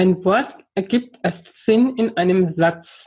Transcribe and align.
Ein 0.00 0.24
Wort 0.24 0.54
ergibt 0.74 1.18
erst 1.22 1.62
Sinn 1.62 1.94
in 1.98 2.16
einem 2.16 2.54
Satz. 2.54 3.06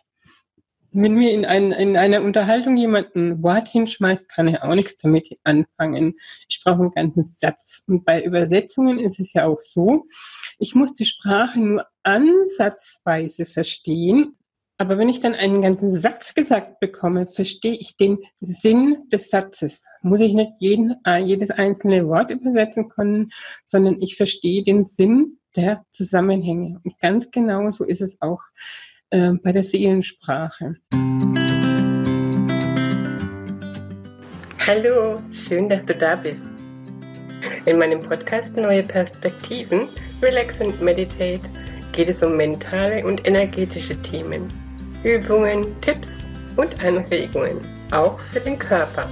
Wenn 0.91 1.15
mir 1.15 1.31
in, 1.31 1.43
ein, 1.43 1.71
in 1.71 1.97
einer 1.97 2.21
Unterhaltung 2.21 2.77
jemand 2.77 3.15
ein 3.15 3.41
Wort 3.41 3.67
hinschmeißt, 3.67 4.29
kann 4.29 4.47
er 4.47 4.63
auch 4.63 4.75
nichts 4.75 4.97
damit 4.97 5.27
anfangen. 5.43 6.13
Ich 6.47 6.61
brauche 6.63 6.81
einen 6.83 6.91
ganzen 6.91 7.25
Satz. 7.25 7.83
Und 7.87 8.05
bei 8.05 8.23
Übersetzungen 8.23 8.99
ist 8.99 9.19
es 9.19 9.33
ja 9.33 9.47
auch 9.47 9.59
so, 9.59 10.05
ich 10.59 10.75
muss 10.75 10.93
die 10.93 11.05
Sprache 11.05 11.59
nur 11.59 11.87
ansatzweise 12.03 13.47
verstehen. 13.47 14.37
Aber 14.77 14.99
wenn 14.99 15.09
ich 15.09 15.19
dann 15.19 15.33
einen 15.33 15.63
ganzen 15.63 15.99
Satz 15.99 16.35
gesagt 16.35 16.79
bekomme, 16.79 17.25
verstehe 17.25 17.73
ich 17.73 17.97
den 17.97 18.19
Sinn 18.39 18.97
des 19.11 19.31
Satzes. 19.31 19.87
Muss 20.03 20.21
ich 20.21 20.35
nicht 20.35 20.51
jeden, 20.59 20.93
äh, 21.07 21.17
jedes 21.17 21.49
einzelne 21.49 22.07
Wort 22.07 22.29
übersetzen 22.29 22.87
können, 22.87 23.31
sondern 23.65 23.99
ich 23.99 24.15
verstehe 24.15 24.61
den 24.61 24.85
Sinn 24.85 25.39
der 25.55 25.85
Zusammenhänge. 25.91 26.79
Und 26.83 26.99
ganz 26.99 27.29
genau 27.31 27.69
so 27.71 27.83
ist 27.83 28.01
es 28.01 28.21
auch 28.21 28.41
äh, 29.09 29.31
bei 29.43 29.51
der 29.51 29.63
Seelensprache. 29.63 30.75
Hallo, 34.65 35.21
schön, 35.31 35.67
dass 35.67 35.85
du 35.85 35.93
da 35.93 36.15
bist. 36.15 36.51
In 37.65 37.77
meinem 37.77 38.01
Podcast 38.01 38.55
Neue 38.55 38.83
Perspektiven, 38.83 39.87
Relax 40.21 40.59
and 40.61 40.81
Meditate 40.81 41.43
geht 41.91 42.09
es 42.09 42.23
um 42.23 42.37
mentale 42.37 43.05
und 43.05 43.25
energetische 43.27 44.01
Themen, 44.01 44.47
Übungen, 45.03 45.79
Tipps 45.81 46.19
und 46.55 46.83
Anregungen, 46.83 47.59
auch 47.91 48.17
für 48.31 48.39
den 48.39 48.57
Körper, 48.57 49.07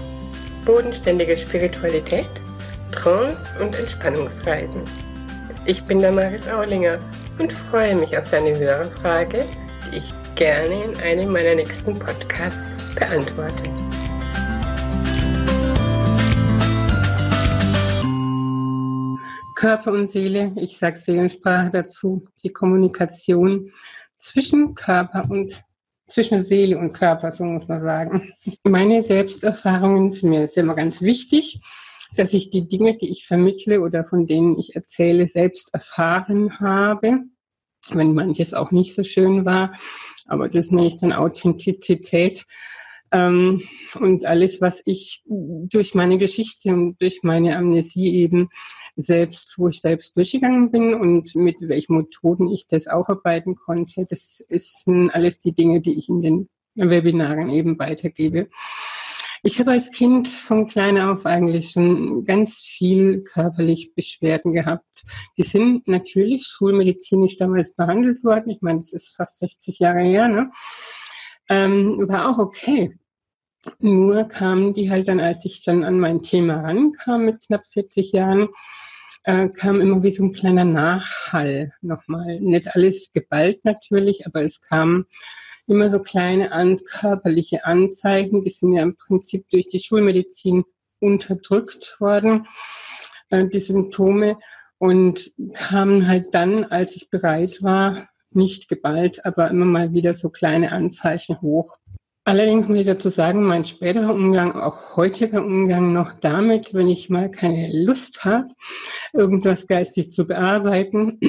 bodenständige 0.66 1.38
Spiritualität, 1.38 2.30
Trance 2.92 3.60
und 3.60 3.78
Entspannungsreisen. 3.78 4.82
Ich 5.64 5.84
bin 5.84 6.00
Damaris 6.00 6.48
Aulinger 6.48 6.98
und 7.38 7.54
freue 7.54 7.96
mich 7.96 8.18
auf 8.18 8.28
deine 8.32 8.58
Hörerfrage, 8.58 9.46
die 9.86 9.98
ich 9.98 10.12
gerne 10.34 10.86
in 10.86 10.98
einem 11.02 11.32
meiner 11.32 11.54
nächsten 11.54 12.00
Podcasts 12.00 12.74
beantworte. 12.96 13.70
Körper 19.56 19.92
und 19.92 20.10
Seele, 20.10 20.52
ich 20.56 20.80
sage 20.80 20.96
Seelensprache 20.96 21.70
dazu, 21.70 22.28
die 22.44 22.50
Kommunikation 22.50 23.72
zwischen 24.18 24.74
Körper 24.74 25.30
und 25.30 25.64
zwischen 26.08 26.42
Seele 26.42 26.80
und 26.80 26.94
Körper, 26.94 27.32
so 27.32 27.44
muss 27.44 27.68
man 27.68 27.84
sagen. 27.84 28.34
Meine 28.64 29.04
Selbsterfahrungen 29.04 30.10
sind 30.10 30.32
mir 30.32 30.50
immer 30.56 30.74
ganz 30.74 31.04
wichtig 31.04 31.62
dass 32.16 32.34
ich 32.34 32.50
die 32.50 32.68
Dinge, 32.68 32.98
die 32.98 33.10
ich 33.10 33.26
vermittle 33.26 33.82
oder 33.82 34.06
von 34.06 34.26
denen 34.26 34.58
ich 34.60 34.76
erzähle, 34.76 35.30
selbst 35.30 35.74
erfahren 35.74 36.60
habe, 36.60 37.20
wenn 37.90 38.14
manches 38.14 38.54
auch 38.54 38.72
nicht 38.72 38.94
so 38.94 39.04
schön 39.04 39.46
war. 39.46 39.74
Aber 40.28 40.50
das 40.50 40.72
nenne 40.72 40.88
ich 40.88 40.98
dann 40.98 41.14
Authentizität. 41.14 42.46
Ähm, 43.12 43.64
und 44.00 44.26
alles, 44.26 44.62
was 44.62 44.82
ich 44.86 45.24
durch 45.26 45.94
meine 45.96 46.18
Geschichte 46.18 46.72
und 46.72 47.02
durch 47.02 47.24
meine 47.24 47.58
Amnesie 47.58 48.14
eben 48.16 48.50
selbst, 48.96 49.56
wo 49.58 49.68
ich 49.68 49.82
selbst 49.82 50.16
durchgegangen 50.16 50.72
bin 50.72 50.94
und 50.94 51.36
mit 51.36 51.58
welchen 51.60 51.98
Methoden 51.98 52.48
ich 52.48 52.68
das 52.68 52.88
aufarbeiten 52.88 53.56
konnte, 53.56 54.06
das 54.10 54.42
ist 54.48 54.88
alles 55.12 55.40
die 55.40 55.54
Dinge, 55.54 55.82
die 55.82 55.98
ich 55.98 56.08
in 56.08 56.22
den 56.22 56.50
Webinaren 56.76 57.50
eben 57.50 57.78
weitergebe. 57.80 58.50
Ich 59.44 59.60
habe 59.60 59.72
als 59.72 59.90
Kind 59.90 60.28
von 60.28 60.68
klein 60.68 61.00
auf 61.02 61.26
eigentlich 61.26 61.72
schon 61.72 62.26
ganz 62.26 62.60
viel 62.60 63.24
körperlich 63.24 63.96
Beschwerden 63.96 64.54
gehabt. 64.54 65.04
Die 65.36 65.44
sind 65.44 65.88
natürlich 65.88 66.46
schulmedizinisch 66.46 67.38
damals 67.38 67.74
behandelt 67.74 68.24
worden. 68.24 68.52
Ich 68.52 68.62
meine, 68.62 68.80
das 68.80 68.94
ist 68.94 69.16
fast 69.16 69.40
60 69.40 69.80
Jahre 69.80 70.02
her, 70.02 70.28
ne? 70.28 70.52
Ähm, 71.50 72.08
war 72.08 72.30
auch 72.30 72.38
okay. 72.38 73.00
Nur 73.80 74.26
kamen 74.26 74.74
die 74.74 74.92
halt 74.92 75.08
dann, 75.08 75.20
als 75.20 75.44
ich 75.44 75.64
dann 75.64 75.84
an 75.84 76.00
mein 76.00 76.22
Thema 76.22 76.62
rankam 76.62 77.26
mit 77.26 77.42
knapp 77.42 77.66
40 77.66 78.12
Jahren, 78.12 78.50
äh, 79.24 79.50
kam 79.50 79.82
immer 79.82 80.04
wie 80.04 80.12
so 80.12 80.24
ein 80.24 80.34
kleiner 80.34 80.66
Nachhall 80.66 81.74
nochmal. 81.82 82.40
Nicht 82.40 82.76
alles 82.76 83.12
geballt 83.12 83.66
natürlich, 83.66 84.28
aber 84.28 84.44
es 84.44 84.62
kam 84.62 85.06
immer 85.68 85.90
so 85.90 86.02
kleine 86.02 86.52
an, 86.52 86.78
körperliche 86.78 87.66
Anzeichen, 87.66 88.42
die 88.44 88.50
sind 88.50 88.74
ja 88.74 88.84
im 88.84 88.96
Prinzip 88.96 89.50
durch 89.50 89.68
die 89.68 89.80
Schulmedizin 89.80 90.64
unterdrückt 91.00 91.98
worden, 92.00 92.48
äh, 93.30 93.48
die 93.48 93.60
Symptome, 93.60 94.38
und 94.82 95.32
kamen 95.54 96.08
halt 96.08 96.34
dann, 96.34 96.64
als 96.64 96.96
ich 96.96 97.12
bereit 97.12 97.62
war, 97.62 98.10
nicht 98.32 98.68
geballt, 98.68 99.24
aber 99.26 99.50
immer 99.52 99.66
mal 99.66 99.94
wieder 99.94 100.16
so 100.16 100.32
kleine 100.32 100.72
Anzeichen 100.72 101.40
hoch. 101.40 101.78
Allerdings 102.24 102.68
muss 102.68 102.78
ich 102.78 102.86
dazu 102.86 103.10
sagen, 103.10 103.44
mein 103.44 103.66
späterer 103.66 104.12
Umgang, 104.14 104.54
auch 104.54 104.96
heutiger 104.96 105.44
Umgang 105.44 105.94
noch 105.94 106.14
damit, 106.20 106.74
wenn 106.74 106.88
ich 106.88 107.10
mal 107.12 107.30
keine 107.30 107.70
Lust 107.72 108.26
habe, 108.26 108.48
irgendwas 109.14 109.68
geistig 109.68 110.12
zu 110.12 110.26
bearbeiten, 110.26 111.20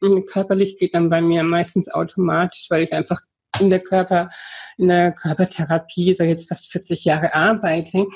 körperlich 0.26 0.76
geht 0.76 0.94
dann 0.94 1.10
bei 1.10 1.20
mir 1.20 1.42
meistens 1.42 1.88
automatisch, 1.88 2.66
weil 2.70 2.84
ich 2.84 2.92
einfach 2.92 3.20
in 3.60 3.70
der 3.70 3.80
Körper, 3.80 4.30
in 4.76 4.88
der 4.88 5.12
Körpertherapie, 5.12 6.14
sage 6.14 6.30
jetzt 6.30 6.48
fast 6.48 6.70
40 6.72 7.04
Jahre 7.04 7.34
arbeite. 7.34 8.06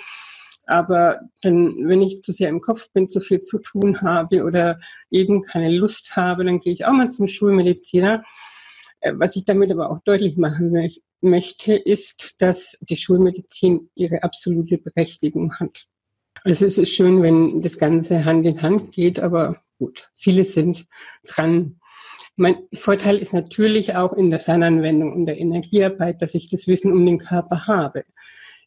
Aber 0.67 1.21
dann, 1.43 1.89
wenn 1.89 2.01
ich 2.01 2.23
zu 2.23 2.33
sehr 2.33 2.49
im 2.49 2.61
Kopf 2.61 2.91
bin, 2.93 3.11
zu 3.11 3.21
viel 3.21 3.43
zu 3.43 3.59
tun 3.59 4.01
habe 4.01 4.45
oder 4.45 4.81
eben 5.11 5.43
keine 5.43 5.71
Lust 5.71 6.17
habe, 6.17 6.45
dann 6.45 6.59
gehe 6.59 6.73
ich 6.73 6.87
auch 6.87 6.93
mal 6.93 7.11
zum 7.11 7.29
Schulmediziner. 7.29 8.25
Äh, 9.01 9.13
was 9.17 9.37
ich 9.37 9.45
damit 9.45 9.71
aber 9.71 9.91
auch 9.91 10.01
deutlich 10.01 10.37
machen 10.37 10.91
möchte, 11.21 11.75
ist, 11.75 12.41
dass 12.41 12.77
die 12.81 12.97
Schulmedizin 12.97 13.91
ihre 13.95 14.23
absolute 14.23 14.79
Berechtigung 14.79 15.55
hat. 15.59 15.87
Es 16.45 16.61
ist 16.61 16.89
schön, 16.89 17.23
wenn 17.23 17.63
das 17.63 17.79
Ganze 17.79 18.25
Hand 18.25 18.47
in 18.47 18.61
Hand 18.61 18.93
geht, 18.93 19.21
aber 19.21 19.63
gut, 19.79 20.11
viele 20.17 20.45
sind 20.45 20.87
dran, 21.27 21.81
mein 22.37 22.57
Vorteil 22.73 23.19
ist 23.19 23.33
natürlich 23.33 23.95
auch 23.95 24.13
in 24.13 24.31
der 24.31 24.41
Fernanwendung 24.41 25.13
und 25.13 25.27
der 25.27 25.39
Energiearbeit, 25.39 26.21
dass 26.21 26.35
ich 26.35 26.49
das 26.49 26.67
Wissen 26.67 26.93
um 26.93 27.07
den 27.07 27.19
Körper 27.19 27.67
habe. 27.67 28.05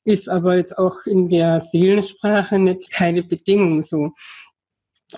Ist 0.03 0.29
aber 0.29 0.55
jetzt 0.55 0.77
auch 0.77 1.05
in 1.05 1.29
der 1.29 1.59
Seelensprache 1.59 2.59
nicht 2.59 2.91
keine 2.91 3.23
Bedingung 3.23 3.83
so. 3.83 4.13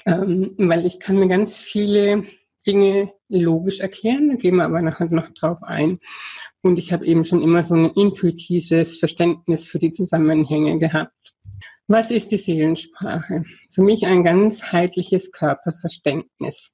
Ähm, 0.05 0.55
weil 0.57 0.85
ich 0.85 0.99
kann 0.99 1.17
mir 1.17 1.27
ganz 1.27 1.57
viele 1.57 2.23
Dinge 2.65 3.11
logisch 3.29 3.79
erklären, 3.79 4.29
da 4.29 4.35
gehen 4.35 4.55
wir 4.55 4.65
aber 4.65 4.81
nachher 4.81 5.07
noch 5.09 5.29
drauf 5.29 5.63
ein. 5.63 5.99
Und 6.61 6.77
ich 6.77 6.91
habe 6.91 7.05
eben 7.05 7.25
schon 7.25 7.41
immer 7.41 7.63
so 7.63 7.75
ein 7.75 7.91
intuitives 7.91 8.99
Verständnis 8.99 9.65
für 9.65 9.79
die 9.79 9.91
Zusammenhänge 9.91 10.77
gehabt. 10.77 11.33
Was 11.87 12.11
ist 12.11 12.31
die 12.31 12.37
Seelensprache? 12.37 13.43
Für 13.71 13.81
mich 13.81 14.05
ein 14.05 14.23
ganzheitliches 14.23 15.31
Körperverständnis. 15.31 16.73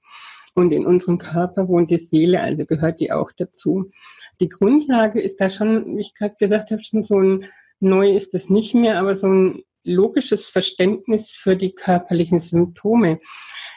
Und 0.55 0.71
in 0.71 0.85
unserem 0.85 1.17
Körper 1.17 1.67
wohnt 1.67 1.91
die 1.91 1.97
Seele, 1.97 2.39
also 2.41 2.65
gehört 2.65 3.01
die 3.01 3.11
auch 3.11 3.31
dazu. 3.33 3.91
Die 4.39 4.49
Grundlage 4.49 5.21
ist 5.21 5.41
da 5.41 5.49
schon, 5.49 5.97
wie 5.97 6.01
ich 6.01 6.15
gerade 6.15 6.35
gesagt 6.39 6.71
habe, 6.71 6.83
schon 6.83 7.03
so 7.03 7.19
ein, 7.19 7.45
neu 7.81 8.15
ist 8.15 8.33
es 8.33 8.49
nicht 8.49 8.73
mehr, 8.73 8.97
aber 8.97 9.17
so 9.17 9.27
ein 9.27 9.63
logisches 9.83 10.47
Verständnis 10.47 11.29
für 11.29 11.57
die 11.57 11.75
körperlichen 11.75 12.39
Symptome. 12.39 13.19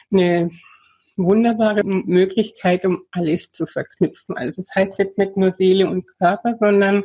Eine 0.09 0.51
wunderbare 1.17 1.83
Möglichkeit, 1.83 2.85
um 2.85 3.03
alles 3.11 3.51
zu 3.51 3.65
verknüpfen. 3.65 4.37
Also 4.37 4.61
das 4.61 4.73
heißt 4.73 4.97
jetzt 4.99 5.17
nicht 5.17 5.35
nur 5.35 5.51
Seele 5.51 5.89
und 5.89 6.07
Körper, 6.17 6.55
sondern 6.57 7.03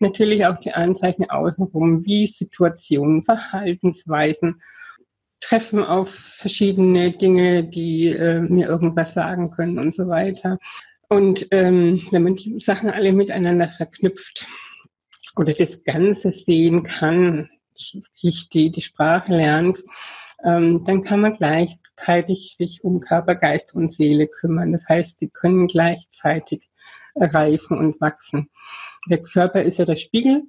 natürlich 0.00 0.46
auch 0.46 0.58
die 0.58 0.72
Anzeichen 0.72 1.28
außenrum, 1.28 2.06
wie 2.06 2.26
Situationen, 2.26 3.22
Verhaltensweisen, 3.22 4.62
treffen 5.54 5.84
auf 5.84 6.10
verschiedene 6.10 7.12
Dinge, 7.12 7.62
die 7.62 8.08
äh, 8.08 8.40
mir 8.40 8.66
irgendwas 8.66 9.14
sagen 9.14 9.50
können 9.50 9.78
und 9.78 9.94
so 9.94 10.08
weiter. 10.08 10.58
Und 11.08 11.46
ähm, 11.52 12.02
wenn 12.10 12.24
man 12.24 12.34
die 12.34 12.58
Sachen 12.58 12.90
alle 12.90 13.12
miteinander 13.12 13.68
verknüpft 13.68 14.48
oder 15.36 15.52
das 15.52 15.84
Ganze 15.84 16.32
sehen 16.32 16.82
kann, 16.82 17.50
die, 18.52 18.70
die 18.72 18.80
Sprache 18.80 19.32
lernt, 19.32 19.84
ähm, 20.42 20.82
dann 20.84 21.02
kann 21.02 21.20
man 21.20 21.34
gleichzeitig 21.34 22.56
sich 22.56 22.82
um 22.82 22.98
Körper, 22.98 23.36
Geist 23.36 23.76
und 23.76 23.92
Seele 23.92 24.26
kümmern. 24.26 24.72
Das 24.72 24.88
heißt, 24.88 25.20
die 25.20 25.28
können 25.28 25.68
gleichzeitig 25.68 26.68
reifen 27.14 27.78
und 27.78 28.00
wachsen. 28.00 28.50
Der 29.08 29.22
Körper 29.22 29.62
ist 29.62 29.78
ja 29.78 29.84
der 29.84 29.94
Spiegel 29.94 30.42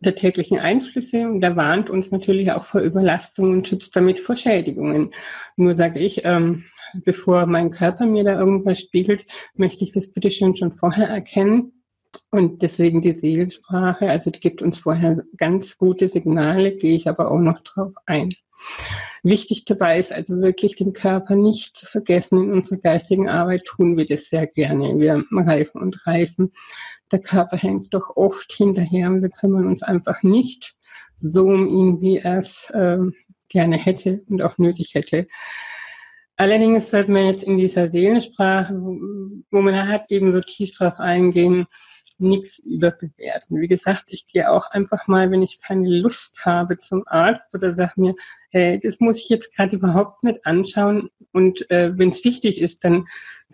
der 0.00 0.14
täglichen 0.14 0.58
Einflüsse 0.58 1.26
und 1.28 1.40
der 1.40 1.56
warnt 1.56 1.90
uns 1.90 2.10
natürlich 2.10 2.52
auch 2.52 2.64
vor 2.64 2.80
Überlastung 2.80 3.50
und 3.50 3.68
schützt 3.68 3.96
damit 3.96 4.20
vor 4.20 4.36
Schädigungen. 4.36 5.12
Nur 5.56 5.76
sage 5.76 5.98
ich, 6.00 6.24
ähm, 6.24 6.64
bevor 7.04 7.46
mein 7.46 7.70
Körper 7.70 8.06
mir 8.06 8.24
da 8.24 8.38
irgendwas 8.38 8.80
spiegelt, 8.80 9.26
möchte 9.54 9.84
ich 9.84 9.92
das 9.92 10.08
bitte 10.12 10.30
schön 10.30 10.56
schon 10.56 10.72
vorher 10.72 11.08
erkennen 11.08 11.72
Und 12.30 12.62
deswegen 12.62 13.02
die 13.02 13.18
Seelensprache, 13.18 14.08
also 14.08 14.30
die 14.30 14.40
gibt 14.40 14.62
uns 14.62 14.78
vorher 14.78 15.24
ganz 15.36 15.78
gute 15.78 16.08
Signale, 16.08 16.76
gehe 16.76 16.94
ich 16.94 17.08
aber 17.08 17.30
auch 17.30 17.40
noch 17.40 17.60
drauf 17.60 17.92
ein. 18.06 18.34
Wichtig 19.22 19.64
dabei 19.64 19.98
ist 19.98 20.12
also 20.12 20.40
wirklich 20.40 20.76
den 20.76 20.92
Körper 20.92 21.34
nicht 21.34 21.76
zu 21.76 21.86
vergessen. 21.86 22.42
In 22.42 22.52
unserer 22.52 22.78
geistigen 22.78 23.28
Arbeit 23.28 23.64
tun 23.64 23.96
wir 23.96 24.06
das 24.06 24.28
sehr 24.28 24.46
gerne. 24.46 24.98
Wir 24.98 25.24
reifen 25.32 25.80
und 25.80 26.06
reifen. 26.06 26.52
Der 27.10 27.20
Körper 27.20 27.56
hängt 27.56 27.94
doch 27.94 28.16
oft 28.16 28.52
hinterher 28.52 29.08
und 29.08 29.22
wir 29.22 29.30
kümmern 29.30 29.66
uns 29.66 29.82
einfach 29.82 30.22
nicht 30.22 30.74
so 31.18 31.46
um 31.46 31.66
ihn, 31.66 32.00
wie 32.00 32.18
er 32.18 32.38
es 32.38 32.70
äh, 32.70 32.98
gerne 33.48 33.76
hätte 33.76 34.22
und 34.28 34.44
auch 34.44 34.58
nötig 34.58 34.94
hätte. 34.94 35.26
Allerdings 36.36 36.90
sollte 36.90 37.10
man 37.10 37.26
jetzt 37.26 37.42
in 37.42 37.56
dieser 37.56 37.90
Seelensprache, 37.90 38.74
wo 38.74 39.60
man 39.60 39.88
hat, 39.88 40.10
eben 40.10 40.32
so 40.32 40.40
tief 40.40 40.70
drauf 40.70 41.00
eingehen, 41.00 41.66
nichts 42.20 42.58
überbewerten. 42.58 43.60
Wie 43.60 43.68
gesagt, 43.68 44.06
ich 44.08 44.26
gehe 44.26 44.50
auch 44.50 44.66
einfach 44.70 45.06
mal, 45.06 45.30
wenn 45.30 45.42
ich 45.42 45.60
keine 45.60 45.88
Lust 45.88 46.44
habe 46.44 46.78
zum 46.78 47.04
Arzt 47.06 47.54
oder 47.54 47.74
sage 47.74 47.92
mir, 47.96 48.14
hey, 48.50 48.78
das 48.80 49.00
muss 49.00 49.18
ich 49.18 49.28
jetzt 49.28 49.56
gerade 49.56 49.76
überhaupt 49.76 50.24
nicht 50.24 50.44
anschauen. 50.46 51.10
Und 51.32 51.70
äh, 51.70 51.96
wenn 51.96 52.08
es 52.10 52.24
wichtig 52.24 52.60
ist, 52.60 52.84
dann 52.84 53.06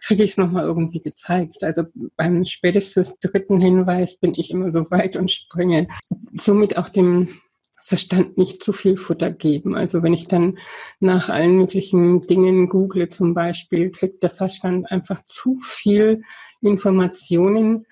kriege 0.03 0.25
ich 0.25 0.33
es 0.33 0.39
nochmal 0.39 0.65
irgendwie 0.65 1.01
gezeigt. 1.01 1.63
Also 1.63 1.85
beim 2.17 2.45
spätestens 2.45 3.19
dritten 3.21 3.61
Hinweis 3.61 4.17
bin 4.17 4.35
ich 4.35 4.51
immer 4.51 4.73
so 4.73 4.91
weit 4.91 5.17
und 5.17 5.31
springe. 5.31 5.89
Somit 6.35 6.77
auch 6.77 6.89
dem 6.89 7.41
Verstand 7.81 8.39
nicht 8.39 8.65
zu 8.65 8.73
viel 8.73 8.97
Futter 8.97 9.31
geben. 9.31 9.77
Also 9.77 10.03
wenn 10.03 10.15
ich 10.15 10.27
dann 10.27 10.59
nach 11.01 11.29
allen 11.29 11.59
möglichen 11.59 12.27
Dingen 12.27 12.71
google 12.71 13.11
zum 13.11 13.35
Beispiel, 13.35 13.91
kriegt 13.91 14.23
der 14.23 14.31
Verstand 14.31 14.91
einfach 14.91 15.23
zu 15.27 15.61
viel 15.63 16.23
Informationen 16.63 17.85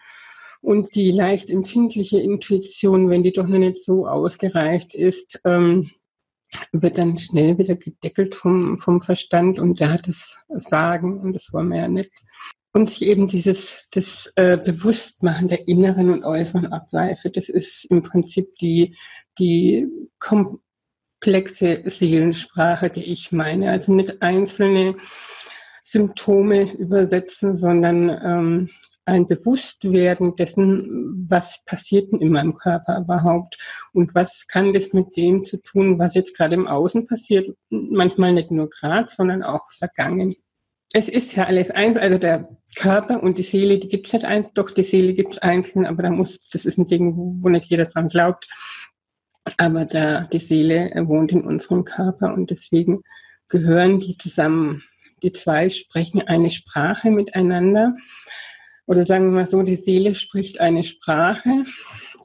und 0.63 0.95
die 0.95 1.11
leicht 1.11 1.51
empfindliche 1.51 2.21
Intuition, 2.21 3.11
wenn 3.11 3.23
die 3.23 3.33
doch 3.33 3.47
noch 3.47 3.59
nicht 3.59 3.85
so 3.85 4.07
ausgereift 4.07 4.95
ist, 4.95 5.41
ähm, 5.45 5.91
wird 6.71 6.99
dann 6.99 7.19
schnell 7.19 7.59
wieder 7.59 7.77
gedeckelt 7.77 8.35
vom, 8.35 8.79
vom 8.79 9.01
Verstand 9.01 9.59
und 9.59 9.81
der 9.81 9.91
hat 9.91 10.07
das 10.07 10.39
Sagen 10.49 11.21
und 11.21 11.33
das 11.33 11.53
wollen 11.53 11.69
wir 11.69 11.79
ja 11.79 11.89
nicht. 11.89 12.13
Und 12.75 12.89
sich 12.89 13.03
eben 13.03 13.27
dieses 13.27 13.87
das 13.91 14.33
äh, 14.37 14.57
Bewusstmachen 14.57 15.49
der 15.49 15.69
inneren 15.69 16.11
und 16.11 16.25
äußeren 16.25 16.73
Abläufe, 16.73 17.31
das 17.31 17.49
ist 17.49 17.85
im 17.87 18.03
Prinzip 18.03 18.55
die, 18.61 18.97
die 19.39 19.87
komplexe 20.19 21.83
Seelensprache, 21.85 22.89
die 22.89 23.05
ich 23.05 23.31
meine. 23.31 23.71
Also 23.71 23.93
nicht 23.93 24.23
einzelne 24.23 24.97
Symptome 25.83 26.73
übersetzen, 26.73 27.55
sondern 27.57 28.09
ähm, 28.09 28.71
ein 29.05 29.27
Bewusstwerden 29.27 30.37
dessen, 30.37 31.27
was 31.29 31.65
passiert 31.65 32.13
denn 32.13 32.21
in 32.21 32.31
meinem 32.31 32.55
Körper 32.55 32.99
überhaupt 32.99 33.59
und 33.93 34.15
was 34.15 34.47
kann 34.47 34.73
das 34.73 34.93
mit 34.93 35.17
dem 35.17 35.45
zu 35.45 35.61
tun, 35.61 35.99
was 35.99 36.15
jetzt 36.15 36.37
gerade 36.37 36.55
im 36.55 36.69
Außen 36.69 37.07
passiert, 37.07 37.57
manchmal 37.71 38.33
nicht 38.33 38.51
nur 38.51 38.71
gerade, 38.71 39.09
sondern 39.09 39.43
auch 39.43 39.69
vergangen. 39.71 40.35
Es 40.93 41.09
ist 41.09 41.35
ja 41.35 41.45
alles 41.45 41.71
eins, 41.71 41.97
also 41.97 42.19
der 42.19 42.49
Körper 42.77 43.23
und 43.23 43.39
die 43.39 43.43
Seele, 43.43 43.79
die 43.79 43.89
gibt 43.89 44.07
es 44.07 44.13
nicht 44.13 44.25
eins, 44.25 44.53
doch 44.53 44.71
die 44.71 44.85
Seele 44.85 45.15
gibt 45.15 45.33
es 45.35 45.39
einzeln, 45.39 45.87
aber 45.87 46.03
da 46.03 46.11
muss, 46.11 46.49
das 46.51 46.65
ist 46.65 46.79
ein 46.79 46.87
Ding, 46.87 47.15
wo 47.43 47.49
nicht 47.49 47.67
jeder 47.67 47.87
dran 47.87 48.09
glaubt, 48.09 48.47
aber 49.57 49.85
da, 49.85 50.23
die 50.33 50.39
Seele 50.39 50.91
wohnt 51.07 51.33
in 51.33 51.43
unserem 51.43 51.85
Körper 51.85 52.33
und 52.33 52.51
deswegen 52.51 53.03
gehören 53.49 54.01
die 54.01 54.17
zusammen. 54.17 54.83
Die 55.23 55.33
zwei 55.33 55.69
sprechen 55.69 56.23
eine 56.23 56.51
Sprache 56.51 57.11
miteinander 57.11 57.97
oder 58.87 59.05
sagen 59.05 59.27
wir 59.27 59.33
mal 59.33 59.47
so, 59.47 59.63
die 59.63 59.77
Seele 59.77 60.15
spricht 60.15 60.61
eine 60.61 60.83
Sprache, 60.83 61.65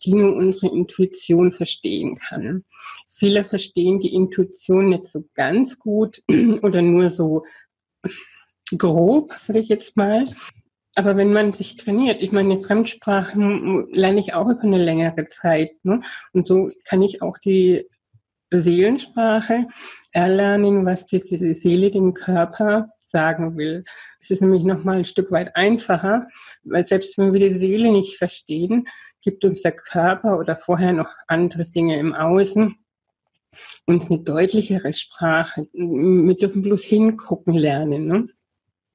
die 0.04 0.13
nur 0.13 0.36
unsere 0.36 0.74
Intuition 0.74 1.51
verstehen 1.51 2.15
kann. 2.15 2.65
Viele 3.07 3.44
verstehen 3.44 4.00
die 4.00 4.13
Intuition 4.13 4.89
nicht 4.89 5.06
so 5.06 5.25
ganz 5.33 5.80
gut 5.80 6.21
oder 6.62 6.81
nur 6.81 7.09
so 7.09 7.45
grob, 8.77 9.33
sage 9.33 9.59
ich 9.59 9.69
jetzt 9.69 9.95
mal. 9.98 10.25
Aber 10.95 11.15
wenn 11.15 11.31
man 11.31 11.54
sich 11.54 11.77
trainiert, 11.77 12.21
ich 12.21 12.31
meine, 12.31 12.59
Fremdsprachen 12.59 13.88
lerne 13.92 14.19
ich 14.19 14.33
auch 14.33 14.50
über 14.50 14.63
eine 14.63 14.83
längere 14.83 15.27
Zeit. 15.27 15.74
Ne? 15.83 16.01
Und 16.33 16.48
so 16.48 16.71
kann 16.86 17.04
ich 17.04 17.21
auch 17.21 17.38
die 17.38 17.88
Seelensprache 18.51 19.68
erlernen, 20.12 20.86
was 20.86 21.06
die 21.06 21.54
Seele 21.54 21.92
dem 21.92 22.13
Körper 22.15 22.89
sagen 23.09 23.57
will. 23.57 23.83
Es 24.19 24.31
ist 24.31 24.42
nämlich 24.42 24.63
nochmal 24.63 24.98
ein 24.98 25.06
Stück 25.06 25.31
weit 25.31 25.56
einfacher, 25.56 26.27
weil 26.63 26.86
selbst 26.86 27.18
wenn 27.18 27.33
wir 27.33 27.39
die 27.39 27.57
Seele 27.57 27.92
nicht 27.92 28.18
verstehen, 28.18 28.88
gibt 29.21 29.45
uns 29.45 29.62
der 29.62 29.71
Körper 29.71 30.38
oder 30.39 30.56
vorher 30.56 30.94
noch 30.94 31.09
andere 31.27 31.65
Dinge 31.65 31.98
im 31.98 32.13
Außen 32.13 32.75
uns 33.86 34.09
eine 34.09 34.19
deutlichere 34.19 34.94
Sprache. 34.94 35.68
Wir 35.74 36.38
dürfen 36.38 36.62
bloß 36.62 36.83
hingucken 36.83 37.54
lernen. 37.54 38.07
Ne? 38.07 38.27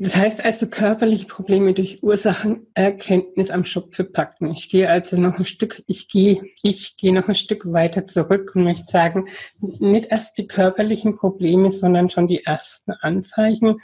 Das 0.03 0.17
heißt 0.17 0.45
also 0.45 0.67
körperliche 0.67 1.27
Probleme 1.27 1.75
durch 1.75 2.03
Ursachenerkenntnis 2.03 3.51
am 3.51 3.65
Schopfe 3.65 4.03
packen. 4.03 4.51
Ich 4.51 4.69
gehe 4.69 4.91
also 4.91 5.17
noch 5.17 5.39
ein 5.39 5.45
Stück, 5.45 5.81
ich 5.87 6.09
gehe, 6.09 6.43
ich 6.65 6.97
gehe 6.97 7.15
noch 7.15 7.29
ein 7.29 7.37
Stück 7.37 7.73
weiter 7.73 8.09
zurück 8.09 8.51
und 8.57 8.65
möchte 8.65 8.91
sagen, 8.91 9.29
nicht 9.61 10.07
erst 10.07 10.39
die 10.39 10.49
körperlichen 10.49 11.15
Probleme, 11.15 11.71
sondern 11.71 12.11
schon 12.11 12.27
die 12.27 12.43
ersten 12.45 12.91
Anzeichen 12.91 13.81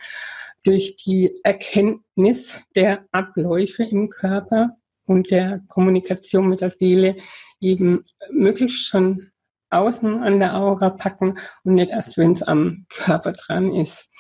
durch 0.65 0.97
die 0.97 1.37
Erkenntnis 1.45 2.63
der 2.75 3.05
Abläufe 3.13 3.85
im 3.85 4.11
Körper 4.11 4.77
und 5.07 5.31
der 5.31 5.61
Kommunikation 5.69 6.49
mit 6.49 6.63
der 6.63 6.71
Seele 6.71 7.15
eben 7.61 8.03
möglichst 8.33 8.89
schon 8.89 9.31
außen 9.71 10.23
an 10.23 10.39
der 10.39 10.55
Aura 10.55 10.91
packen 10.91 11.39
und 11.65 11.75
nicht 11.75 11.91
erst, 11.91 12.17
wenn 12.17 12.33
es 12.33 12.43
am 12.43 12.87
Körper 12.89 13.33
dran 13.33 13.75
ist. 13.75 14.11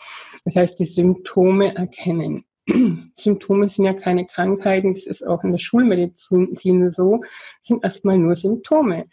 Das 0.45 0.57
heißt, 0.57 0.79
die 0.79 0.87
Symptome 0.87 1.75
erkennen. 1.75 2.45
Symptome 3.15 3.69
sind 3.69 3.85
ja 3.87 3.95
keine 3.95 4.27
Krankheiten, 4.27 4.95
das 4.95 5.07
ist 5.07 5.27
auch 5.27 5.43
in 5.43 5.53
der 5.53 5.59
Schulmedizin 5.59 6.91
so, 6.91 7.23
sind 7.63 7.83
erstmal 7.83 8.19
nur 8.19 8.37
Symptome. 8.37 9.07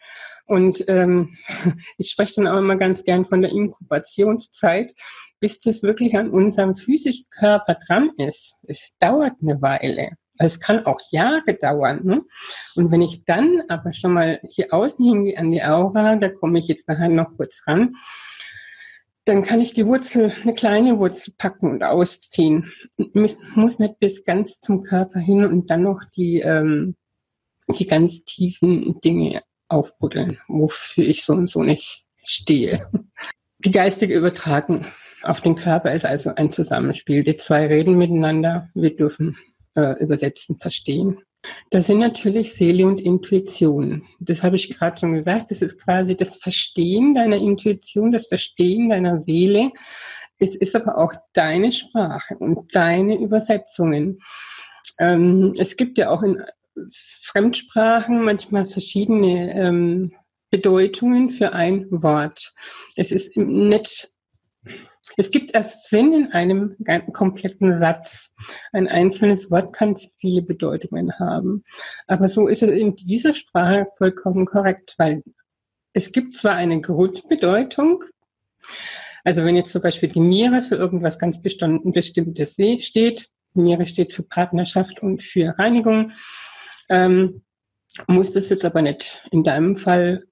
Und 0.45 0.83
ähm, 0.87 1.37
ich 1.97 2.09
spreche 2.11 2.35
dann 2.35 2.47
auch 2.47 2.57
immer 2.57 2.75
ganz 2.75 3.03
gern 3.03 3.25
von 3.25 3.41
der 3.41 3.51
Inkubationszeit, 3.51 4.93
bis 5.39 5.59
das 5.59 5.83
wirklich 5.83 6.17
an 6.17 6.29
unserem 6.29 6.75
physischen 6.75 7.25
Körper 7.31 7.77
dran 7.87 8.11
ist. 8.17 8.55
Es 8.63 8.95
dauert 8.99 9.33
eine 9.41 9.61
Weile. 9.61 10.11
Es 10.37 10.59
kann 10.59 10.85
auch 10.85 10.99
Jahre 11.11 11.53
dauern. 11.53 12.01
Ne? 12.03 12.21
Und 12.75 12.91
wenn 12.91 13.01
ich 13.01 13.25
dann 13.25 13.61
aber 13.69 13.93
schon 13.93 14.13
mal 14.13 14.39
hier 14.49 14.73
außen 14.73 15.03
hingehe 15.03 15.37
an 15.37 15.51
die 15.51 15.63
Aura, 15.63 16.15
da 16.15 16.29
komme 16.29 16.59
ich 16.59 16.67
jetzt 16.67 16.87
nachher 16.87 17.09
noch 17.09 17.35
kurz 17.37 17.63
ran, 17.67 17.95
dann 19.25 19.41
kann 19.41 19.59
ich 19.59 19.73
die 19.73 19.87
Wurzel, 19.87 20.31
eine 20.43 20.53
kleine 20.53 20.99
Wurzel 20.99 21.33
packen 21.37 21.71
und 21.71 21.83
ausziehen. 21.83 22.71
Muss, 23.13 23.37
muss 23.55 23.79
nicht 23.79 23.99
bis 23.99 24.23
ganz 24.23 24.59
zum 24.59 24.83
Körper 24.83 25.19
hin 25.19 25.43
und 25.43 25.69
dann 25.71 25.81
noch 25.81 26.03
die, 26.15 26.39
ähm, 26.41 26.95
die 27.67 27.87
ganz 27.87 28.23
tiefen 28.25 29.01
Dinge 29.01 29.41
aufbuddeln, 29.67 30.39
wofür 30.47 31.05
ich 31.05 31.23
so 31.23 31.33
und 31.33 31.49
so 31.49 31.63
nicht 31.63 32.05
stehe. 32.23 32.87
Die 33.59 33.71
geistige 33.71 34.13
Übertragung 34.13 34.85
auf 35.23 35.41
den 35.41 35.55
Körper 35.55 35.91
ist 35.91 36.05
also 36.05 36.35
ein 36.35 36.51
Zusammenspiel. 36.51 37.23
Die 37.23 37.35
zwei 37.35 37.65
reden 37.65 37.97
miteinander. 37.97 38.69
Wir 38.75 38.95
dürfen 38.95 39.37
äh, 39.75 40.01
übersetzen, 40.03 40.57
verstehen. 40.59 41.19
Das 41.69 41.87
sind 41.87 41.99
natürlich 41.99 42.53
Seele 42.53 42.87
und 42.87 42.99
Intuition. 42.99 44.03
Das 44.19 44.41
habe 44.41 44.55
ich 44.55 44.75
gerade 44.75 44.99
schon 44.99 45.13
gesagt. 45.13 45.51
Das 45.51 45.61
ist 45.61 45.83
quasi 45.83 46.15
das 46.15 46.37
Verstehen 46.37 47.13
deiner 47.13 47.37
Intuition, 47.37 48.11
das 48.11 48.27
Verstehen 48.27 48.89
deiner 48.89 49.21
Seele. 49.21 49.71
Es 50.39 50.55
ist 50.55 50.75
aber 50.75 50.97
auch 50.97 51.13
deine 51.33 51.71
Sprache 51.71 52.35
und 52.37 52.75
deine 52.75 53.17
Übersetzungen. 53.17 54.19
Ähm, 54.99 55.53
es 55.57 55.77
gibt 55.77 55.97
ja 55.97 56.09
auch 56.09 56.23
in 56.23 56.43
Fremdsprachen 56.91 58.23
manchmal 58.23 58.65
verschiedene 58.65 59.53
ähm, 59.53 60.11
Bedeutungen 60.49 61.29
für 61.29 61.53
ein 61.53 61.87
Wort. 61.89 62.53
Es 62.95 63.11
ist 63.11 63.37
nicht 63.37 64.09
es 65.17 65.31
gibt 65.31 65.53
erst 65.53 65.89
Sinn 65.89 66.13
in 66.13 66.31
einem 66.31 66.75
kompletten 67.13 67.79
Satz. 67.79 68.33
Ein 68.71 68.87
einzelnes 68.87 69.49
Wort 69.51 69.73
kann 69.73 69.97
viele 70.17 70.41
Bedeutungen 70.41 71.17
haben. 71.19 71.63
Aber 72.07 72.27
so 72.27 72.47
ist 72.47 72.63
es 72.63 72.71
in 72.71 72.95
dieser 72.95 73.33
Sprache 73.33 73.87
vollkommen 73.97 74.45
korrekt, 74.45 74.95
weil 74.97 75.23
es 75.93 76.11
gibt 76.11 76.35
zwar 76.35 76.55
eine 76.55 76.81
Grundbedeutung, 76.81 78.03
also 79.23 79.43
wenn 79.43 79.55
jetzt 79.55 79.71
zum 79.71 79.81
Beispiel 79.81 80.09
die 80.09 80.19
Niere 80.19 80.61
für 80.61 80.75
irgendwas 80.75 81.17
ganz 81.17 81.41
Bestimmtes 81.41 82.57
steht, 82.81 83.29
Niere 83.53 83.85
steht 83.85 84.13
für 84.13 84.23
Partnerschaft 84.23 85.01
und 85.01 85.23
für 85.23 85.57
Reinigung, 85.57 86.11
ähm, 86.89 87.43
muss 88.07 88.31
das 88.31 88.49
jetzt 88.49 88.65
aber 88.65 88.81
nicht 88.81 89.27
in 89.31 89.43
deinem 89.43 89.77
Fall 89.77 90.25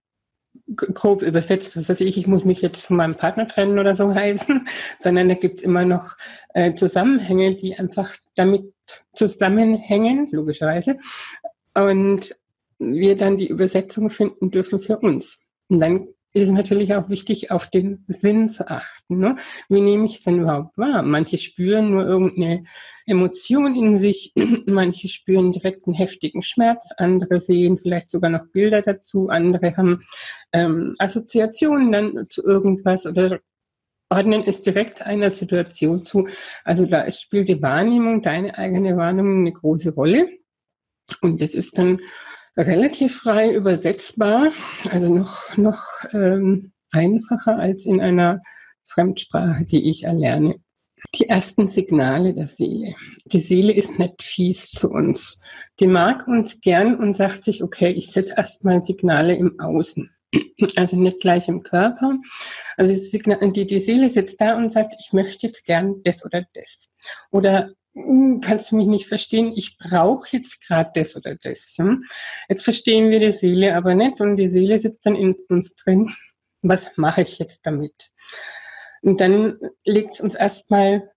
grob 0.76 1.22
übersetzt, 1.22 1.76
was 1.78 1.90
weiß 1.90 2.02
ich, 2.02 2.18
ich 2.18 2.28
muss 2.28 2.46
mich 2.46 2.62
jetzt 2.62 2.86
von 2.86 2.98
meinem 2.98 3.16
Partner 3.16 3.48
trennen 3.48 3.80
oder 3.80 3.96
so 3.96 4.14
heißen, 4.16 4.68
sondern 5.02 5.30
da 5.30 5.36
gibt 5.36 5.62
immer 5.62 5.86
noch 5.86 6.16
äh, 6.54 6.74
Zusammenhänge, 6.74 7.56
die 7.56 7.78
einfach 7.78 8.16
damit 8.36 8.74
zusammenhängen, 9.14 10.30
logischerweise, 10.32 10.98
und 11.76 12.36
wir 12.80 13.16
dann 13.16 13.38
die 13.38 13.48
Übersetzung 13.48 14.10
finden 14.10 14.52
dürfen 14.52 14.80
für 14.80 15.00
uns. 15.00 15.40
Und 15.70 15.80
dann 15.80 16.08
ist 16.34 16.52
natürlich 16.52 16.96
auch 16.96 17.10
wichtig, 17.10 17.52
auf 17.52 17.68
den 17.68 18.04
Sinn 18.08 18.50
zu 18.50 18.68
achten. 18.68 19.20
Ne? 19.20 19.38
Wie 19.70 19.82
nehme 19.82 20.06
ich 20.06 20.16
es 20.16 20.22
denn 20.22 20.40
überhaupt 20.40 20.78
wahr? 20.78 21.04
Manche 21.04 21.38
spüren 21.38 21.92
nur 21.92 22.06
irgendeine 22.06 22.66
Emotion 23.06 23.76
in 23.76 23.98
sich, 23.98 24.34
manche 24.66 25.08
spüren 25.08 25.52
direkt 25.52 25.86
einen 25.86 25.96
heftigen 25.96 26.42
Schmerz, 26.42 26.92
andere 26.98 27.40
sehen 27.40 27.78
vielleicht 27.78 28.10
sogar 28.10 28.32
noch 28.32 28.48
Bilder 28.52 28.82
dazu, 28.82 29.30
andere 29.30 29.78
haben 29.78 30.04
ähm, 30.54 30.96
Assoziationen 30.98 31.92
dann 31.92 32.26
zu 32.30 32.44
irgendwas 32.44 33.06
oder 33.06 33.40
ordnen 34.10 34.44
es 34.46 34.62
direkt 34.62 35.02
einer 35.02 35.32
Situation 35.32 36.04
zu. 36.04 36.28
Also 36.64 36.86
da 36.86 37.10
spielt 37.12 37.48
die 37.48 37.62
Wahrnehmung, 37.62 38.22
deine 38.22 38.58
eigene 38.58 38.96
Wahrnehmung 38.98 39.40
eine 39.40 39.52
große 39.52 39.94
Rolle. 39.94 40.30
Und 41.22 41.42
das 41.42 41.54
ist 41.54 41.78
dann 41.78 42.00
relativ 42.58 43.18
frei 43.18 43.54
übersetzbar, 43.54 44.52
also 44.92 45.14
noch, 45.14 45.58
noch 45.58 45.84
ähm, 46.12 46.72
einfacher 46.92 47.58
als 47.58 47.86
in 47.86 48.02
einer 48.02 48.42
Fremdsprache, 48.86 49.66
die 49.66 49.90
ich 49.90 50.04
erlerne. 50.04 50.56
Die 51.16 51.28
ersten 51.28 51.68
Signale 51.68 52.34
der 52.34 52.48
Seele. 52.48 52.96
Die 53.26 53.40
Seele 53.40 53.74
ist 53.74 54.00
nicht 54.00 54.24
fies 54.24 54.72
zu 54.72 54.90
uns. 54.90 55.42
Die 55.80 55.88
mag 55.88 56.28
uns 56.28 56.62
gern 56.62 56.96
und 56.96 57.16
sagt 57.16 57.44
sich, 57.44 57.62
okay, 57.62 57.92
ich 57.92 58.10
setze 58.10 58.36
erstmal 58.38 58.84
Signale 58.84 59.36
im 59.36 59.60
Außen. 59.60 60.10
Also 60.78 60.98
nicht 60.98 61.20
gleich 61.20 61.50
im 61.50 61.62
Körper. 61.62 62.18
Also 62.78 62.94
die, 62.94 63.80
Seele 63.80 64.10
sitzt 64.10 64.40
da 64.40 64.56
und 64.56 64.72
sagt, 64.72 64.94
ich 65.00 65.12
möchte 65.12 65.48
jetzt 65.48 65.66
gern 65.66 66.02
das 66.04 66.26
oder 66.26 66.46
das. 66.54 66.90
Oder 67.32 67.70
kannst 68.42 68.72
du 68.72 68.78
mich 68.78 68.88
nicht 68.88 69.08
verstehen, 69.08 69.54
ich 69.56 69.78
brauche 69.78 70.28
jetzt 70.32 70.66
gerade 70.66 70.92
das 70.96 71.16
oder 71.16 71.36
das. 71.36 71.76
Hm? 71.78 72.06
Jetzt 72.50 72.64
verstehen 72.64 73.12
wir 73.12 73.20
die 73.20 73.32
Seele 73.32 73.76
aber 73.76 73.94
nicht 73.94 74.20
und 74.20 74.38
die 74.38 74.50
Seele 74.50 74.80
sitzt 74.80 75.06
dann 75.06 75.16
in 75.16 75.36
uns 75.50 75.76
drin. 75.76 76.14
Was 76.62 76.98
mache 76.98 77.22
ich 77.22 77.40
jetzt 77.40 77.66
damit? 77.66 78.12
Und 79.02 79.22
dann 79.22 79.60
legt 79.86 80.16
es 80.16 80.22
uns 80.22 80.34
erstmal 80.34 81.12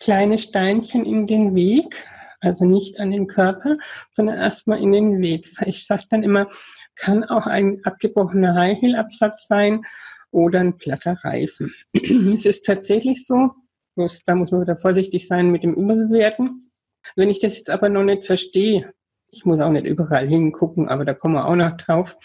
kleine 0.00 0.38
Steinchen 0.38 1.04
in 1.04 1.26
den 1.26 1.54
Weg, 1.54 2.06
also 2.40 2.64
nicht 2.64 2.98
an 2.98 3.10
den 3.10 3.26
Körper, 3.26 3.78
sondern 4.10 4.38
erstmal 4.38 4.80
in 4.80 4.92
den 4.92 5.22
Weg. 5.22 5.46
Ich 5.64 5.86
sage 5.86 6.04
dann 6.10 6.24
immer, 6.24 6.48
kann 6.96 7.24
auch 7.24 7.46
ein 7.46 7.80
abgebrochener 7.84 8.54
High 8.54 8.80
Heel 8.80 8.96
Absatz 8.96 9.46
sein 9.46 9.82
oder 10.30 10.60
ein 10.60 10.76
platter 10.76 11.16
Reifen. 11.22 11.72
es 11.92 12.44
ist 12.44 12.66
tatsächlich 12.66 13.26
so, 13.26 13.52
Bloß 13.94 14.24
da 14.24 14.34
muss 14.34 14.50
man 14.50 14.62
wieder 14.62 14.76
vorsichtig 14.76 15.28
sein 15.28 15.50
mit 15.50 15.62
dem 15.62 15.74
Überbewerten. 15.74 16.72
Wenn 17.16 17.30
ich 17.30 17.40
das 17.40 17.56
jetzt 17.56 17.70
aber 17.70 17.88
noch 17.88 18.04
nicht 18.04 18.26
verstehe, 18.26 18.92
ich 19.28 19.44
muss 19.44 19.60
auch 19.60 19.70
nicht 19.70 19.86
überall 19.86 20.28
hingucken, 20.28 20.88
aber 20.88 21.04
da 21.04 21.14
kommen 21.14 21.34
wir 21.34 21.46
auch 21.46 21.56
noch 21.56 21.76
drauf, 21.76 22.16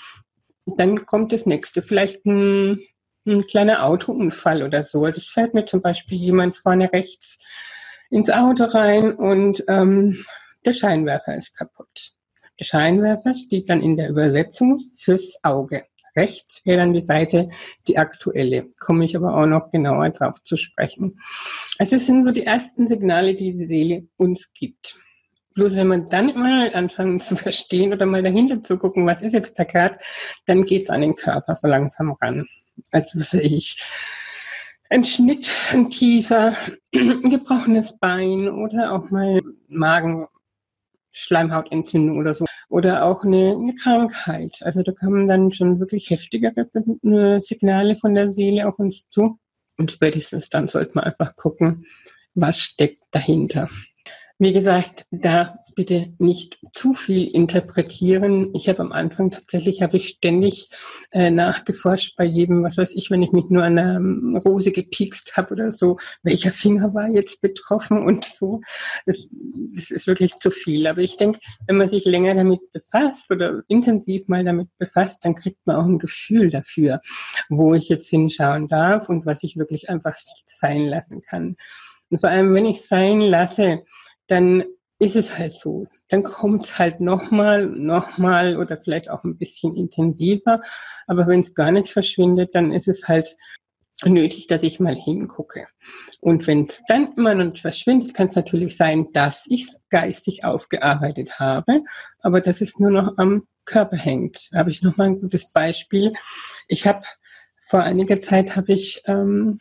dann 0.65 1.05
kommt 1.05 1.31
das 1.31 1.45
nächste. 1.45 1.81
Vielleicht 1.81 2.25
ein, 2.25 2.79
ein 3.25 3.45
kleiner 3.47 3.85
Autounfall 3.85 4.63
oder 4.63 4.83
so. 4.83 5.03
Also 5.05 5.19
es 5.19 5.27
fällt 5.27 5.53
mir 5.53 5.65
zum 5.65 5.81
Beispiel 5.81 6.17
jemand 6.17 6.57
vorne 6.57 6.91
rechts 6.91 7.43
ins 8.09 8.29
Auto 8.29 8.65
rein 8.65 9.13
und 9.13 9.63
ähm, 9.67 10.23
der 10.65 10.73
Scheinwerfer 10.73 11.35
ist 11.35 11.57
kaputt. 11.57 12.13
Der 12.59 12.65
Scheinwerfer 12.65 13.35
steht 13.35 13.69
dann 13.69 13.81
in 13.81 13.97
der 13.97 14.09
Übersetzung 14.09 14.79
fürs 14.95 15.39
Auge. 15.43 15.85
Rechts 16.17 16.65
wäre 16.65 16.79
dann 16.79 16.93
die 16.93 17.03
Seite, 17.03 17.49
die 17.87 17.97
aktuelle. 17.97 18.67
Komme 18.79 19.05
ich 19.05 19.15
aber 19.15 19.35
auch 19.35 19.45
noch 19.45 19.71
genauer 19.71 20.09
drauf 20.09 20.43
zu 20.43 20.57
sprechen. 20.57 21.19
Also 21.79 21.95
es 21.95 22.05
sind 22.05 22.23
so 22.23 22.31
die 22.31 22.45
ersten 22.45 22.89
Signale, 22.89 23.35
die 23.35 23.53
die 23.53 23.65
Seele 23.65 24.07
uns 24.17 24.53
gibt. 24.53 24.99
Bloß 25.53 25.75
wenn 25.75 25.87
man 25.87 26.09
dann 26.09 26.33
mal 26.35 26.73
anfangen 26.73 27.19
zu 27.19 27.35
verstehen 27.35 27.93
oder 27.93 28.05
mal 28.05 28.21
dahinter 28.21 28.61
zu 28.61 28.77
gucken, 28.77 29.07
was 29.07 29.21
ist 29.21 29.33
jetzt 29.33 29.57
da 29.57 29.63
gerade, 29.63 29.97
dann 30.45 30.63
geht 30.65 30.83
es 30.83 30.89
an 30.89 31.01
den 31.01 31.15
Körper 31.15 31.55
so 31.55 31.67
langsam 31.67 32.11
ran. 32.21 32.45
Also 32.91 33.19
was 33.19 33.33
ich, 33.33 33.83
ein 34.89 35.03
Schnitt, 35.03 35.51
ein 35.73 35.89
Kiefer, 35.89 36.53
ein 36.95 37.21
gebrochenes 37.21 37.97
Bein 37.97 38.49
oder 38.49 38.93
auch 38.93 39.09
mal 39.09 39.41
Magen, 39.67 40.27
Schleimhautentzündung 41.17 42.17
oder 42.17 42.33
so. 42.33 42.45
Oder 42.69 43.05
auch 43.05 43.23
eine, 43.23 43.55
eine 43.55 43.73
Krankheit. 43.73 44.59
Also 44.61 44.83
da 44.83 44.91
kamen 44.91 45.27
dann 45.27 45.51
schon 45.51 45.79
wirklich 45.79 46.09
heftigere 46.09 46.67
äh, 47.03 47.39
Signale 47.39 47.95
von 47.95 48.13
der 48.13 48.33
Seele 48.33 48.67
auf 48.67 48.77
uns 48.79 49.07
zu. 49.09 49.39
Und 49.77 49.91
spätestens 49.91 50.49
dann 50.49 50.67
sollte 50.67 50.91
man 50.95 51.05
einfach 51.05 51.35
gucken, 51.35 51.85
was 52.33 52.59
steckt 52.59 53.01
dahinter. 53.11 53.69
Wie 54.39 54.53
gesagt, 54.53 55.07
da 55.11 55.59
bitte 55.77 56.11
nicht 56.17 56.59
zu 56.73 56.95
viel 56.95 57.27
interpretieren. 57.27 58.49
Ich 58.55 58.67
habe 58.67 58.79
am 58.79 58.91
Anfang 58.91 59.29
tatsächlich, 59.29 59.83
habe 59.83 59.97
ich 59.97 60.07
ständig 60.07 60.69
äh, 61.11 61.29
nachgeforscht 61.29 62.17
bei 62.17 62.25
jedem, 62.25 62.63
was 62.63 62.77
weiß 62.77 62.93
ich, 62.95 63.11
wenn 63.11 63.21
ich 63.21 63.31
mich 63.31 63.45
nur 63.49 63.63
an 63.63 63.77
einer 63.77 63.97
ähm, 63.97 64.35
Rose 64.43 64.71
gepiekst 64.71 65.37
habe 65.37 65.53
oder 65.53 65.71
so, 65.71 65.99
welcher 66.23 66.51
Finger 66.51 66.95
war 66.95 67.07
jetzt 67.09 67.41
betroffen 67.41 68.03
und 68.03 68.25
so. 68.25 68.59
Das, 69.05 69.27
das 69.75 69.91
ist 69.91 70.07
wirklich 70.07 70.33
zu 70.37 70.49
viel. 70.49 70.87
Aber 70.87 71.01
ich 71.01 71.15
denke, 71.15 71.39
wenn 71.67 71.77
man 71.77 71.89
sich 71.89 72.05
länger 72.05 72.33
damit 72.33 72.59
befasst 72.73 73.29
oder 73.31 73.61
intensiv 73.67 74.27
mal 74.27 74.43
damit 74.43 74.69
befasst, 74.79 75.23
dann 75.23 75.35
kriegt 75.35 75.59
man 75.65 75.75
auch 75.75 75.85
ein 75.85 75.99
Gefühl 75.99 76.49
dafür, 76.49 77.01
wo 77.49 77.75
ich 77.75 77.87
jetzt 77.87 78.09
hinschauen 78.09 78.67
darf 78.67 79.09
und 79.09 79.27
was 79.27 79.43
ich 79.43 79.57
wirklich 79.57 79.89
einfach 79.89 80.15
sein 80.59 80.87
lassen 80.87 81.21
kann. 81.21 81.55
Und 82.09 82.19
vor 82.19 82.31
allem, 82.31 82.55
wenn 82.55 82.65
ich 82.65 82.81
sein 82.81 83.21
lasse, 83.21 83.83
dann 84.25 84.63
ist 84.99 85.15
es 85.15 85.37
halt 85.37 85.53
so. 85.53 85.87
Dann 86.09 86.23
kommt 86.23 86.65
es 86.65 86.79
halt 86.79 86.99
nochmal, 86.99 87.65
nochmal 87.65 88.57
oder 88.57 88.77
vielleicht 88.77 89.09
auch 89.09 89.23
ein 89.23 89.37
bisschen 89.37 89.75
intensiver. 89.75 90.61
Aber 91.05 91.27
wenn 91.27 91.41
es 91.41 91.53
gar 91.53 91.71
nicht 91.71 91.89
verschwindet, 91.89 92.55
dann 92.55 92.71
ist 92.71 92.87
es 92.87 93.07
halt 93.07 93.35
nötig, 94.05 94.47
dass 94.47 94.63
ich 94.63 94.79
mal 94.79 94.95
hingucke. 94.95 95.67
Und 96.19 96.47
wenn 96.47 96.65
es 96.65 96.81
dann 96.87 97.13
immer 97.15 97.33
noch 97.35 97.45
nicht 97.45 97.61
verschwindet, 97.61 98.13
kann 98.13 98.27
es 98.27 98.35
natürlich 98.35 98.77
sein, 98.77 99.07
dass 99.13 99.45
ich 99.47 99.67
es 99.67 99.79
geistig 99.89 100.43
aufgearbeitet 100.43 101.39
habe, 101.39 101.83
aber 102.19 102.41
dass 102.41 102.61
es 102.61 102.79
nur 102.79 102.91
noch 102.91 103.17
am 103.17 103.47
Körper 103.65 103.97
hängt. 103.97 104.49
Da 104.51 104.59
habe 104.59 104.69
ich 104.69 104.81
nochmal 104.81 105.07
ein 105.07 105.19
gutes 105.19 105.51
Beispiel. 105.51 106.13
Ich 106.67 106.85
habe 106.85 107.01
vor 107.65 107.81
einiger 107.81 108.21
Zeit 108.21 108.55
habe 108.55 108.71
ich 108.73 109.01
ähm, 109.05 109.59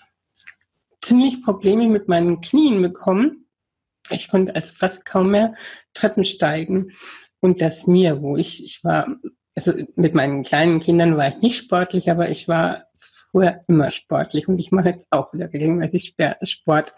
ziemlich 1.01 1.43
Probleme 1.43 1.89
mit 1.89 2.09
meinen 2.09 2.41
Knien 2.41 2.83
bekommen 2.83 3.46
ich 4.11 4.29
konnte 4.29 4.55
also 4.55 4.75
fast 4.75 5.05
kaum 5.05 5.31
mehr 5.31 5.55
Treppen 5.95 6.25
steigen. 6.25 6.93
Und 7.41 7.61
das 7.61 7.87
mir, 7.87 8.23
wo 8.23 8.37
ich, 8.37 8.65
ich 8.65 8.83
war, 8.83 9.17
also 9.55 9.73
mit 9.95 10.15
meinen 10.15 10.43
kleinen 10.43 10.81
Kindern 10.81 11.17
war 11.17 11.29
ich 11.29 11.43
nicht 11.43 11.59
sportlich, 11.59 12.11
aber 12.11 12.31
ich 12.31 12.49
war 12.49 12.87
früher 12.97 13.61
immer 13.69 13.91
sportlich 13.91 14.49
und 14.49 14.59
ich 14.59 14.73
mache 14.73 14.89
jetzt 14.89 15.07
auch 15.11 15.33
wieder 15.33 15.53
regelmäßig 15.53 16.15
Sport. 16.43 16.93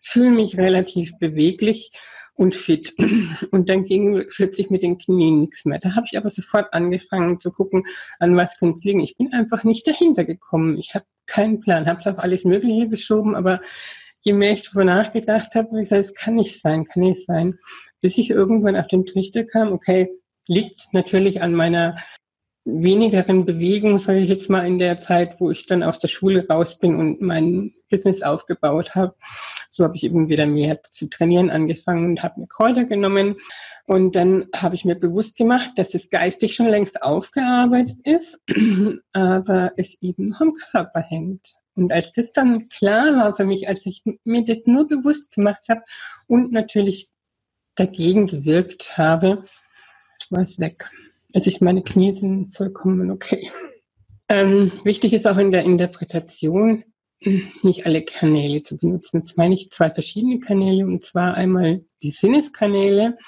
Fühle 0.00 0.30
mich 0.30 0.56
relativ 0.58 1.18
beweglich 1.18 1.90
und 2.34 2.54
fit. 2.54 2.92
Und 3.52 3.68
dann 3.68 3.84
ging 3.84 4.24
plötzlich 4.28 4.68
mit 4.70 4.82
den 4.82 4.98
Knien 4.98 5.42
nichts 5.42 5.64
mehr. 5.64 5.78
Da 5.78 5.94
habe 5.94 6.06
ich 6.10 6.18
aber 6.18 6.30
sofort 6.30 6.72
angefangen 6.72 7.38
zu 7.38 7.52
gucken, 7.52 7.86
an 8.18 8.36
was 8.36 8.58
könnte 8.58 8.78
es 8.78 8.84
liegen. 8.84 9.00
Ich 9.00 9.16
bin 9.16 9.32
einfach 9.32 9.62
nicht 9.62 9.86
dahinter 9.86 10.24
gekommen. 10.24 10.76
Ich 10.76 10.94
habe 10.94 11.04
keinen 11.26 11.60
Plan, 11.60 11.86
habe 11.86 12.00
es 12.00 12.06
auf 12.06 12.18
alles 12.18 12.44
Mögliche 12.44 12.88
geschoben, 12.88 13.36
aber 13.36 13.60
je 14.24 14.32
mehr 14.32 14.52
ich 14.52 14.62
darüber 14.62 14.84
nachgedacht 14.84 15.54
habe, 15.54 15.68
habe 15.68 15.80
ich 15.82 15.88
gesagt, 15.88 16.04
es 16.04 16.14
kann 16.14 16.34
nicht 16.34 16.60
sein, 16.60 16.84
kann 16.84 17.02
nicht 17.02 17.24
sein. 17.24 17.58
Bis 18.00 18.18
ich 18.18 18.30
irgendwann 18.30 18.76
auf 18.76 18.88
den 18.88 19.06
Trichter 19.06 19.44
kam, 19.44 19.72
okay, 19.72 20.10
liegt 20.48 20.88
natürlich 20.92 21.42
an 21.42 21.54
meiner 21.54 21.96
wenigeren 22.64 23.44
Bewegung, 23.44 23.98
sage 23.98 24.20
ich 24.20 24.30
jetzt 24.30 24.48
mal, 24.48 24.66
in 24.66 24.78
der 24.78 25.00
Zeit, 25.00 25.38
wo 25.38 25.50
ich 25.50 25.66
dann 25.66 25.82
aus 25.82 25.98
der 25.98 26.08
Schule 26.08 26.46
raus 26.48 26.78
bin 26.78 26.96
und 26.96 27.20
mein 27.20 27.74
Business 27.90 28.22
aufgebaut 28.22 28.94
habe. 28.94 29.14
So 29.70 29.84
habe 29.84 29.96
ich 29.96 30.04
eben 30.04 30.30
wieder 30.30 30.46
mehr 30.46 30.82
zu 30.82 31.08
trainieren 31.08 31.50
angefangen 31.50 32.06
und 32.06 32.22
habe 32.22 32.40
mir 32.40 32.46
Kräuter 32.46 32.84
genommen. 32.84 33.36
Und 33.86 34.16
dann 34.16 34.46
habe 34.54 34.74
ich 34.74 34.86
mir 34.86 34.94
bewusst 34.94 35.36
gemacht, 35.36 35.72
dass 35.76 35.94
es 35.94 36.08
geistig 36.08 36.54
schon 36.54 36.68
längst 36.68 37.02
aufgearbeitet 37.02 37.98
ist, 38.04 38.40
aber 39.12 39.72
es 39.76 40.00
eben 40.00 40.34
am 40.38 40.54
Körper 40.54 41.00
hängt. 41.00 41.58
Und 41.74 41.92
als 41.92 42.12
das 42.12 42.32
dann 42.32 42.68
klar 42.68 43.16
war 43.16 43.34
für 43.34 43.44
mich, 43.44 43.68
als 43.68 43.84
ich 43.86 44.02
mir 44.24 44.44
das 44.44 44.58
nur 44.66 44.86
bewusst 44.86 45.34
gemacht 45.34 45.64
habe 45.68 45.82
und 46.26 46.52
natürlich 46.52 47.08
dagegen 47.74 48.26
gewirkt 48.26 48.96
habe, 48.96 49.42
war 50.30 50.42
es 50.42 50.58
weg. 50.58 50.90
Also 51.32 51.48
ich 51.48 51.60
meine 51.60 51.82
Knie 51.82 52.12
sind 52.12 52.56
vollkommen 52.56 53.10
okay. 53.10 53.50
Ähm, 54.28 54.72
wichtig 54.84 55.12
ist 55.12 55.26
auch 55.26 55.36
in 55.36 55.52
der 55.52 55.64
Interpretation, 55.64 56.84
nicht 57.62 57.86
alle 57.86 58.04
Kanäle 58.04 58.62
zu 58.62 58.76
benutzen. 58.76 59.18
Jetzt 59.18 59.36
meine 59.36 59.54
ich 59.54 59.70
zwei 59.70 59.90
verschiedene 59.90 60.40
Kanäle 60.40 60.84
und 60.84 61.04
zwar 61.04 61.34
einmal 61.34 61.84
die 62.02 62.10
Sinneskanäle, 62.10 63.18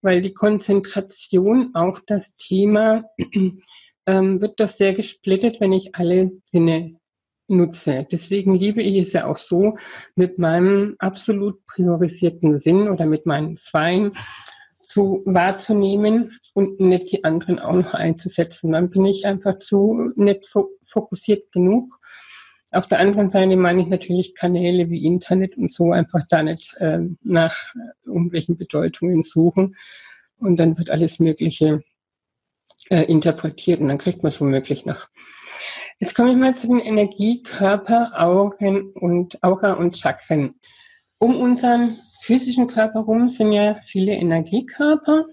weil 0.00 0.20
die 0.20 0.34
Konzentration 0.34 1.74
auf 1.74 2.02
das 2.06 2.36
Thema 2.36 3.04
ähm, 4.06 4.40
wird 4.40 4.60
doch 4.60 4.68
sehr 4.68 4.92
gesplittet, 4.92 5.60
wenn 5.60 5.72
ich 5.72 5.94
alle 5.94 6.32
Sinne 6.46 6.96
nutze. 7.48 8.06
Deswegen 8.10 8.54
liebe 8.54 8.82
ich 8.82 8.96
es 8.96 9.12
ja 9.12 9.26
auch 9.26 9.36
so, 9.36 9.76
mit 10.14 10.38
meinem 10.38 10.96
absolut 10.98 11.64
priorisierten 11.66 12.58
Sinn 12.58 12.88
oder 12.88 13.06
mit 13.06 13.26
meinen 13.26 13.56
Zweien 13.56 14.12
zu 14.80 15.22
wahrzunehmen 15.24 16.38
und 16.54 16.80
nicht 16.80 17.12
die 17.12 17.24
anderen 17.24 17.58
auch 17.58 17.74
noch 17.74 17.94
einzusetzen. 17.94 18.72
Dann 18.72 18.90
bin 18.90 19.04
ich 19.06 19.26
einfach 19.26 19.58
zu 19.58 20.12
nicht 20.16 20.46
fokussiert 20.84 21.50
genug. 21.52 21.84
Auf 22.70 22.86
der 22.88 22.98
anderen 22.98 23.30
Seite 23.30 23.56
meine 23.56 23.82
ich 23.82 23.88
natürlich 23.88 24.34
Kanäle 24.34 24.90
wie 24.90 25.04
Internet 25.04 25.56
und 25.56 25.72
so 25.72 25.92
einfach 25.92 26.22
da 26.28 26.42
nicht 26.42 26.74
äh, 26.78 27.00
nach 27.22 27.56
irgendwelchen 28.04 28.56
Bedeutungen 28.56 29.22
suchen. 29.22 29.76
Und 30.38 30.56
dann 30.56 30.76
wird 30.76 30.90
alles 30.90 31.20
Mögliche 31.20 31.82
äh, 32.90 33.02
interpretiert 33.04 33.80
und 33.80 33.88
dann 33.88 33.98
kriegt 33.98 34.22
man 34.22 34.28
es 34.28 34.40
womöglich 34.40 34.84
noch. 34.86 35.08
Jetzt 36.04 36.16
komme 36.16 36.32
ich 36.32 36.36
mal 36.36 36.54
zu 36.54 36.66
den 36.66 36.80
Energiekörper, 36.80 38.12
Augen 38.14 38.92
und 38.92 39.42
Aura 39.42 39.72
und 39.72 39.96
Chakren. 39.96 40.54
Um 41.16 41.40
unseren 41.40 41.96
physischen 42.20 42.66
Körper 42.66 43.06
herum 43.06 43.28
sind 43.28 43.52
ja 43.52 43.80
viele 43.86 44.12
Energiekörper. 44.12 45.24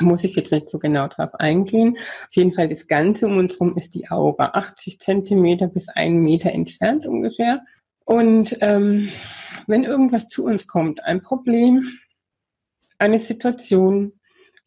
Muss 0.00 0.24
ich 0.24 0.34
jetzt 0.34 0.50
nicht 0.50 0.68
so 0.68 0.80
genau 0.80 1.06
drauf 1.06 1.36
eingehen. 1.36 1.96
Auf 1.98 2.34
jeden 2.34 2.52
Fall 2.52 2.66
das 2.66 2.88
Ganze 2.88 3.28
um 3.28 3.38
uns 3.38 3.60
herum 3.60 3.76
ist 3.76 3.94
die 3.94 4.10
Aura. 4.10 4.54
80 4.54 4.98
Zentimeter 4.98 5.68
bis 5.68 5.88
einen 5.88 6.18
Meter 6.18 6.50
entfernt 6.50 7.06
ungefähr. 7.06 7.62
Und 8.04 8.58
ähm, 8.62 9.10
wenn 9.68 9.84
irgendwas 9.84 10.26
zu 10.26 10.46
uns 10.46 10.66
kommt, 10.66 11.04
ein 11.04 11.22
Problem, 11.22 11.92
eine 12.98 13.20
Situation, 13.20 14.15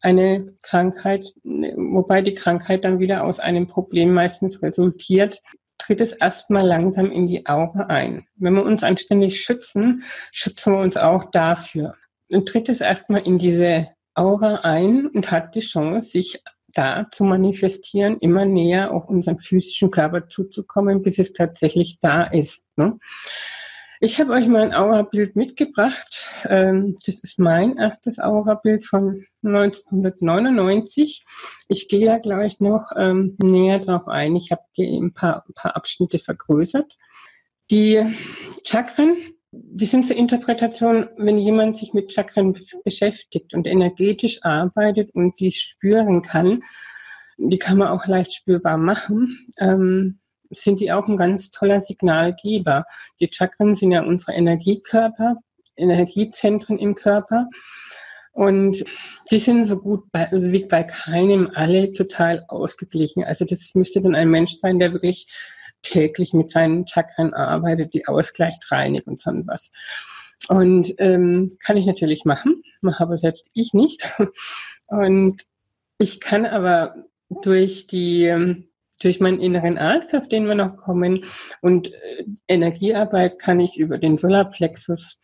eine 0.00 0.54
Krankheit, 0.62 1.32
wobei 1.44 2.22
die 2.22 2.34
Krankheit 2.34 2.84
dann 2.84 2.98
wieder 2.98 3.24
aus 3.24 3.40
einem 3.40 3.66
Problem 3.66 4.12
meistens 4.12 4.62
resultiert, 4.62 5.42
tritt 5.78 6.00
es 6.00 6.12
erstmal 6.12 6.66
langsam 6.66 7.10
in 7.10 7.26
die 7.26 7.46
Aura 7.46 7.86
ein. 7.86 8.26
Wenn 8.36 8.54
wir 8.54 8.64
uns 8.64 8.82
anständig 8.82 9.42
schützen, 9.42 10.04
schützen 10.32 10.74
wir 10.74 10.80
uns 10.80 10.96
auch 10.96 11.30
dafür. 11.30 11.94
Dann 12.28 12.44
tritt 12.44 12.68
es 12.68 12.80
erstmal 12.80 13.22
in 13.22 13.38
diese 13.38 13.88
Aura 14.14 14.56
ein 14.56 15.06
und 15.06 15.30
hat 15.30 15.54
die 15.54 15.60
Chance, 15.60 16.10
sich 16.10 16.42
da 16.68 17.08
zu 17.10 17.24
manifestieren, 17.24 18.18
immer 18.20 18.44
näher 18.44 18.92
auf 18.92 19.08
unseren 19.08 19.40
physischen 19.40 19.90
Körper 19.90 20.28
zuzukommen, 20.28 21.02
bis 21.02 21.18
es 21.18 21.32
tatsächlich 21.32 21.98
da 22.00 22.22
ist. 22.22 22.64
Ne? 22.76 22.98
Ich 24.02 24.18
habe 24.18 24.32
euch 24.32 24.46
mal 24.48 24.62
ein 24.62 24.72
Aura-Bild 24.72 25.36
mitgebracht. 25.36 26.26
Ähm, 26.48 26.96
das 27.04 27.18
ist 27.18 27.38
mein 27.38 27.76
erstes 27.76 28.18
Aura-Bild 28.18 28.86
von 28.86 29.26
1999. 29.42 31.22
Ich 31.68 31.86
gehe 31.86 32.06
da 32.06 32.16
gleich 32.16 32.60
noch 32.60 32.92
ähm, 32.96 33.36
näher 33.42 33.78
drauf 33.78 34.08
ein. 34.08 34.36
Ich 34.36 34.52
habe 34.52 34.62
ein 34.78 35.12
paar, 35.12 35.44
ein 35.46 35.52
paar 35.52 35.76
Abschnitte 35.76 36.18
vergrößert. 36.18 36.96
Die 37.70 38.02
Chakren, 38.66 39.18
die 39.52 39.84
sind 39.84 40.06
zur 40.06 40.16
Interpretation, 40.16 41.10
wenn 41.18 41.36
jemand 41.36 41.76
sich 41.76 41.92
mit 41.92 42.10
Chakren 42.10 42.58
beschäftigt 42.82 43.52
und 43.52 43.66
energetisch 43.66 44.42
arbeitet 44.42 45.14
und 45.14 45.38
die 45.40 45.50
spüren 45.50 46.22
kann, 46.22 46.62
die 47.36 47.58
kann 47.58 47.76
man 47.76 47.88
auch 47.88 48.06
leicht 48.06 48.32
spürbar 48.32 48.78
machen. 48.78 49.46
Ähm, 49.58 50.20
sind 50.50 50.80
die 50.80 50.92
auch 50.92 51.08
ein 51.08 51.16
ganz 51.16 51.50
toller 51.50 51.80
Signalgeber. 51.80 52.84
Die 53.20 53.30
Chakren 53.32 53.74
sind 53.74 53.92
ja 53.92 54.02
unsere 54.02 54.32
Energiekörper, 54.32 55.36
Energiezentren 55.76 56.78
im 56.78 56.94
Körper. 56.94 57.48
Und 58.32 58.84
die 59.30 59.38
sind 59.38 59.66
so 59.66 59.78
gut 59.78 60.10
bei, 60.12 60.30
also 60.30 60.52
wie 60.52 60.64
bei 60.64 60.84
keinem 60.84 61.50
alle 61.54 61.92
total 61.92 62.44
ausgeglichen. 62.48 63.24
Also 63.24 63.44
das 63.44 63.74
müsste 63.74 64.00
dann 64.00 64.14
ein 64.14 64.30
Mensch 64.30 64.54
sein, 64.54 64.78
der 64.78 64.92
wirklich 64.92 65.26
täglich 65.82 66.32
mit 66.32 66.50
seinen 66.50 66.86
Chakren 66.86 67.34
arbeitet, 67.34 67.94
die 67.94 68.06
ausgleicht, 68.06 68.70
reinigt 68.70 69.06
und 69.06 69.20
so 69.20 69.30
was. 69.46 69.70
Und 70.48 70.94
ähm, 70.98 71.56
kann 71.60 71.76
ich 71.76 71.86
natürlich 71.86 72.24
machen, 72.24 72.62
mache 72.80 73.02
aber 73.02 73.18
selbst 73.18 73.50
ich 73.54 73.74
nicht. 73.74 74.10
Und 74.88 75.42
ich 75.98 76.18
kann 76.18 76.44
aber 76.46 76.96
durch 77.28 77.86
die 77.86 78.24
ähm, 78.24 78.69
durch 79.00 79.20
meinen 79.20 79.40
inneren 79.40 79.78
Arzt, 79.78 80.14
auf 80.14 80.28
den 80.28 80.46
wir 80.46 80.54
noch 80.54 80.76
kommen. 80.76 81.24
Und 81.60 81.92
äh, 81.92 82.24
Energiearbeit 82.48 83.38
kann 83.38 83.60
ich 83.60 83.78
über 83.78 83.98
den 83.98 84.16
Solarplexus 84.16 85.18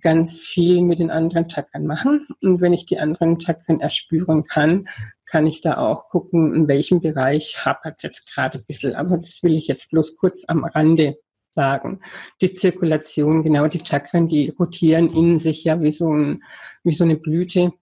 ganz 0.00 0.38
viel 0.38 0.82
mit 0.82 0.98
den 0.98 1.10
anderen 1.10 1.48
Chakren 1.50 1.86
machen. 1.86 2.26
Und 2.40 2.60
wenn 2.60 2.72
ich 2.72 2.86
die 2.86 2.98
anderen 2.98 3.40
Chakren 3.40 3.80
erspüren 3.80 4.44
kann, 4.44 4.88
kann 5.26 5.46
ich 5.46 5.60
da 5.60 5.76
auch 5.78 6.08
gucken, 6.08 6.54
in 6.54 6.68
welchem 6.68 7.00
Bereich 7.00 7.64
hapert 7.64 8.02
jetzt 8.02 8.32
gerade 8.32 8.58
ein 8.58 8.64
bisschen. 8.64 8.94
Aber 8.94 9.18
das 9.18 9.42
will 9.42 9.56
ich 9.56 9.66
jetzt 9.66 9.90
bloß 9.90 10.16
kurz 10.16 10.44
am 10.46 10.64
Rande 10.64 11.18
sagen. 11.50 12.00
Die 12.40 12.54
Zirkulation, 12.54 13.42
genau 13.42 13.66
die 13.66 13.84
Chakren, 13.84 14.28
die 14.28 14.50
rotieren 14.50 15.12
in 15.12 15.38
sich 15.38 15.64
ja 15.64 15.80
wie 15.80 15.92
so, 15.92 16.12
ein, 16.12 16.42
wie 16.84 16.94
so 16.94 17.04
eine 17.04 17.16
Blüte. 17.16 17.72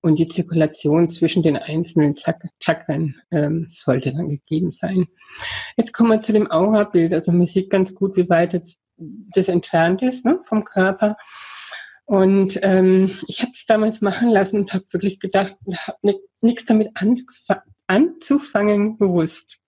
Und 0.00 0.18
die 0.18 0.28
Zirkulation 0.28 1.08
zwischen 1.08 1.42
den 1.42 1.56
einzelnen 1.56 2.14
Chakren 2.16 3.16
ähm, 3.30 3.66
sollte 3.70 4.12
dann 4.12 4.28
gegeben 4.28 4.72
sein. 4.72 5.06
Jetzt 5.76 5.92
kommen 5.92 6.10
wir 6.10 6.22
zu 6.22 6.32
dem 6.32 6.50
Aura-Bild. 6.50 7.12
Also 7.12 7.32
man 7.32 7.46
sieht 7.46 7.70
ganz 7.70 7.94
gut, 7.94 8.16
wie 8.16 8.28
weit 8.28 8.52
jetzt 8.52 8.78
das 8.96 9.48
entfernt 9.48 10.02
ist 10.02 10.24
ne, 10.24 10.40
vom 10.44 10.64
Körper. 10.64 11.16
Und 12.04 12.58
ähm, 12.62 13.16
ich 13.28 13.40
habe 13.42 13.52
es 13.54 13.66
damals 13.66 14.00
machen 14.00 14.30
lassen 14.30 14.60
und 14.60 14.72
habe 14.74 14.84
wirklich 14.90 15.20
gedacht, 15.20 15.54
habe 15.86 16.20
nichts 16.40 16.64
damit 16.64 16.90
anzufangen 17.86 18.98
bewusst. 18.98 19.58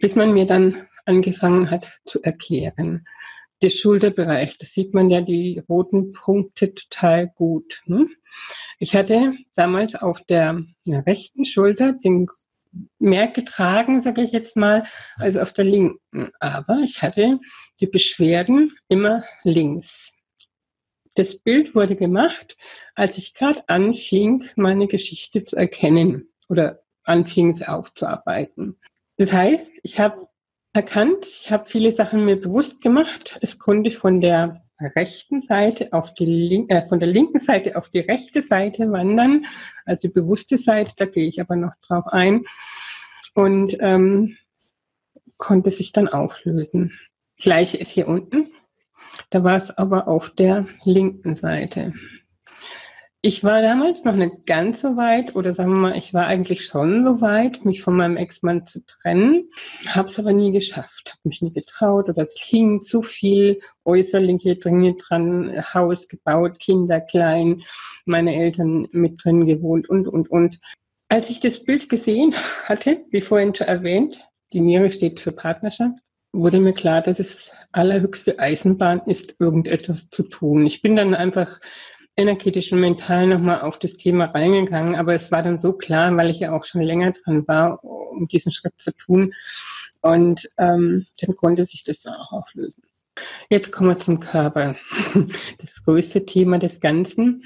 Bis 0.00 0.16
man 0.16 0.32
mir 0.32 0.46
dann 0.46 0.88
angefangen 1.06 1.70
hat 1.70 2.00
zu 2.04 2.22
erklären. 2.22 3.06
Der 3.60 3.70
Schulterbereich, 3.70 4.56
da 4.58 4.66
sieht 4.66 4.94
man 4.94 5.10
ja 5.10 5.20
die 5.20 5.60
roten 5.68 6.12
Punkte 6.12 6.74
total 6.74 7.28
gut. 7.28 7.82
Ne? 7.86 8.08
Ich 8.78 8.94
hatte 8.94 9.34
damals 9.56 9.94
auf 9.96 10.20
der 10.22 10.64
rechten 10.86 11.44
Schulter 11.44 11.92
den 11.92 12.28
mehr 12.98 13.28
getragen, 13.28 14.00
sage 14.00 14.22
ich 14.22 14.32
jetzt 14.32 14.56
mal, 14.56 14.84
als 15.16 15.36
auf 15.36 15.52
der 15.52 15.64
linken. 15.64 16.30
Aber 16.38 16.78
ich 16.84 17.02
hatte 17.02 17.40
die 17.80 17.86
Beschwerden 17.86 18.76
immer 18.88 19.24
links. 19.42 20.12
Das 21.14 21.36
Bild 21.36 21.74
wurde 21.74 21.96
gemacht, 21.96 22.56
als 22.94 23.18
ich 23.18 23.34
gerade 23.34 23.68
anfing, 23.68 24.44
meine 24.54 24.86
Geschichte 24.86 25.44
zu 25.44 25.56
erkennen 25.56 26.28
oder 26.48 26.82
anfing, 27.02 27.52
sie 27.52 27.66
aufzuarbeiten. 27.66 28.78
Das 29.16 29.32
heißt, 29.32 29.80
ich 29.82 29.98
habe 29.98 30.28
erkannt, 30.78 31.26
ich 31.26 31.50
habe 31.50 31.66
viele 31.66 31.90
Sachen 31.90 32.24
mir 32.24 32.40
bewusst 32.40 32.80
gemacht. 32.80 33.36
Es 33.42 33.58
konnte 33.58 33.90
von 33.90 34.20
der 34.20 34.62
rechten 34.94 35.40
Seite 35.40 35.92
auf 35.92 36.14
die 36.14 36.24
Link 36.24 36.72
äh, 36.72 36.86
von 36.86 37.00
der 37.00 37.08
linken 37.08 37.40
Seite 37.40 37.74
auf 37.76 37.88
die 37.88 37.98
rechte 37.98 38.42
Seite 38.42 38.92
wandern, 38.92 39.44
also 39.84 40.06
die 40.06 40.14
bewusste 40.14 40.56
Seite, 40.56 40.92
da 40.96 41.06
gehe 41.06 41.26
ich 41.26 41.40
aber 41.40 41.56
noch 41.56 41.72
drauf 41.84 42.06
ein 42.06 42.44
und 43.34 43.76
ähm, 43.80 44.36
konnte 45.36 45.72
sich 45.72 45.90
dann 45.90 46.06
auflösen. 46.06 46.92
Gleiche 47.38 47.76
ist 47.76 47.90
hier 47.90 48.06
unten, 48.06 48.52
da 49.30 49.42
war 49.42 49.56
es 49.56 49.76
aber 49.76 50.06
auf 50.06 50.30
der 50.30 50.68
linken 50.84 51.34
Seite. 51.34 51.92
Ich 53.28 53.44
war 53.44 53.60
damals 53.60 54.04
noch 54.04 54.16
nicht 54.16 54.46
ganz 54.46 54.80
so 54.80 54.96
weit, 54.96 55.36
oder 55.36 55.52
sagen 55.52 55.72
wir 55.72 55.76
mal, 55.76 55.98
ich 55.98 56.14
war 56.14 56.26
eigentlich 56.26 56.64
schon 56.64 57.04
so 57.04 57.20
weit, 57.20 57.62
mich 57.62 57.82
von 57.82 57.94
meinem 57.94 58.16
Ex-Mann 58.16 58.64
zu 58.64 58.82
trennen, 58.86 59.50
habe 59.86 60.08
es 60.08 60.18
aber 60.18 60.32
nie 60.32 60.50
geschafft, 60.50 61.10
habe 61.10 61.20
mich 61.24 61.42
nie 61.42 61.52
getraut 61.52 62.08
oder 62.08 62.22
es 62.22 62.38
hing 62.40 62.80
zu 62.80 63.02
viel 63.02 63.60
äußerliche 63.84 64.56
Dinge 64.56 64.94
dran, 64.94 65.62
Haus 65.74 66.08
gebaut, 66.08 66.58
Kinder 66.58 67.02
klein, 67.02 67.60
meine 68.06 68.34
Eltern 68.34 68.88
mit 68.92 69.22
drin 69.22 69.44
gewohnt 69.44 69.90
und, 69.90 70.08
und, 70.08 70.30
und. 70.30 70.58
Als 71.10 71.28
ich 71.28 71.38
das 71.38 71.62
Bild 71.62 71.90
gesehen 71.90 72.34
hatte, 72.64 73.04
wie 73.10 73.20
vorhin 73.20 73.54
schon 73.54 73.66
erwähnt, 73.66 74.26
die 74.54 74.60
Niere 74.60 74.88
steht 74.88 75.20
für 75.20 75.32
Partnerschaft, 75.32 75.98
wurde 76.32 76.60
mir 76.60 76.72
klar, 76.72 77.02
dass 77.02 77.20
es 77.20 77.52
allerhöchste 77.72 78.38
Eisenbahn 78.38 79.02
ist, 79.04 79.34
irgendetwas 79.38 80.08
zu 80.08 80.22
tun. 80.22 80.64
Ich 80.64 80.80
bin 80.80 80.96
dann 80.96 81.14
einfach 81.14 81.60
energetisch 82.18 82.72
und 82.72 82.80
mental 82.80 83.28
nochmal 83.28 83.62
auf 83.62 83.78
das 83.78 83.92
Thema 83.92 84.26
reingegangen, 84.26 84.96
aber 84.96 85.14
es 85.14 85.30
war 85.30 85.42
dann 85.42 85.58
so 85.58 85.72
klar, 85.72 86.14
weil 86.16 86.30
ich 86.30 86.40
ja 86.40 86.52
auch 86.52 86.64
schon 86.64 86.82
länger 86.82 87.12
dran 87.12 87.46
war, 87.46 87.82
um 87.84 88.26
diesen 88.26 88.50
Schritt 88.50 88.74
zu 88.76 88.92
tun. 88.92 89.32
Und 90.02 90.48
ähm, 90.58 91.06
dann 91.20 91.36
konnte 91.36 91.64
sich 91.64 91.84
das 91.84 92.04
auch 92.06 92.32
auflösen. 92.32 92.82
Jetzt 93.48 93.72
kommen 93.72 93.90
wir 93.90 93.98
zum 93.98 94.20
Körper. 94.20 94.76
Das 95.58 95.82
größte 95.84 96.24
Thema 96.26 96.58
des 96.58 96.80
Ganzen 96.80 97.44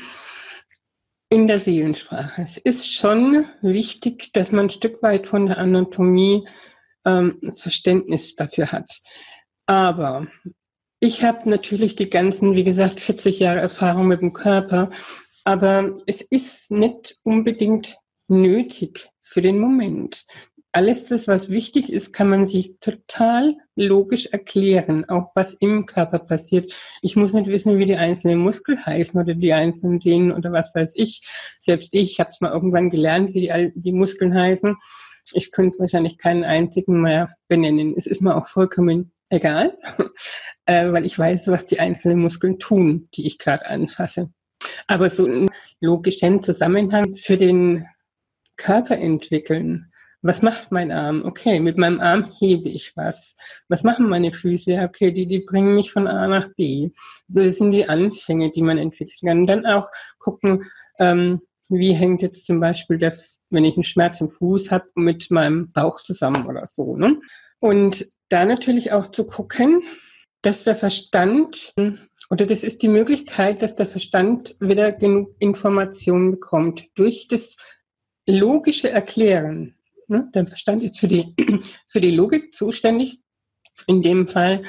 in 1.28 1.48
der 1.48 1.58
Seelensprache. 1.58 2.42
Es 2.42 2.58
ist 2.58 2.92
schon 2.92 3.46
wichtig, 3.62 4.32
dass 4.32 4.52
man 4.52 4.66
ein 4.66 4.70
Stück 4.70 5.02
weit 5.02 5.26
von 5.26 5.46
der 5.46 5.58
Anatomie 5.58 6.46
ähm, 7.04 7.38
das 7.42 7.60
Verständnis 7.60 8.34
dafür 8.36 8.72
hat. 8.72 9.00
Aber 9.66 10.26
ich 11.02 11.24
habe 11.24 11.50
natürlich 11.50 11.96
die 11.96 12.08
ganzen, 12.08 12.54
wie 12.54 12.62
gesagt, 12.62 13.00
40 13.00 13.40
Jahre 13.40 13.58
Erfahrung 13.58 14.06
mit 14.06 14.20
dem 14.20 14.32
Körper, 14.32 14.90
aber 15.42 15.96
es 16.06 16.20
ist 16.20 16.70
nicht 16.70 17.16
unbedingt 17.24 17.98
nötig 18.28 19.10
für 19.20 19.42
den 19.42 19.58
Moment. 19.58 20.24
alles 20.74 21.04
das, 21.04 21.26
was 21.28 21.50
wichtig 21.50 21.92
ist, 21.92 22.12
kann 22.12 22.28
man 22.28 22.46
sich 22.46 22.78
total 22.78 23.56
logisch 23.74 24.26
erklären, 24.26 25.06
auch 25.08 25.32
was 25.34 25.54
im 25.54 25.86
Körper 25.86 26.20
passiert. 26.20 26.72
Ich 27.02 27.16
muss 27.16 27.32
nicht 27.34 27.48
wissen, 27.48 27.78
wie 27.78 27.84
die 27.84 27.96
einzelnen 27.96 28.38
Muskeln 28.38 28.86
heißen 28.86 29.20
oder 29.20 29.34
die 29.34 29.52
einzelnen 29.52 30.00
Sehnen 30.00 30.32
oder 30.32 30.52
was 30.52 30.72
weiß 30.74 30.94
ich. 30.94 31.28
Selbst 31.58 31.92
ich 31.92 32.20
habe 32.20 32.30
es 32.30 32.40
mal 32.40 32.52
irgendwann 32.52 32.90
gelernt, 32.90 33.34
wie 33.34 33.40
die, 33.40 33.72
die 33.74 33.92
Muskeln 33.92 34.34
heißen. 34.34 34.76
Ich 35.34 35.50
könnte 35.50 35.78
wahrscheinlich 35.80 36.16
keinen 36.16 36.44
einzigen 36.44 37.02
mehr 37.02 37.34
benennen. 37.48 37.94
Es 37.96 38.06
ist 38.06 38.22
mir 38.22 38.36
auch 38.36 38.46
vollkommen 38.46 39.11
egal, 39.32 39.78
äh, 40.66 40.92
weil 40.92 41.04
ich 41.04 41.18
weiß, 41.18 41.48
was 41.48 41.66
die 41.66 41.80
einzelnen 41.80 42.20
Muskeln 42.20 42.58
tun, 42.58 43.08
die 43.14 43.26
ich 43.26 43.38
gerade 43.38 43.66
anfasse. 43.66 44.30
Aber 44.86 45.10
so 45.10 45.24
einen 45.24 45.48
logischen 45.80 46.42
Zusammenhang 46.42 47.14
für 47.14 47.36
den 47.36 47.86
Körper 48.56 48.96
entwickeln, 48.96 49.92
was 50.24 50.40
macht 50.40 50.70
mein 50.70 50.92
Arm? 50.92 51.24
Okay, 51.24 51.58
mit 51.58 51.76
meinem 51.76 51.98
Arm 51.98 52.24
hebe 52.38 52.68
ich 52.68 52.96
was. 52.96 53.34
Was 53.68 53.82
machen 53.82 54.08
meine 54.08 54.30
Füße? 54.30 54.80
Okay, 54.80 55.10
die, 55.10 55.26
die 55.26 55.40
bringen 55.40 55.74
mich 55.74 55.90
von 55.90 56.06
A 56.06 56.28
nach 56.28 56.48
B. 56.54 56.90
So 57.26 57.48
sind 57.48 57.72
die 57.72 57.88
Anfänge, 57.88 58.52
die 58.52 58.62
man 58.62 58.78
entwickeln 58.78 59.28
kann. 59.28 59.38
Und 59.40 59.46
dann 59.48 59.66
auch 59.66 59.88
gucken, 60.20 60.70
ähm, 61.00 61.40
wie 61.70 61.92
hängt 61.92 62.22
jetzt 62.22 62.46
zum 62.46 62.60
Beispiel 62.60 62.98
der, 62.98 63.16
wenn 63.52 63.64
ich 63.64 63.76
einen 63.76 63.84
Schmerz 63.84 64.20
im 64.20 64.30
Fuß 64.30 64.70
habe, 64.70 64.86
mit 64.94 65.30
meinem 65.30 65.70
Bauch 65.72 66.02
zusammen 66.02 66.46
oder 66.46 66.66
so. 66.66 66.96
Ne? 66.96 67.20
Und 67.60 68.06
da 68.28 68.44
natürlich 68.44 68.92
auch 68.92 69.06
zu 69.08 69.26
gucken, 69.26 69.82
dass 70.42 70.64
der 70.64 70.74
Verstand, 70.74 71.74
oder 72.30 72.46
das 72.46 72.64
ist 72.64 72.82
die 72.82 72.88
Möglichkeit, 72.88 73.62
dass 73.62 73.76
der 73.76 73.86
Verstand 73.86 74.56
wieder 74.58 74.90
genug 74.92 75.30
Informationen 75.38 76.32
bekommt 76.32 76.88
durch 76.96 77.28
das 77.28 77.56
logische 78.26 78.90
Erklären 78.90 79.76
Ne? 80.12 80.28
Der 80.34 80.46
Verstand 80.46 80.82
ist 80.82 81.00
für 81.00 81.08
die, 81.08 81.34
für 81.88 82.00
die 82.00 82.10
Logik 82.10 82.54
zuständig 82.54 83.20
in 83.86 84.02
dem 84.02 84.28
Fall. 84.28 84.62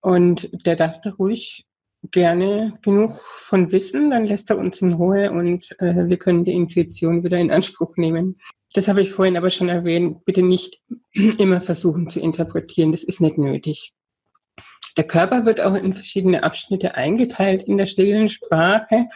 Und 0.00 0.48
der 0.66 0.76
darf 0.76 1.00
da 1.02 1.10
ruhig 1.10 1.66
gerne 2.10 2.78
genug 2.82 3.20
von 3.20 3.72
wissen, 3.72 4.10
dann 4.10 4.26
lässt 4.26 4.50
er 4.50 4.58
uns 4.58 4.80
in 4.80 4.92
Ruhe 4.92 5.30
und 5.30 5.74
äh, 5.80 6.08
wir 6.08 6.16
können 6.16 6.44
die 6.44 6.52
Intuition 6.52 7.24
wieder 7.24 7.38
in 7.38 7.50
Anspruch 7.50 7.96
nehmen. 7.96 8.40
Das 8.74 8.88
habe 8.88 9.02
ich 9.02 9.10
vorhin 9.10 9.36
aber 9.36 9.50
schon 9.50 9.68
erwähnt. 9.68 10.24
Bitte 10.24 10.42
nicht 10.42 10.80
immer 11.38 11.60
versuchen 11.60 12.08
zu 12.08 12.20
interpretieren. 12.20 12.92
Das 12.92 13.02
ist 13.02 13.20
nicht 13.20 13.38
nötig. 13.38 13.94
Der 14.96 15.06
Körper 15.06 15.44
wird 15.44 15.60
auch 15.60 15.74
in 15.74 15.94
verschiedene 15.94 16.42
Abschnitte 16.42 16.94
eingeteilt 16.94 17.62
in 17.62 17.76
der 17.76 17.86
Seelensprache. 17.86 19.06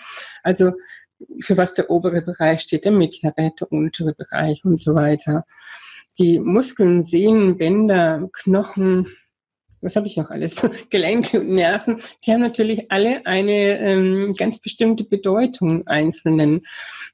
Also 0.42 0.73
für 1.40 1.57
was 1.57 1.75
der 1.75 1.90
obere 1.90 2.23
Bereich 2.23 2.61
steht, 2.62 2.85
der 2.85 2.92
mittlere, 2.92 3.53
der 3.59 3.73
untere 3.73 4.14
Bereich 4.14 4.64
und 4.64 4.83
so 4.83 4.95
weiter. 4.95 5.45
Die 6.18 6.38
Muskeln, 6.38 7.05
Sehnen, 7.05 7.57
Bänder, 7.59 8.29
Knochen, 8.33 9.09
was 9.83 9.97
habe 9.97 10.07
ich 10.07 10.16
noch 10.16 10.31
alles? 10.31 10.62
Gelenke 10.90 11.40
und 11.40 11.51
Nerven, 11.51 11.99
die 12.25 12.33
haben 12.33 12.40
natürlich 12.40 12.90
alle 12.90 13.27
eine 13.27 13.79
ähm, 13.79 14.33
ganz 14.37 14.59
bestimmte 14.59 15.05
Bedeutung 15.05 15.87
einzelnen. 15.87 16.62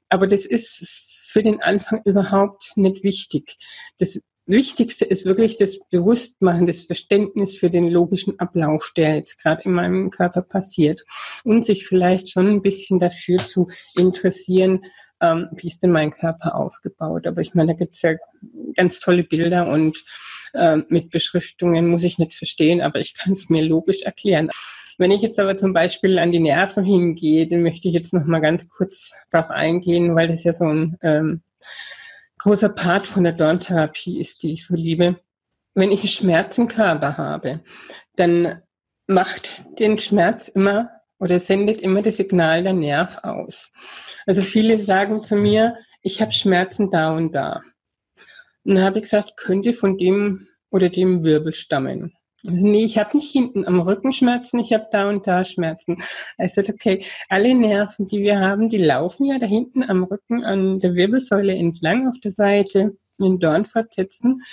Aber 0.09 0.27
das 0.27 0.45
ist 0.45 1.27
für 1.31 1.43
den 1.43 1.61
Anfang 1.61 2.01
überhaupt 2.05 2.73
nicht 2.75 3.03
wichtig. 3.03 3.57
Das 3.97 4.19
Wichtigste 4.49 5.05
ist 5.05 5.25
wirklich 5.25 5.57
das 5.57 5.77
Bewusstmachen, 5.91 6.65
das 6.65 6.81
Verständnis 6.81 7.55
für 7.55 7.69
den 7.69 7.87
logischen 7.87 8.39
Ablauf, 8.39 8.91
der 8.97 9.15
jetzt 9.15 9.41
gerade 9.41 9.61
in 9.63 9.73
meinem 9.73 10.09
Körper 10.09 10.41
passiert. 10.41 11.05
Und 11.43 11.65
sich 11.67 11.85
vielleicht 11.85 12.31
schon 12.31 12.47
ein 12.47 12.61
bisschen 12.63 12.97
dafür 12.97 13.37
zu 13.37 13.67
interessieren, 13.95 14.85
ähm, 15.21 15.49
wie 15.55 15.67
ist 15.67 15.83
denn 15.83 15.91
mein 15.91 16.11
Körper 16.11 16.55
aufgebaut. 16.55 17.27
Aber 17.27 17.41
ich 17.41 17.53
meine, 17.53 17.73
da 17.73 17.77
gibt 17.77 17.95
es 17.95 18.01
ja 18.01 18.15
ganz 18.75 18.99
tolle 18.99 19.23
Bilder 19.23 19.67
und 19.67 20.03
äh, 20.53 20.77
mit 20.89 21.09
Beschriftungen 21.09 21.87
muss 21.87 22.03
ich 22.03 22.17
nicht 22.17 22.33
verstehen, 22.33 22.81
aber 22.81 22.99
ich 22.99 23.13
kann 23.13 23.33
es 23.33 23.49
mir 23.49 23.63
logisch 23.63 24.01
erklären. 24.03 24.49
Wenn 24.97 25.11
ich 25.11 25.21
jetzt 25.21 25.39
aber 25.39 25.57
zum 25.57 25.71
Beispiel 25.71 26.19
an 26.19 26.31
die 26.31 26.41
Nerven 26.41 26.83
hingehe, 26.83 27.47
dann 27.47 27.61
möchte 27.61 27.87
ich 27.87 27.93
jetzt 27.93 28.13
noch 28.13 28.25
mal 28.25 28.41
ganz 28.41 28.67
kurz 28.67 29.13
darauf 29.31 29.49
eingehen, 29.49 30.15
weil 30.15 30.27
das 30.27 30.43
ja 30.43 30.51
so 30.51 30.65
ein 30.65 30.97
ähm, 31.01 31.41
großer 32.37 32.69
Part 32.69 33.07
von 33.07 33.23
der 33.23 33.33
Dorntherapie 33.33 34.19
ist, 34.19 34.43
die 34.43 34.51
ich 34.51 34.65
so 34.65 34.75
liebe. 34.75 35.19
Wenn 35.73 35.91
ich 35.91 36.01
einen 36.01 36.09
Schmerz 36.09 36.57
im 36.57 36.67
Körper 36.67 37.17
habe, 37.17 37.61
dann 38.15 38.61
macht 39.07 39.63
den 39.79 39.99
Schmerz 39.99 40.49
immer 40.49 40.89
oder 41.19 41.39
sendet 41.39 41.81
immer 41.81 42.01
das 42.01 42.17
Signal 42.17 42.63
der 42.63 42.73
Nerv 42.73 43.19
aus. 43.23 43.71
Also 44.25 44.41
viele 44.41 44.77
sagen 44.77 45.21
zu 45.23 45.35
mir, 45.35 45.77
ich 46.01 46.21
habe 46.21 46.31
Schmerzen 46.31 46.89
da 46.89 47.11
und 47.11 47.33
da. 47.33 47.61
Und 48.69 48.75
dann 48.75 48.83
habe 48.83 48.99
ich 48.99 49.05
gesagt, 49.05 49.35
könnte 49.35 49.73
von 49.73 49.97
dem 49.97 50.47
oder 50.69 50.89
dem 50.89 51.23
Wirbel 51.23 51.53
stammen. 51.53 52.13
Nee, 52.43 52.83
ich 52.83 52.99
habe 52.99 53.17
nicht 53.17 53.31
hinten 53.31 53.65
am 53.65 53.79
Rücken 53.79 54.13
Schmerzen, 54.13 54.59
ich 54.59 54.73
habe 54.73 54.85
da 54.91 55.09
und 55.09 55.25
da 55.25 55.43
Schmerzen. 55.43 56.03
Also 56.37 56.61
okay, 56.61 57.03
alle 57.29 57.55
Nerven, 57.55 58.07
die 58.07 58.21
wir 58.21 58.39
haben, 58.39 58.69
die 58.69 58.77
laufen 58.77 59.25
ja 59.25 59.39
da 59.39 59.47
hinten 59.47 59.81
am 59.81 60.03
Rücken 60.03 60.43
an 60.43 60.79
der 60.79 60.93
Wirbelsäule 60.93 61.55
entlang 61.55 62.07
auf 62.07 62.19
der 62.19 62.29
Seite 62.29 62.91
in 63.17 63.39
Dornfortsätzen. 63.39 64.43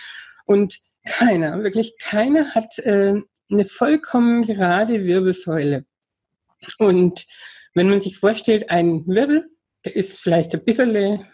Und 0.47 0.79
keiner, 1.05 1.63
wirklich 1.63 1.99
keiner 1.99 2.55
hat 2.55 2.79
äh, 2.79 3.21
eine 3.51 3.65
vollkommen 3.67 4.45
gerade 4.45 5.05
Wirbelsäule. 5.05 5.85
Und 6.79 7.27
wenn 7.75 7.91
man 7.91 8.01
sich 8.01 8.17
vorstellt, 8.17 8.71
ein 8.71 9.07
Wirbel, 9.07 9.51
der 9.85 9.95
ist 9.95 10.21
vielleicht 10.21 10.55
ein 10.55 10.65
bisschen, 10.65 11.27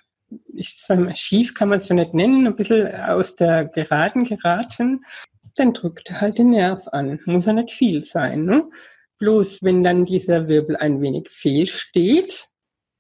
ich 0.54 0.76
sag 0.76 0.98
mal, 0.98 1.16
schief 1.16 1.54
kann 1.54 1.68
man 1.68 1.78
es 1.78 1.86
schon 1.86 1.96
nicht 1.96 2.14
nennen, 2.14 2.46
ein 2.46 2.56
bisschen 2.56 2.94
aus 2.94 3.34
der 3.36 3.66
Geraden 3.66 4.24
geraten 4.24 5.00
dann 5.56 5.72
drückt 5.72 6.10
er 6.10 6.20
halt 6.20 6.38
den 6.38 6.50
Nerv 6.50 6.88
an. 6.88 7.20
Muss 7.26 7.46
ja 7.46 7.52
nicht 7.52 7.72
viel 7.72 8.04
sein. 8.04 8.44
Ne? 8.44 8.66
Bloß 9.18 9.62
wenn 9.62 9.82
dann 9.82 10.06
dieser 10.06 10.48
Wirbel 10.48 10.76
ein 10.76 11.00
wenig 11.00 11.28
fehlsteht, 11.28 12.48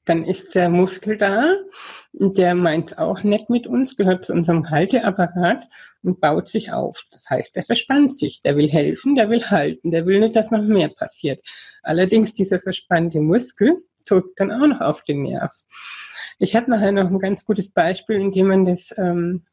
dann 0.04 0.24
ist 0.24 0.56
der 0.56 0.68
Muskel 0.68 1.16
da, 1.16 1.54
der 2.12 2.56
meint 2.56 2.98
auch 2.98 3.22
nett 3.22 3.48
mit 3.48 3.68
uns, 3.68 3.96
gehört 3.96 4.24
zu 4.24 4.32
unserem 4.32 4.68
Halteapparat 4.68 5.68
und 6.02 6.20
baut 6.20 6.48
sich 6.48 6.72
auf. 6.72 7.04
Das 7.12 7.30
heißt, 7.30 7.54
der 7.54 7.62
verspannt 7.62 8.18
sich, 8.18 8.42
der 8.42 8.56
will 8.56 8.68
helfen, 8.68 9.14
der 9.14 9.30
will 9.30 9.44
halten, 9.44 9.92
der 9.92 10.04
will 10.04 10.18
nicht, 10.18 10.34
dass 10.34 10.50
noch 10.50 10.62
mehr 10.62 10.88
passiert. 10.88 11.40
Allerdings 11.84 12.34
dieser 12.34 12.58
verspannte 12.58 13.20
Muskel 13.20 13.84
drückt 14.04 14.40
dann 14.40 14.50
auch 14.50 14.66
noch 14.66 14.80
auf 14.80 15.04
den 15.04 15.22
Nerv. 15.22 15.52
Ich 16.42 16.56
habe 16.56 16.68
nachher 16.68 16.90
noch 16.90 17.08
ein 17.08 17.20
ganz 17.20 17.44
gutes 17.44 17.68
Beispiel, 17.68 18.16
in 18.16 18.32
dem 18.32 18.48
man 18.48 18.64
das 18.64 18.92
ähm, 18.98 19.46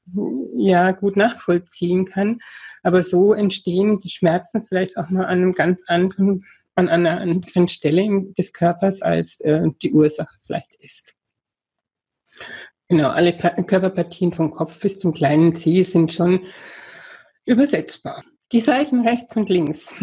ja 0.55 0.89
gut 0.89 1.17
nachvollziehen 1.17 2.05
kann. 2.05 2.39
Aber 2.81 3.03
so 3.03 3.33
entstehen 3.33 3.99
die 3.99 4.09
Schmerzen 4.09 4.63
vielleicht 4.63 4.97
auch 4.97 5.11
mal 5.11 5.25
an 5.25 5.37
einem 5.37 5.51
ganz 5.51 5.79
anderen, 5.85 6.45
an 6.73 6.89
einer 6.89 7.21
anderen 7.21 7.67
Stelle 7.67 8.23
des 8.35 8.53
Körpers, 8.53 9.03
als 9.03 9.39
äh, 9.41 9.67
die 9.83 9.93
Ursache 9.93 10.35
vielleicht 10.43 10.73
ist. 10.79 11.15
Genau, 12.87 13.09
alle 13.09 13.37
Körperpartien 13.37 14.33
vom 14.33 14.49
Kopf 14.49 14.79
bis 14.79 14.97
zum 14.97 15.13
kleinen 15.13 15.53
Zeh 15.53 15.83
sind 15.83 16.11
schon 16.11 16.47
übersetzbar. 17.45 18.23
Die 18.51 18.61
Seiten 18.61 19.07
rechts 19.07 19.35
und 19.35 19.47
links, 19.47 19.93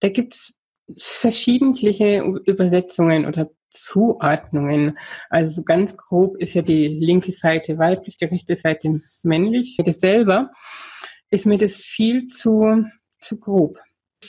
da 0.00 0.08
gibt 0.08 0.34
es 0.34 0.56
verschiedentliche 0.96 2.22
Übersetzungen 2.46 3.26
oder 3.26 3.50
Zuordnungen. 3.70 4.98
Also 5.28 5.62
ganz 5.62 5.96
grob 5.96 6.36
ist 6.38 6.54
ja 6.54 6.62
die 6.62 6.88
linke 6.88 7.32
Seite 7.32 7.78
weiblich, 7.78 8.16
die 8.16 8.26
rechte 8.26 8.56
Seite 8.56 9.00
männlich. 9.22 9.76
Das 9.84 10.00
selber 10.00 10.50
ist 11.30 11.46
mir 11.46 11.58
das 11.58 11.76
viel 11.76 12.28
zu, 12.28 12.84
zu 13.20 13.38
grob. 13.38 13.78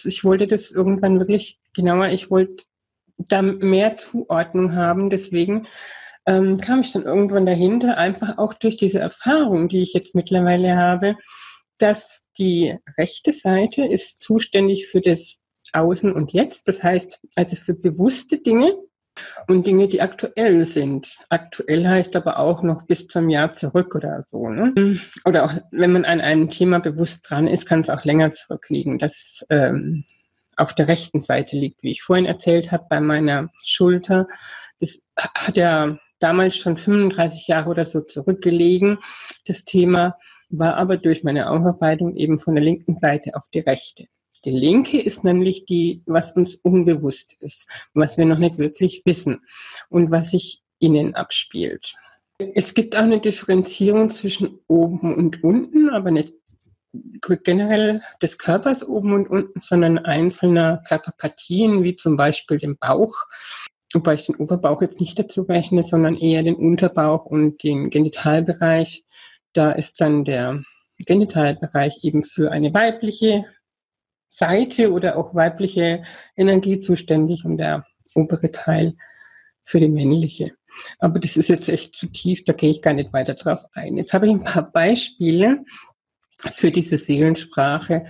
Ich 0.06 0.24
wollte 0.24 0.48
das 0.48 0.72
irgendwann 0.72 1.20
wirklich 1.20 1.60
genauer, 1.74 2.08
ich 2.08 2.30
wollte 2.30 2.66
da 3.18 3.42
mehr 3.42 3.98
Zuordnung 3.98 4.76
haben. 4.76 5.10
Deswegen 5.10 5.68
ähm, 6.26 6.58
kam 6.58 6.82
ich 6.82 6.94
dann 6.94 7.04
irgendwann 7.04 7.46
dahinter, 7.46 7.98
einfach 7.98 8.38
auch 8.38 8.54
durch 8.54 8.78
diese 8.78 9.00
Erfahrung, 9.00 9.68
die 9.68 9.82
ich 9.82 9.94
jetzt 9.94 10.16
mittlerweile 10.16 10.76
habe, 10.76 11.18
dass 11.78 12.30
die 12.38 12.78
rechte 12.98 13.32
Seite 13.32 13.86
ist 13.86 14.22
zuständig 14.22 14.88
für 14.88 15.02
das 15.02 15.40
Außen 15.74 16.12
und 16.12 16.34
Jetzt. 16.34 16.68
Das 16.68 16.84
heißt 16.84 17.20
also 17.36 17.56
für 17.56 17.74
bewusste 17.74 18.38
Dinge, 18.38 18.76
und 19.48 19.68
Dinge, 19.68 19.88
die 19.88 20.02
aktuell 20.02 20.66
sind. 20.66 21.18
Aktuell 21.30 21.88
heißt 21.88 22.16
aber 22.16 22.40
auch 22.40 22.64
noch 22.64 22.84
bis 22.84 23.08
zum 23.08 23.30
Jahr 23.30 23.54
zurück 23.54 23.96
oder 23.96 24.26
so. 24.30 24.50
Ne? 24.50 25.00
Oder 25.26 25.46
auch, 25.46 25.54
wenn 25.72 25.92
man 25.92 26.06
an 26.06 26.22
einem 26.22 26.50
Thema 26.50 26.80
bewusst 26.80 27.30
dran 27.30 27.48
ist, 27.48 27.66
kann 27.66 27.82
es 27.82 27.90
auch 27.90 28.06
länger 28.06 28.32
zurückliegen, 28.32 29.00
das 29.00 29.46
ähm, 29.50 30.06
auf 30.58 30.74
der 30.74 30.88
rechten 30.88 31.22
Seite 31.22 31.58
liegt, 31.58 31.84
wie 31.84 31.92
ich 31.92 32.04
vorhin 32.04 32.26
erzählt 32.26 32.72
habe, 32.72 32.86
bei 32.90 33.02
meiner 33.02 33.50
Schulter. 33.64 34.28
Das 34.80 35.02
hat 35.18 35.58
ja 35.58 35.98
damals 36.20 36.56
schon 36.56 36.78
35 36.78 37.48
Jahre 37.48 37.70
oder 37.70 37.86
so 37.86 38.02
zurückgelegen, 38.02 39.00
das 39.46 39.66
Thema, 39.66 40.18
war 40.50 40.76
aber 40.76 40.98
durch 40.98 41.24
meine 41.24 41.50
Aufarbeitung 41.50 42.16
eben 42.16 42.40
von 42.40 42.56
der 42.56 42.64
linken 42.64 42.98
Seite 42.98 43.36
auf 43.36 43.44
die 43.54 43.60
rechte. 43.60 44.08
Die 44.46 44.52
linke 44.52 45.00
ist 45.00 45.24
nämlich 45.24 45.66
die, 45.66 46.02
was 46.06 46.32
uns 46.34 46.56
unbewusst 46.56 47.36
ist, 47.40 47.70
was 47.94 48.18
wir 48.18 48.26
noch 48.26 48.40
nicht 48.40 48.58
wirklich 48.58 49.04
wissen 49.06 49.40
und 49.90 50.12
was 50.12 50.32
sich 50.32 50.64
innen 50.80 51.16
abspielt. 51.16 51.96
Es 52.56 52.74
gibt 52.74 52.96
auch 52.96 53.04
eine 53.04 53.22
Differenzierung 53.22 54.10
zwischen 54.10 54.60
oben 54.68 55.14
und 55.16 55.44
unten, 55.44 55.90
aber 55.90 56.10
nicht 56.10 56.34
generell 57.44 58.02
des 58.22 58.38
Körpers 58.38 58.86
oben 58.86 59.14
und 59.14 59.30
unten, 59.30 59.62
sondern 59.62 60.00
einzelner 60.00 60.84
Körperpartien, 60.88 61.84
wie 61.84 61.96
zum 61.96 62.18
Beispiel 62.18 62.58
den 62.58 62.78
Bauch, 62.78 63.14
wobei 63.94 64.16
ich 64.16 64.26
den 64.26 64.36
Oberbauch 64.36 64.82
jetzt 64.82 65.00
nicht 65.00 65.18
dazu 65.18 65.44
rechne, 65.44 65.84
sondern 65.84 66.18
eher 66.18 66.44
den 66.44 66.56
Unterbauch 66.56 67.26
und 67.26 67.64
den 67.64 67.90
Genitalbereich. 67.92 69.06
Da 69.54 69.72
ist 69.72 70.02
dann 70.02 70.26
der 70.26 70.64
Genitalbereich 71.06 72.00
eben 72.04 72.24
für 72.24 72.52
eine 72.52 72.74
weibliche 72.74 73.46
Seite 74.32 74.92
oder 74.92 75.18
auch 75.18 75.36
weibliche 75.36 76.04
Energie 76.36 76.80
zuständig 76.80 77.46
und 77.46 77.58
der 77.58 77.86
obere 78.16 78.50
Teil 78.50 78.96
für 79.64 79.80
die 79.80 79.90
männliche. 79.90 80.54
Aber 81.00 81.20
das 81.20 81.38
ist 81.38 81.50
jetzt 81.50 81.70
echt 81.70 81.96
zu 81.96 82.08
tief, 82.08 82.46
da 82.46 82.54
gehe 82.54 82.72
ich 82.72 82.82
gar 82.82 82.94
nicht 82.94 83.14
weiter 83.14 83.34
drauf 83.36 83.66
ein. 83.74 83.98
Jetzt 83.98 84.14
habe 84.14 84.26
ich 84.26 84.32
ein 84.32 84.44
paar 84.44 84.72
Beispiele 84.72 85.64
für 86.54 86.72
diese 86.72 86.98
Seelensprache. 86.98 88.06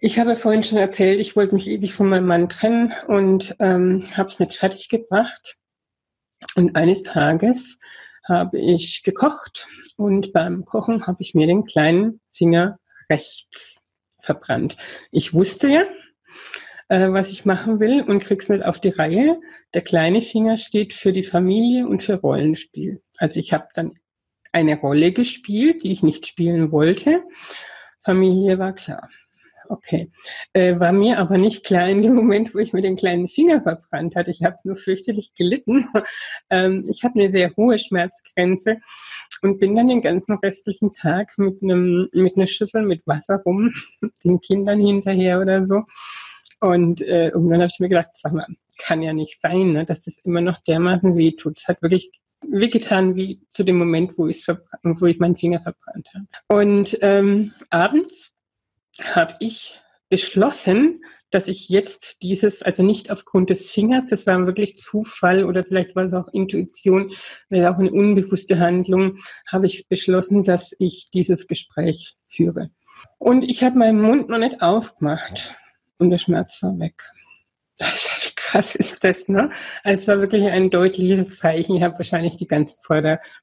Ich 0.00 0.18
habe 0.18 0.36
vorhin 0.36 0.64
schon 0.64 0.78
erzählt, 0.78 1.20
ich 1.20 1.36
wollte 1.36 1.54
mich 1.54 1.68
ewig 1.68 1.94
von 1.94 2.08
meinem 2.08 2.26
Mann 2.26 2.48
trennen 2.48 2.92
und 3.06 3.56
ähm, 3.58 4.06
habe 4.14 4.28
es 4.28 4.38
nicht 4.38 4.54
fertig 4.54 4.88
gebracht. 4.88 5.56
Und 6.56 6.76
eines 6.76 7.02
Tages 7.02 7.78
habe 8.28 8.58
ich 8.58 9.02
gekocht 9.02 9.66
und 9.96 10.32
beim 10.32 10.64
Kochen 10.64 11.06
habe 11.06 11.22
ich 11.22 11.34
mir 11.34 11.46
den 11.46 11.64
kleinen 11.64 12.20
Finger 12.32 12.78
rechts 13.08 13.80
verbrannt. 14.20 14.76
Ich 15.10 15.34
wusste 15.34 15.68
ja, 15.68 15.84
äh, 16.88 17.12
was 17.12 17.30
ich 17.30 17.44
machen 17.44 17.80
will 17.80 18.02
und 18.02 18.20
krieg's 18.20 18.48
nicht 18.48 18.64
auf 18.64 18.78
die 18.80 18.88
Reihe. 18.88 19.40
Der 19.74 19.82
kleine 19.82 20.22
Finger 20.22 20.56
steht 20.56 20.94
für 20.94 21.12
die 21.12 21.24
Familie 21.24 21.86
und 21.86 22.02
für 22.02 22.14
Rollenspiel. 22.14 23.02
Also 23.18 23.40
ich 23.40 23.52
habe 23.52 23.68
dann 23.74 23.94
eine 24.52 24.78
Rolle 24.78 25.12
gespielt, 25.12 25.82
die 25.82 25.92
ich 25.92 26.02
nicht 26.02 26.26
spielen 26.26 26.72
wollte. 26.72 27.22
Familie 28.02 28.58
war 28.58 28.72
klar. 28.72 29.08
Okay. 29.70 30.10
Äh, 30.54 30.80
war 30.80 30.92
mir 30.92 31.18
aber 31.18 31.36
nicht 31.36 31.64
klar 31.64 31.88
in 31.88 32.00
dem 32.00 32.14
Moment, 32.14 32.54
wo 32.54 32.58
ich 32.58 32.72
mir 32.72 32.80
den 32.80 32.96
kleinen 32.96 33.28
Finger 33.28 33.60
verbrannt 33.60 34.16
hatte. 34.16 34.30
Ich 34.30 34.42
habe 34.42 34.56
nur 34.64 34.76
fürchterlich 34.76 35.34
gelitten. 35.34 35.86
ähm, 36.50 36.84
ich 36.88 37.04
habe 37.04 37.20
eine 37.20 37.30
sehr 37.30 37.54
hohe 37.54 37.78
Schmerzgrenze 37.78 38.78
und 39.42 39.58
bin 39.58 39.76
dann 39.76 39.88
den 39.88 40.00
ganzen 40.00 40.38
restlichen 40.38 40.94
Tag 40.94 41.36
mit 41.36 41.62
einem 41.62 42.08
mit 42.12 42.36
einer 42.36 42.46
Schüssel 42.46 42.82
mit 42.82 43.06
Wasser 43.06 43.42
rum, 43.44 43.70
den 44.24 44.40
Kindern 44.40 44.80
hinterher 44.80 45.40
oder 45.40 45.66
so. 45.66 45.84
Und 46.60 47.02
äh, 47.02 47.28
irgendwann 47.28 47.60
habe 47.60 47.70
ich 47.72 47.78
mir 47.78 47.90
gedacht, 47.90 48.08
sag 48.14 48.32
mal, 48.32 48.46
kann 48.78 49.02
ja 49.02 49.12
nicht 49.12 49.40
sein, 49.40 49.72
ne, 49.72 49.84
dass 49.84 50.02
das 50.02 50.18
immer 50.24 50.40
noch 50.40 50.58
dermaßen 50.62 51.16
weh 51.16 51.32
tut. 51.32 51.58
Es 51.58 51.68
hat 51.68 51.82
wirklich 51.82 52.10
wehgetan 52.46 53.16
wie 53.16 53.42
zu 53.50 53.64
dem 53.64 53.76
Moment, 53.76 54.16
wo, 54.16 54.26
wo 54.26 55.06
ich 55.06 55.18
meinen 55.18 55.36
Finger 55.36 55.60
verbrannt 55.60 56.08
habe. 56.14 56.26
Und 56.48 56.98
ähm, 57.02 57.52
abends 57.70 58.32
habe 59.14 59.34
ich 59.40 59.80
beschlossen, 60.08 61.02
dass 61.30 61.48
ich 61.48 61.68
jetzt 61.68 62.22
dieses, 62.22 62.62
also 62.62 62.82
nicht 62.82 63.10
aufgrund 63.10 63.50
des 63.50 63.70
Fingers, 63.70 64.06
das 64.06 64.26
war 64.26 64.46
wirklich 64.46 64.76
Zufall 64.76 65.44
oder 65.44 65.62
vielleicht 65.62 65.94
war 65.94 66.04
es 66.04 66.14
auch 66.14 66.28
Intuition, 66.32 67.12
oder 67.50 67.70
auch 67.70 67.78
eine 67.78 67.92
unbewusste 67.92 68.58
Handlung, 68.58 69.18
habe 69.46 69.66
ich 69.66 69.88
beschlossen, 69.88 70.42
dass 70.42 70.74
ich 70.78 71.10
dieses 71.12 71.46
Gespräch 71.46 72.16
führe. 72.28 72.70
Und 73.18 73.44
ich 73.44 73.62
habe 73.62 73.78
meinen 73.78 74.00
Mund 74.00 74.28
noch 74.28 74.38
nicht 74.38 74.62
aufgemacht 74.62 75.54
und 75.98 76.10
der 76.10 76.18
Schmerz 76.18 76.62
war 76.62 76.78
weg. 76.78 77.10
Wie 77.78 78.34
krass 78.34 78.74
ist 78.74 79.04
das, 79.04 79.28
ne? 79.28 79.50
Also 79.84 80.00
es 80.00 80.08
war 80.08 80.20
wirklich 80.20 80.46
ein 80.48 80.70
deutliches 80.70 81.38
Zeichen. 81.38 81.76
Ich 81.76 81.82
habe 81.82 81.98
wahrscheinlich 81.98 82.36
die 82.36 82.46
ganzen 82.46 82.76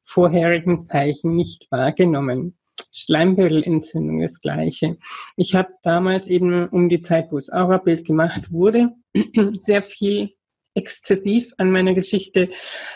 vorherigen 0.04 0.86
Zeichen 0.86 1.36
nicht 1.36 1.68
wahrgenommen. 1.72 2.58
Schleimbeutelentzündung 2.96 4.22
das 4.22 4.40
gleiche. 4.40 4.98
Ich 5.36 5.54
habe 5.54 5.74
damals 5.84 6.28
eben 6.28 6.70
um 6.70 6.88
die 6.88 7.02
Zeit, 7.02 7.32
wo 7.32 7.36
das 7.36 7.50
Aurabild 7.50 8.06
gemacht 8.06 8.52
wurde, 8.52 8.92
sehr 9.62 9.84
viel 9.84 10.30
exzessiv 10.76 11.54
an 11.58 11.72
meiner 11.72 11.94
Geschichte, 11.94 12.50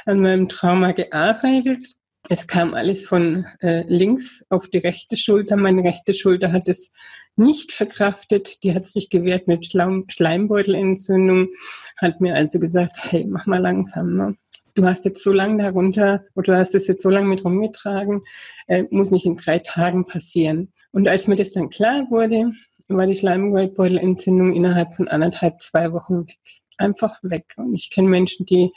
an 0.06 0.22
meinem 0.22 0.48
Trauma 0.48 0.94
gearbeitet. 0.94 1.96
Es 2.30 2.48
kam 2.48 2.74
alles 2.74 3.06
von 3.08 3.46
äh, 3.62 3.84
links 3.88 4.46
auf 4.50 4.68
die 4.68 4.78
rechte 4.78 5.16
Schulter. 5.16 5.56
Meine 5.56 5.84
rechte 5.84 6.14
Schulter 6.14 6.52
hat 6.52 6.70
es 6.70 6.92
nicht 7.40 7.72
verkraftet. 7.72 8.64
Die 8.64 8.76
hat 8.76 8.86
sich 8.86 9.10
gewehrt 9.10 9.48
mit 9.48 9.66
Schleim 9.66 10.06
Schleimbeutelentzündung, 10.08 11.50
hat 11.98 12.22
mir 12.22 12.36
also 12.36 12.60
gesagt, 12.60 12.98
hey, 13.00 13.26
mach 13.28 13.48
mal 13.48 13.60
langsam. 13.60 14.14
Ne? 14.14 14.38
du 14.80 14.86
hast 14.86 15.06
jetzt 15.06 15.24
so 15.24 15.32
lange 15.32 15.62
darunter 15.64 16.24
oder 16.36 16.54
du 16.54 16.58
hast 16.58 16.76
es 16.76 16.88
jetzt 16.88 17.04
so 17.04 17.10
lange 17.10 17.28
mit 17.28 17.44
rumgetragen, 17.44 18.22
äh, 18.68 18.86
muss 18.90 19.12
nicht 19.12 19.26
in 19.26 19.36
drei 19.36 19.60
Tagen 19.60 20.06
passieren. 20.06 20.72
Und 20.92 21.08
als 21.08 21.28
mir 21.28 21.36
das 21.36 21.52
dann 21.52 21.70
klar 21.70 22.08
wurde, 22.10 22.52
war 22.88 23.06
die 23.06 23.16
Schleimbeutelentzündung 23.16 24.54
innerhalb 24.54 24.96
von 24.96 25.08
anderthalb, 25.08 25.62
zwei 25.62 25.92
Wochen 25.94 26.28
weg. 26.28 26.40
Einfach 26.78 27.20
weg. 27.22 27.54
Und 27.58 27.76
ich 27.76 27.92
kenne 27.92 28.08
Menschen, 28.08 28.46
die 28.46 28.72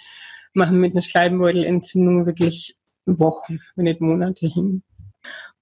machen 0.52 0.78
mit 0.78 0.92
einer 0.92 1.02
Schleimbeutelentzündung 1.02 2.26
wirklich 2.26 2.76
Wochen, 3.06 3.60
wenn 3.76 3.84
nicht 3.84 4.00
Monate 4.00 4.48
hin. 4.48 4.82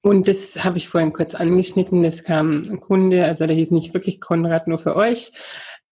Und 0.02 0.28
das 0.28 0.64
habe 0.64 0.78
ich 0.78 0.88
vorhin 0.88 1.12
kurz 1.12 1.34
angeschnitten. 1.34 2.02
Das 2.02 2.22
kam 2.22 2.62
ein 2.68 2.80
Kunde, 2.80 3.24
also 3.24 3.46
der 3.46 3.56
hieß 3.56 3.70
nicht 3.70 3.92
wirklich 3.92 4.20
Konrad, 4.20 4.66
nur 4.66 4.78
für 4.78 4.96
euch 4.96 5.32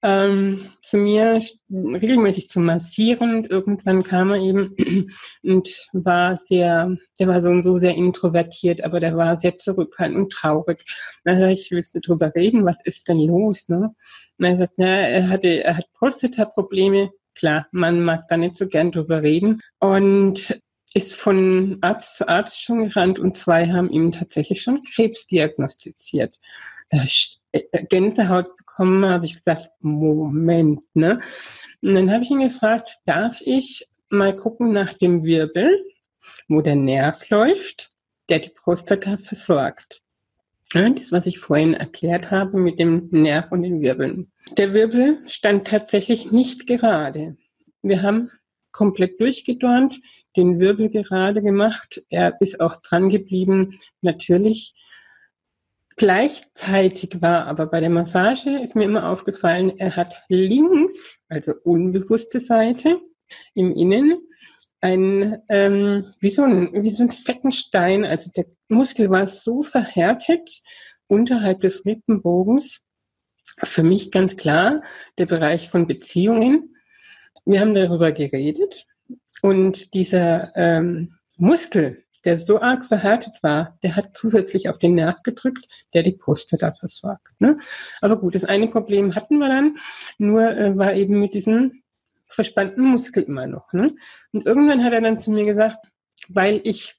ähm, 0.02 0.70
zu 0.80 0.96
mir 0.96 1.38
regelmäßig 1.70 2.50
zu 2.50 2.60
massieren 2.60 3.34
und 3.34 3.50
irgendwann 3.50 4.04
kam 4.04 4.30
er 4.30 4.40
eben 4.40 4.76
und 5.42 5.88
war 5.92 6.36
sehr, 6.36 6.96
der 7.18 7.28
war 7.28 7.40
so 7.40 7.48
und 7.48 7.64
so 7.64 7.78
sehr 7.78 7.94
introvertiert, 7.94 8.82
aber 8.84 9.00
der 9.00 9.16
war 9.16 9.36
sehr 9.36 9.58
zurückhaltend 9.58 10.18
und 10.18 10.32
traurig. 10.32 10.84
Dann 11.24 11.38
sag 11.38 11.50
ich, 11.50 11.70
willst 11.70 11.94
du 11.96 12.00
drüber 12.00 12.32
reden? 12.34 12.64
Was 12.64 12.80
ist 12.84 13.08
denn 13.08 13.18
los? 13.18 13.68
Ne? 13.68 13.94
Und 14.38 14.44
er 14.44 14.56
sagt, 14.56 14.74
na, 14.76 14.86
er 14.86 15.28
hatte, 15.28 15.64
er 15.64 15.76
hat 15.76 15.86
Prostata-Probleme. 15.94 17.10
Klar, 17.34 17.66
man 17.72 18.02
mag 18.02 18.28
da 18.28 18.36
nicht 18.36 18.56
so 18.56 18.68
gern 18.68 18.92
drüber 18.92 19.22
reden. 19.22 19.60
Und 19.78 20.60
ist 20.94 21.14
von 21.14 21.78
Arzt 21.80 22.16
zu 22.16 22.28
Arzt 22.28 22.60
schon 22.62 22.84
gerannt 22.84 23.18
und 23.18 23.36
zwei 23.36 23.68
haben 23.68 23.90
ihm 23.90 24.12
tatsächlich 24.12 24.62
schon 24.62 24.82
Krebs 24.82 25.26
diagnostiziert. 25.26 26.38
Äh, 26.90 27.06
Gänsehaut 27.88 28.56
bekommen, 28.56 29.04
habe 29.04 29.24
ich 29.24 29.34
gesagt, 29.34 29.68
Moment, 29.80 30.80
ne? 30.94 31.20
Und 31.82 31.94
dann 31.94 32.10
habe 32.10 32.24
ich 32.24 32.30
ihn 32.30 32.40
gefragt, 32.40 32.98
darf 33.04 33.40
ich 33.44 33.86
mal 34.10 34.34
gucken 34.34 34.72
nach 34.72 34.94
dem 34.94 35.24
Wirbel, 35.24 35.78
wo 36.48 36.60
der 36.60 36.76
Nerv 36.76 37.28
läuft, 37.30 37.92
der 38.28 38.40
die 38.40 38.50
Prostata 38.50 39.16
versorgt. 39.16 40.02
Das, 40.72 41.12
was 41.12 41.26
ich 41.26 41.38
vorhin 41.38 41.72
erklärt 41.72 42.30
habe 42.30 42.58
mit 42.58 42.78
dem 42.78 43.08
Nerv 43.10 43.50
und 43.52 43.62
den 43.62 43.80
Wirbeln. 43.80 44.30
Der 44.56 44.74
Wirbel 44.74 45.18
stand 45.26 45.66
tatsächlich 45.66 46.30
nicht 46.30 46.66
gerade. 46.66 47.36
Wir 47.80 48.02
haben 48.02 48.30
komplett 48.72 49.20
durchgedornt, 49.20 50.00
den 50.36 50.60
Wirbel 50.60 50.90
gerade 50.90 51.42
gemacht. 51.42 52.02
Er 52.10 52.40
ist 52.40 52.60
auch 52.60 52.80
dran 52.80 53.08
geblieben. 53.08 53.74
Natürlich 54.02 54.74
Gleichzeitig 55.98 57.20
war 57.20 57.46
aber 57.46 57.66
bei 57.66 57.80
der 57.80 57.90
Massage, 57.90 58.60
ist 58.62 58.76
mir 58.76 58.84
immer 58.84 59.10
aufgefallen, 59.10 59.80
er 59.80 59.96
hat 59.96 60.22
links, 60.28 61.18
also 61.28 61.54
unbewusste 61.64 62.38
Seite 62.38 63.00
im 63.54 63.74
Innen, 63.74 64.20
ein, 64.80 65.42
ähm, 65.48 66.14
wie, 66.20 66.30
so 66.30 66.44
ein, 66.44 66.84
wie 66.84 66.90
so 66.90 67.02
ein 67.02 67.10
fetten 67.10 67.50
Stein. 67.50 68.04
Also 68.04 68.30
der 68.30 68.46
Muskel 68.68 69.10
war 69.10 69.26
so 69.26 69.62
verhärtet 69.62 70.60
unterhalb 71.08 71.62
des 71.62 71.84
Rippenbogens. 71.84 72.84
Für 73.64 73.82
mich 73.82 74.12
ganz 74.12 74.36
klar 74.36 74.82
der 75.18 75.26
Bereich 75.26 75.68
von 75.68 75.88
Beziehungen. 75.88 76.76
Wir 77.44 77.60
haben 77.60 77.74
darüber 77.74 78.12
geredet 78.12 78.86
und 79.42 79.94
dieser 79.94 80.54
ähm, 80.56 81.14
Muskel, 81.36 82.04
der 82.24 82.36
so 82.36 82.60
arg 82.60 82.84
verhärtet 82.84 83.42
war, 83.42 83.78
der 83.82 83.96
hat 83.96 84.16
zusätzlich 84.16 84.68
auf 84.68 84.78
den 84.78 84.94
Nerv 84.94 85.22
gedrückt, 85.22 85.68
der 85.94 86.02
die 86.02 86.12
Prostata 86.12 86.72
versorgt. 86.72 87.32
Ne? 87.38 87.58
Aber 88.00 88.18
gut, 88.18 88.34
das 88.34 88.44
eine 88.44 88.68
Problem 88.68 89.14
hatten 89.14 89.38
wir 89.38 89.48
dann, 89.48 89.78
nur 90.18 90.42
äh, 90.42 90.76
war 90.76 90.94
eben 90.94 91.20
mit 91.20 91.34
diesem 91.34 91.82
verspannten 92.26 92.84
Muskel 92.84 93.22
immer 93.22 93.46
noch. 93.46 93.72
Ne? 93.72 93.94
Und 94.32 94.46
irgendwann 94.46 94.84
hat 94.84 94.92
er 94.92 95.00
dann 95.00 95.20
zu 95.20 95.30
mir 95.30 95.44
gesagt, 95.44 95.78
weil 96.28 96.60
ich, 96.64 96.97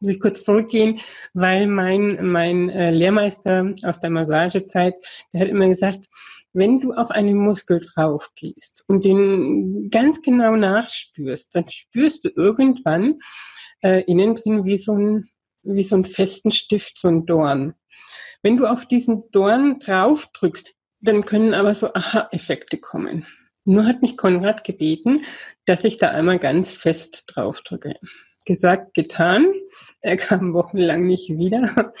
muss 0.00 0.10
ich 0.10 0.20
kurz 0.20 0.44
zurückgehen, 0.44 1.00
weil 1.34 1.66
mein, 1.66 2.18
mein 2.26 2.70
äh, 2.70 2.90
Lehrmeister 2.90 3.74
aus 3.84 4.00
der 4.00 4.10
Massagezeit, 4.10 4.94
der 5.32 5.42
hat 5.42 5.48
immer 5.48 5.68
gesagt, 5.68 6.06
wenn 6.52 6.80
du 6.80 6.92
auf 6.92 7.10
einen 7.10 7.36
Muskel 7.36 7.80
drauf 7.80 8.30
gehst 8.34 8.84
und 8.88 9.04
den 9.04 9.88
ganz 9.90 10.20
genau 10.22 10.56
nachspürst, 10.56 11.54
dann 11.54 11.68
spürst 11.68 12.24
du 12.24 12.30
irgendwann, 12.34 13.20
äh, 13.82 14.02
innen 14.04 14.34
drin 14.34 14.64
wie 14.64 14.78
so, 14.78 14.94
ein, 14.94 15.28
wie 15.62 15.82
so 15.82 15.96
ein 15.96 16.04
festen 16.04 16.50
Stift, 16.50 16.98
so 16.98 17.08
ein 17.08 17.26
Dorn. 17.26 17.74
Wenn 18.42 18.56
du 18.56 18.66
auf 18.66 18.86
diesen 18.86 19.30
Dorn 19.30 19.78
drauf 19.80 20.28
drückst, 20.32 20.74
dann 21.00 21.24
können 21.24 21.54
aber 21.54 21.74
so 21.74 21.92
Aha-Effekte 21.94 22.78
kommen. 22.78 23.26
Nur 23.66 23.86
hat 23.86 24.02
mich 24.02 24.16
Konrad 24.16 24.64
gebeten, 24.64 25.24
dass 25.66 25.84
ich 25.84 25.98
da 25.98 26.08
einmal 26.08 26.38
ganz 26.38 26.74
fest 26.74 27.24
drauf 27.26 27.60
drücke. 27.60 27.96
Gesagt, 28.46 28.94
getan. 28.94 29.52
Er 30.00 30.16
kam 30.16 30.54
wochenlang 30.54 31.06
nicht 31.06 31.30
wieder. 31.30 31.92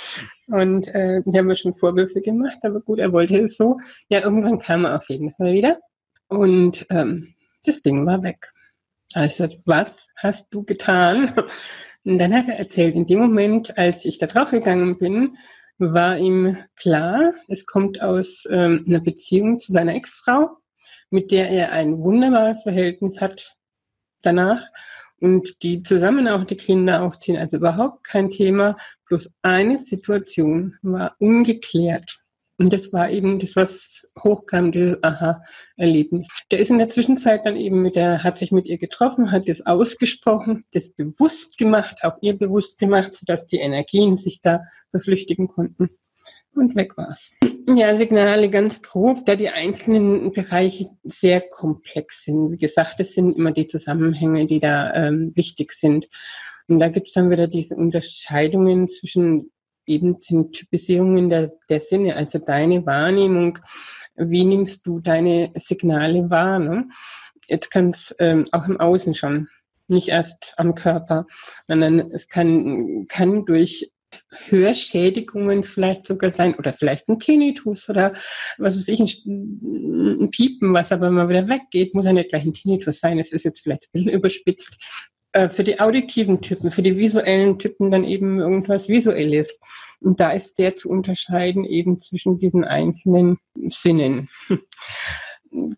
Und 0.48 0.88
äh, 0.94 1.20
ich 1.20 1.36
habe 1.36 1.54
schon 1.54 1.74
Vorwürfe 1.74 2.20
gemacht, 2.20 2.58
aber 2.62 2.80
gut, 2.80 2.98
er 2.98 3.12
wollte 3.12 3.38
es 3.38 3.56
so. 3.56 3.78
Ja, 4.08 4.20
irgendwann 4.20 4.58
kam 4.58 4.84
er 4.84 4.96
auf 4.96 5.08
jeden 5.08 5.32
Fall 5.32 5.52
wieder. 5.52 5.78
Und 6.28 6.86
ähm, 6.90 7.34
das 7.64 7.82
Ding 7.82 8.06
war 8.06 8.22
weg. 8.22 8.52
Also, 9.14 9.48
was 9.64 10.06
hast 10.16 10.48
du 10.50 10.64
getan? 10.64 11.34
Und 12.04 12.18
dann 12.18 12.34
hat 12.34 12.48
er 12.48 12.58
erzählt, 12.58 12.94
in 12.94 13.06
dem 13.06 13.18
Moment, 13.18 13.76
als 13.76 14.04
ich 14.04 14.16
da 14.16 14.26
drauf 14.26 14.50
gegangen 14.50 14.96
bin, 14.98 15.36
war 15.78 16.16
ihm 16.16 16.56
klar, 16.76 17.32
es 17.48 17.66
kommt 17.66 18.00
aus 18.00 18.46
ähm, 18.50 18.84
einer 18.86 19.00
Beziehung 19.00 19.58
zu 19.58 19.72
seiner 19.72 19.94
Ex-Frau, 19.94 20.48
mit 21.10 21.30
der 21.30 21.50
er 21.50 21.72
ein 21.72 21.98
wunderbares 21.98 22.62
Verhältnis 22.62 23.20
hat 23.20 23.56
danach 24.22 24.66
und 25.20 25.62
die 25.62 25.82
zusammen 25.82 26.28
auch 26.28 26.44
die 26.44 26.56
Kinder 26.56 27.02
aufziehen. 27.02 27.36
Also 27.36 27.58
überhaupt 27.58 28.04
kein 28.04 28.30
Thema. 28.30 28.76
Bloß 29.06 29.30
eine 29.42 29.78
Situation 29.78 30.76
war 30.82 31.14
ungeklärt. 31.18 32.20
Und 32.60 32.74
das 32.74 32.92
war 32.92 33.08
eben 33.08 33.38
das, 33.38 33.56
was 33.56 34.06
hochkam, 34.22 34.70
dieses 34.70 35.02
Aha-Erlebnis. 35.02 36.28
Der 36.50 36.58
ist 36.58 36.70
in 36.70 36.76
der 36.76 36.90
Zwischenzeit 36.90 37.46
dann 37.46 37.56
eben 37.56 37.80
mit 37.80 37.96
der, 37.96 38.22
hat 38.22 38.36
sich 38.36 38.52
mit 38.52 38.66
ihr 38.66 38.76
getroffen, 38.76 39.32
hat 39.32 39.48
das 39.48 39.64
ausgesprochen, 39.64 40.64
das 40.74 40.90
bewusst 40.90 41.56
gemacht, 41.56 42.04
auch 42.04 42.18
ihr 42.20 42.36
bewusst 42.36 42.78
gemacht, 42.78 43.14
sodass 43.14 43.46
die 43.46 43.60
Energien 43.60 44.18
sich 44.18 44.42
da 44.42 44.60
verflüchtigen 44.90 45.48
konnten. 45.48 45.88
Und 46.54 46.74
weg 46.76 46.96
war's. 46.96 47.30
Ja, 47.68 47.96
Signale 47.96 48.50
ganz 48.50 48.82
grob, 48.82 49.24
da 49.26 49.36
die 49.36 49.48
einzelnen 49.48 50.32
Bereiche 50.32 50.90
sehr 51.04 51.40
komplex 51.40 52.24
sind. 52.24 52.52
Wie 52.52 52.58
gesagt, 52.58 52.98
es 52.98 53.14
sind 53.14 53.36
immer 53.36 53.52
die 53.52 53.66
Zusammenhänge, 53.66 54.46
die 54.46 54.58
da 54.58 54.92
ähm, 54.94 55.32
wichtig 55.34 55.72
sind. 55.72 56.08
Und 56.66 56.80
da 56.80 56.88
gibt's 56.88 57.12
dann 57.12 57.30
wieder 57.30 57.46
diese 57.46 57.76
Unterscheidungen 57.76 58.88
zwischen 58.88 59.50
eben 59.86 60.20
den 60.20 60.52
Typisierungen 60.52 61.30
der, 61.30 61.52
der 61.68 61.80
Sinne, 61.80 62.16
also 62.16 62.38
deine 62.38 62.86
Wahrnehmung, 62.86 63.58
wie 64.16 64.44
nimmst 64.44 64.86
du 64.86 65.00
deine 65.00 65.52
Signale 65.56 66.30
wahr? 66.30 66.58
Ne? 66.58 66.88
Jetzt 67.48 67.70
kann 67.70 67.90
es 67.90 68.14
ähm, 68.18 68.44
auch 68.52 68.66
im 68.68 68.78
Außen 68.78 69.14
schon, 69.14 69.48
nicht 69.88 70.08
erst 70.08 70.54
am 70.56 70.76
Körper, 70.76 71.26
sondern 71.66 72.12
es 72.12 72.28
kann, 72.28 73.06
kann 73.08 73.44
durch 73.44 73.90
Hörschädigungen 74.48 75.64
vielleicht 75.64 76.06
sogar 76.06 76.32
sein 76.32 76.54
oder 76.54 76.72
vielleicht 76.72 77.08
ein 77.08 77.18
Tinnitus 77.18 77.88
oder 77.88 78.14
was 78.58 78.76
weiß 78.76 78.88
ich, 78.88 79.00
ein, 79.26 80.22
ein 80.22 80.30
Piepen, 80.30 80.72
was 80.74 80.92
aber 80.92 81.10
mal 81.10 81.28
wieder 81.28 81.48
weggeht, 81.48 81.94
muss 81.94 82.06
ja 82.06 82.12
nicht 82.12 82.30
gleich 82.30 82.44
ein 82.44 82.52
Tinnitus 82.52 83.00
sein, 83.00 83.18
es 83.18 83.32
ist 83.32 83.44
jetzt 83.44 83.60
vielleicht 83.60 83.84
ein 83.84 83.90
bisschen 83.92 84.10
überspitzt. 84.12 84.76
Äh, 85.32 85.48
für 85.48 85.62
die 85.62 85.78
auditiven 85.78 86.40
Typen, 86.40 86.70
für 86.70 86.82
die 86.82 86.96
visuellen 86.96 87.58
Typen 87.58 87.90
dann 87.90 88.04
eben 88.04 88.40
irgendwas 88.40 88.88
Visuelles. 88.88 89.60
Und 90.00 90.18
da 90.18 90.32
ist 90.32 90.56
sehr 90.56 90.76
zu 90.76 90.88
unterscheiden 90.88 91.64
eben 91.64 92.00
zwischen 92.00 92.38
diesen 92.38 92.64
einzelnen 92.64 93.38
Sinnen. 93.68 94.28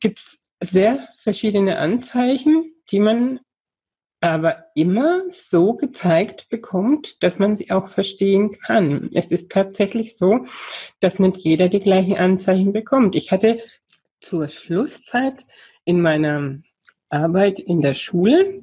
Gibt 0.01 0.21
es 0.21 0.39
sehr 0.61 1.07
verschiedene 1.17 1.79
Anzeichen, 1.79 2.73
die 2.91 3.01
man 3.01 3.41
aber 4.23 4.67
immer 4.77 5.23
so 5.31 5.75
gezeigt 5.75 6.49
bekommt, 6.49 7.23
dass 7.23 7.39
man 7.39 7.57
sie 7.57 7.73
auch 7.73 7.89
verstehen 7.89 8.53
kann. 8.53 9.11
Es 9.15 9.33
ist 9.33 9.51
tatsächlich 9.51 10.17
so, 10.17 10.47
dass 11.01 11.19
nicht 11.19 11.39
jeder 11.39 11.69
die 11.69 11.81
gleichen 11.81 12.17
Anzeichen 12.17 12.73
bekommt. 12.73 13.17
Ich 13.17 13.33
hatte 13.33 13.59
zur 14.21 14.49
Schlusszeit 14.49 15.45
in 15.85 16.01
meiner 16.01 16.59
Arbeit 17.11 17.59
in 17.59 17.83
der 17.83 17.95
Schule 17.95 18.63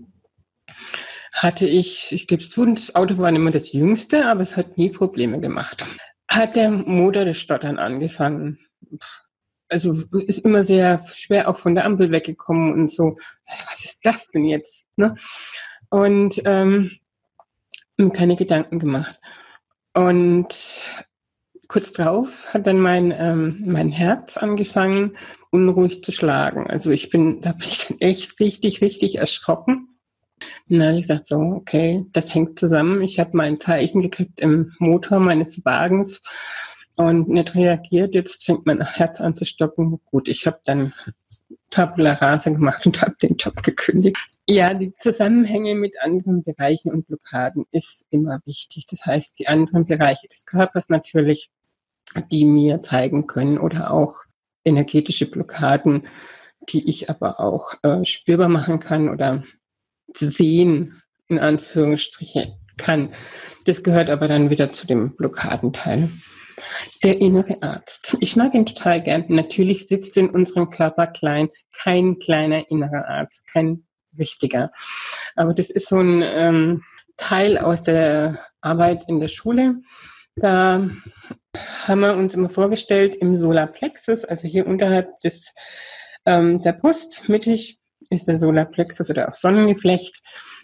hatte 1.33 1.67
ich, 1.67 2.11
ich 2.11 2.27
gebe 2.27 2.41
es 2.41 2.49
zu, 2.49 2.65
das 2.65 2.95
Auto 2.95 3.17
war 3.17 3.29
immer 3.29 3.51
das 3.51 3.73
jüngste, 3.73 4.25
aber 4.25 4.41
es 4.41 4.57
hat 4.57 4.77
nie 4.77 4.89
Probleme 4.89 5.39
gemacht. 5.39 5.85
Hat 6.29 6.55
der 6.55 6.71
Motor 6.71 7.25
das 7.25 7.37
Stottern 7.37 7.77
angefangen. 7.77 8.59
Also 9.69 10.03
ist 10.11 10.39
immer 10.39 10.63
sehr 10.63 10.99
schwer 10.99 11.47
auch 11.47 11.57
von 11.57 11.75
der 11.75 11.85
Ampel 11.85 12.11
weggekommen 12.11 12.73
und 12.73 12.91
so, 12.91 13.17
was 13.45 13.85
ist 13.85 13.99
das 14.03 14.29
denn 14.29 14.45
jetzt? 14.45 14.85
Ne? 14.95 15.15
Und 15.89 16.41
ähm, 16.45 16.91
keine 18.13 18.35
Gedanken 18.35 18.79
gemacht. 18.79 19.19
Und 19.93 20.83
kurz 21.67 21.93
drauf 21.93 22.53
hat 22.53 22.65
dann 22.65 22.79
mein, 22.79 23.13
ähm, 23.15 23.63
mein 23.65 23.89
Herz 23.89 24.37
angefangen, 24.37 25.17
unruhig 25.51 26.03
zu 26.03 26.11
schlagen. 26.11 26.67
Also 26.67 26.91
ich 26.91 27.09
bin, 27.09 27.41
da 27.41 27.51
bin 27.51 27.67
ich 27.67 27.87
dann 27.87 27.97
echt 27.99 28.39
richtig, 28.39 28.81
richtig 28.81 29.17
erschrocken 29.17 29.89
und 30.69 30.79
dann 30.79 30.89
habe 30.89 30.99
ich 30.99 31.07
gesagt, 31.07 31.27
so, 31.27 31.37
okay, 31.37 32.05
das 32.11 32.33
hängt 32.33 32.59
zusammen. 32.59 33.01
Ich 33.01 33.19
habe 33.19 33.35
mal 33.35 33.47
ein 33.47 33.59
Zeichen 33.59 34.01
gekriegt 34.01 34.39
im 34.39 34.73
Motor 34.79 35.19
meines 35.19 35.63
Wagens 35.65 36.21
und 36.99 37.29
nicht 37.29 37.55
reagiert. 37.55 38.13
Jetzt 38.13 38.43
fängt 38.43 38.65
mein 38.65 38.81
Herz 38.85 39.21
an 39.21 39.37
zu 39.37 39.45
stocken. 39.45 39.99
Gut, 40.05 40.27
ich 40.27 40.45
habe 40.45 40.59
dann 40.65 40.93
Tabula 41.69 42.13
Rasa 42.13 42.49
gemacht 42.49 42.85
und 42.85 43.01
habe 43.01 43.15
den 43.21 43.37
Job 43.37 43.63
gekündigt. 43.63 44.17
Ja, 44.47 44.73
die 44.73 44.93
Zusammenhänge 44.99 45.75
mit 45.75 45.93
anderen 46.01 46.43
Bereichen 46.43 46.91
und 46.91 47.07
Blockaden 47.07 47.65
ist 47.71 48.05
immer 48.09 48.41
wichtig. 48.45 48.85
Das 48.87 49.05
heißt, 49.05 49.39
die 49.39 49.47
anderen 49.47 49.85
Bereiche 49.85 50.27
des 50.27 50.45
Körpers 50.45 50.89
natürlich, 50.89 51.49
die 52.31 52.43
mir 52.43 52.83
zeigen 52.83 53.27
können 53.27 53.59
oder 53.59 53.91
auch 53.91 54.25
energetische 54.65 55.29
Blockaden, 55.29 56.05
die 56.67 56.89
ich 56.89 57.09
aber 57.09 57.39
auch 57.39 57.75
äh, 57.83 58.03
spürbar 58.03 58.49
machen 58.49 58.79
kann 58.81 59.07
oder 59.07 59.43
sehen, 60.13 61.01
in 61.27 61.39
Anführungsstrichen, 61.39 62.55
kann. 62.79 63.13
Das 63.65 63.83
gehört 63.83 64.09
aber 64.09 64.27
dann 64.27 64.49
wieder 64.49 64.73
zu 64.73 64.87
dem 64.87 65.15
Blockadenteil. 65.15 66.09
Der 67.03 67.21
innere 67.21 67.61
Arzt. 67.61 68.17
Ich 68.19 68.35
mag 68.35 68.53
ihn 68.53 68.65
total 68.65 69.01
gern. 69.01 69.25
Natürlich 69.27 69.87
sitzt 69.87 70.17
in 70.17 70.29
unserem 70.29 70.69
Körper 70.71 71.07
klein 71.07 71.49
kein 71.71 72.19
kleiner 72.19 72.69
innerer 72.71 73.07
Arzt, 73.07 73.47
kein 73.47 73.85
richtiger. 74.17 74.71
Aber 75.35 75.53
das 75.53 75.69
ist 75.69 75.87
so 75.87 75.99
ein 75.99 76.21
ähm, 76.23 76.83
Teil 77.15 77.57
aus 77.57 77.81
der 77.83 78.43
Arbeit 78.61 79.05
in 79.07 79.19
der 79.19 79.27
Schule. 79.27 79.75
Da 80.35 80.89
haben 81.85 82.01
wir 82.01 82.13
uns 82.15 82.35
immer 82.35 82.49
vorgestellt 82.49 83.15
im 83.15 83.37
Solarplexus, 83.37 84.25
also 84.25 84.47
hier 84.47 84.67
unterhalb 84.67 85.19
des, 85.19 85.53
ähm, 86.25 86.61
der 86.61 86.73
Brust, 86.73 87.27
mittig 87.27 87.79
ist 88.09 88.27
der 88.27 88.39
Solarplexus 88.39 89.09
oder 89.09 89.27
auch 89.27 89.33
Sonnengeflecht. 89.33 90.21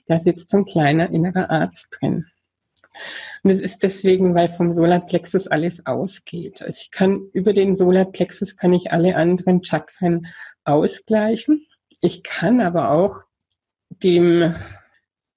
Da 0.08 0.20
sitzt 0.20 0.50
so 0.50 0.58
ein 0.58 0.66
kleiner 0.66 1.10
innerer 1.10 1.50
Arzt 1.50 1.98
drin. 2.00 2.26
Und 3.44 3.52
es 3.52 3.62
ist 3.62 3.84
deswegen, 3.84 4.34
weil 4.36 4.50
vom 4.50 4.74
Solarplexus 4.74 5.48
alles 5.48 5.86
ausgeht. 5.86 6.62
Also 6.62 6.80
ich 6.82 6.92
kann 6.92 7.30
über 7.34 7.54
den 7.54 7.76
Solarplexus 7.76 8.58
kann 8.58 8.74
ich 8.74 8.92
alle 8.92 9.16
anderen 9.16 9.64
Chakren 9.64 10.28
ausgleichen. 10.64 11.68
Ich 12.02 12.24
kann 12.24 12.62
aber 12.62 12.92
auch 12.92 13.22
dem 13.90 14.56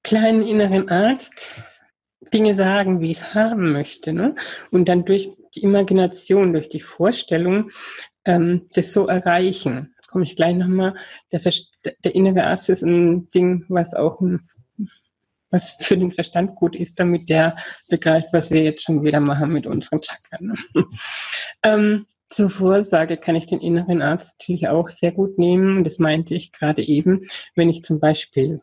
kleinen 0.02 0.46
inneren 0.46 0.88
Arzt 0.88 1.60
Dinge 2.32 2.54
sagen, 2.54 3.00
wie 3.00 3.10
ich 3.10 3.18
es 3.18 3.34
haben 3.34 3.72
möchte. 3.72 4.12
Ne? 4.12 4.34
Und 4.70 4.88
dann 4.88 5.04
durch 5.04 5.30
die 5.54 5.62
Imagination, 5.62 6.52
durch 6.52 6.68
die 6.68 6.80
Vorstellung, 6.80 7.70
ähm, 8.24 8.68
das 8.72 8.92
so 8.92 9.06
erreichen 9.06 9.94
komme 10.08 10.24
ich 10.24 10.34
gleich 10.34 10.56
nochmal. 10.56 10.94
Der, 11.30 11.40
der 12.04 12.14
innere 12.14 12.44
Arzt 12.44 12.68
ist 12.68 12.82
ein 12.82 13.30
Ding, 13.30 13.64
was 13.68 13.94
auch 13.94 14.20
ein, 14.20 14.40
was 15.50 15.76
für 15.78 15.96
den 15.96 16.12
Verstand 16.12 16.56
gut 16.56 16.74
ist, 16.74 16.98
damit 16.98 17.28
der 17.28 17.56
begreift, 17.88 18.28
was 18.32 18.50
wir 18.50 18.62
jetzt 18.62 18.82
schon 18.82 19.04
wieder 19.04 19.20
machen 19.20 19.52
mit 19.52 19.66
unseren 19.66 20.02
Chakren. 20.02 20.58
ähm, 21.62 22.06
zur 22.30 22.50
Vorsage 22.50 23.16
kann 23.16 23.36
ich 23.36 23.46
den 23.46 23.60
inneren 23.60 24.02
Arzt 24.02 24.38
natürlich 24.38 24.68
auch 24.68 24.88
sehr 24.88 25.12
gut 25.12 25.38
nehmen. 25.38 25.84
Das 25.84 25.98
meinte 25.98 26.34
ich 26.34 26.52
gerade 26.52 26.82
eben, 26.82 27.22
wenn 27.54 27.70
ich 27.70 27.82
zum 27.82 28.00
Beispiel 28.00 28.60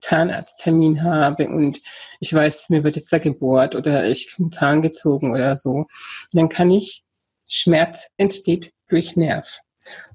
Zahnarzttermin 0.00 1.02
habe 1.02 1.48
und 1.48 1.80
ich 2.20 2.32
weiß, 2.32 2.68
mir 2.68 2.84
wird 2.84 2.96
jetzt 2.96 3.12
da 3.12 3.18
gebohrt 3.18 3.74
oder 3.74 4.04
ich 4.04 4.34
einen 4.38 4.52
Zahn 4.52 4.82
gezogen 4.82 5.32
oder 5.32 5.56
so, 5.56 5.86
dann 6.32 6.48
kann 6.48 6.70
ich, 6.70 7.04
Schmerz 7.48 8.08
entsteht 8.18 8.72
durch 8.88 9.16
Nerv. 9.16 9.60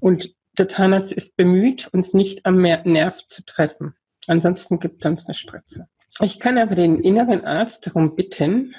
Und 0.00 0.34
der 0.58 0.68
Zahnarzt 0.68 1.12
ist 1.12 1.36
bemüht, 1.36 1.88
uns 1.92 2.14
nicht 2.14 2.46
am 2.46 2.60
Nerv 2.60 3.26
zu 3.28 3.44
treffen. 3.44 3.94
Ansonsten 4.26 4.78
gibt 4.78 5.04
uns 5.04 5.26
eine 5.26 5.34
Spritze. 5.34 5.88
Ich 6.20 6.38
kann 6.38 6.58
aber 6.58 6.74
den 6.74 7.00
inneren 7.00 7.44
Arzt 7.44 7.86
darum 7.86 8.14
bitten 8.14 8.74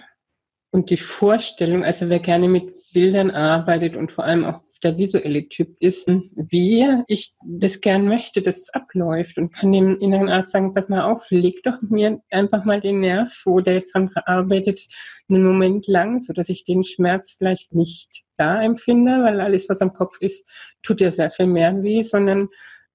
und 0.71 0.89
die 0.89 0.97
Vorstellung, 0.97 1.83
also 1.83 2.09
wer 2.09 2.19
gerne 2.19 2.47
mit 2.47 2.73
Bildern 2.95 3.29
arbeitet 3.29 3.97
und 3.97 4.13
vor 4.13 4.23
allem 4.23 4.45
auch 4.45 4.61
der 4.81 4.97
visuelle 4.97 5.49
Typ 5.49 5.75
ist, 5.81 6.07
wie 6.07 6.87
ich 7.07 7.33
das 7.43 7.81
gern 7.81 8.07
möchte, 8.07 8.41
dass 8.41 8.57
es 8.57 8.69
abläuft 8.69 9.37
und 9.37 9.51
kann 9.51 9.73
dem 9.73 9.99
inneren 9.99 10.29
Arzt 10.29 10.53
sagen, 10.53 10.73
pass 10.73 10.87
mal 10.87 11.11
auf, 11.11 11.25
leg 11.29 11.61
doch 11.63 11.81
mir 11.81 12.21
einfach 12.29 12.63
mal 12.63 12.79
den 12.79 13.01
Nerv, 13.01 13.29
wo 13.43 13.59
der 13.59 13.73
jetzt 13.75 13.93
dran 13.93 14.09
arbeitet, 14.25 14.87
einen 15.27 15.43
Moment 15.43 15.87
lang, 15.87 16.21
so 16.21 16.31
dass 16.31 16.47
ich 16.47 16.63
den 16.63 16.85
Schmerz 16.85 17.35
vielleicht 17.37 17.73
nicht 17.73 18.23
da 18.37 18.61
empfinde, 18.61 19.23
weil 19.23 19.41
alles, 19.41 19.67
was 19.67 19.81
am 19.81 19.91
Kopf 19.91 20.21
ist, 20.21 20.47
tut 20.81 21.01
ja 21.01 21.11
sehr 21.11 21.31
viel 21.31 21.47
mehr 21.47 21.83
weh, 21.83 22.01
sondern, 22.01 22.47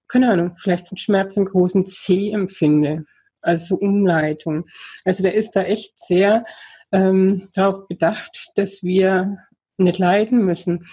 keine 0.08 0.30
Ahnung, 0.30 0.54
vielleicht 0.56 0.90
einen 0.90 0.96
Schmerz 0.96 1.36
im 1.36 1.44
großen 1.44 1.84
C 1.84 2.30
empfinde 2.30 3.04
also 3.42 3.76
Umleitung. 3.76 4.66
Also 5.04 5.22
der 5.22 5.34
ist 5.34 5.52
da 5.52 5.62
echt 5.62 5.98
sehr 6.02 6.44
ähm, 6.92 7.48
darauf 7.54 7.86
bedacht, 7.88 8.50
dass 8.54 8.82
wir 8.82 9.38
nicht 9.84 9.98
leiden 9.98 10.44
müssen. 10.44 10.86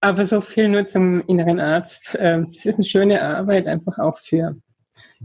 Aber 0.00 0.24
so 0.24 0.40
viel 0.40 0.68
nur 0.68 0.86
zum 0.88 1.22
inneren 1.26 1.60
Arzt. 1.60 2.16
Ähm, 2.18 2.48
das 2.52 2.66
ist 2.66 2.74
eine 2.74 2.84
schöne 2.84 3.22
Arbeit, 3.22 3.66
einfach 3.66 3.98
auch 3.98 4.18
für 4.18 4.56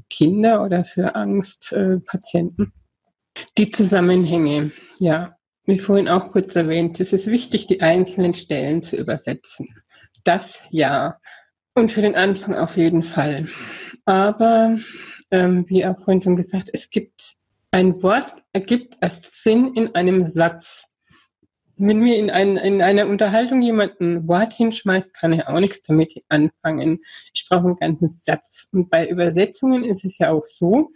Kinder 0.09 0.63
oder 0.63 0.83
für 0.83 1.15
Angstpatienten. 1.15 2.73
Die 3.57 3.71
Zusammenhänge, 3.71 4.71
ja, 4.99 5.35
wie 5.65 5.79
vorhin 5.79 6.07
auch 6.07 6.29
kurz 6.29 6.55
erwähnt, 6.55 6.99
es 6.99 7.13
ist 7.13 7.27
wichtig, 7.27 7.67
die 7.67 7.81
einzelnen 7.81 8.33
Stellen 8.33 8.81
zu 8.81 8.95
übersetzen. 8.95 9.67
Das 10.23 10.63
ja. 10.69 11.17
Und 11.75 11.91
für 11.91 12.01
den 12.01 12.15
Anfang 12.15 12.55
auf 12.55 12.77
jeden 12.77 13.03
Fall. 13.03 13.47
Aber, 14.05 14.77
ähm, 15.31 15.65
wie 15.67 15.85
auch 15.85 15.99
vorhin 15.99 16.21
schon 16.21 16.35
gesagt, 16.35 16.69
es 16.73 16.89
gibt 16.89 17.35
ein 17.71 18.01
Wort, 18.01 18.33
ergibt 18.53 18.97
erst 19.01 19.43
Sinn 19.43 19.73
in 19.75 19.93
einem 19.93 20.31
Satz. 20.31 20.85
Wenn 21.77 21.99
mir 21.99 22.17
in, 22.17 22.29
ein, 22.29 22.57
in 22.57 22.81
einer 22.81 23.07
Unterhaltung 23.07 23.61
jemand 23.61 23.99
ein 24.01 24.27
Wort 24.27 24.53
hinschmeißt, 24.53 25.13
kann 25.13 25.33
er 25.33 25.49
auch 25.49 25.59
nichts 25.59 25.83
damit 25.83 26.23
anfangen. 26.27 26.99
Ich 27.33 27.45
brauche 27.47 27.67
einen 27.67 27.77
ganzen 27.77 28.09
Satz. 28.09 28.67
Und 28.71 28.89
bei 28.89 29.07
Übersetzungen 29.07 29.83
ist 29.83 30.03
es 30.03 30.17
ja 30.17 30.31
auch 30.31 30.45
so, 30.45 30.91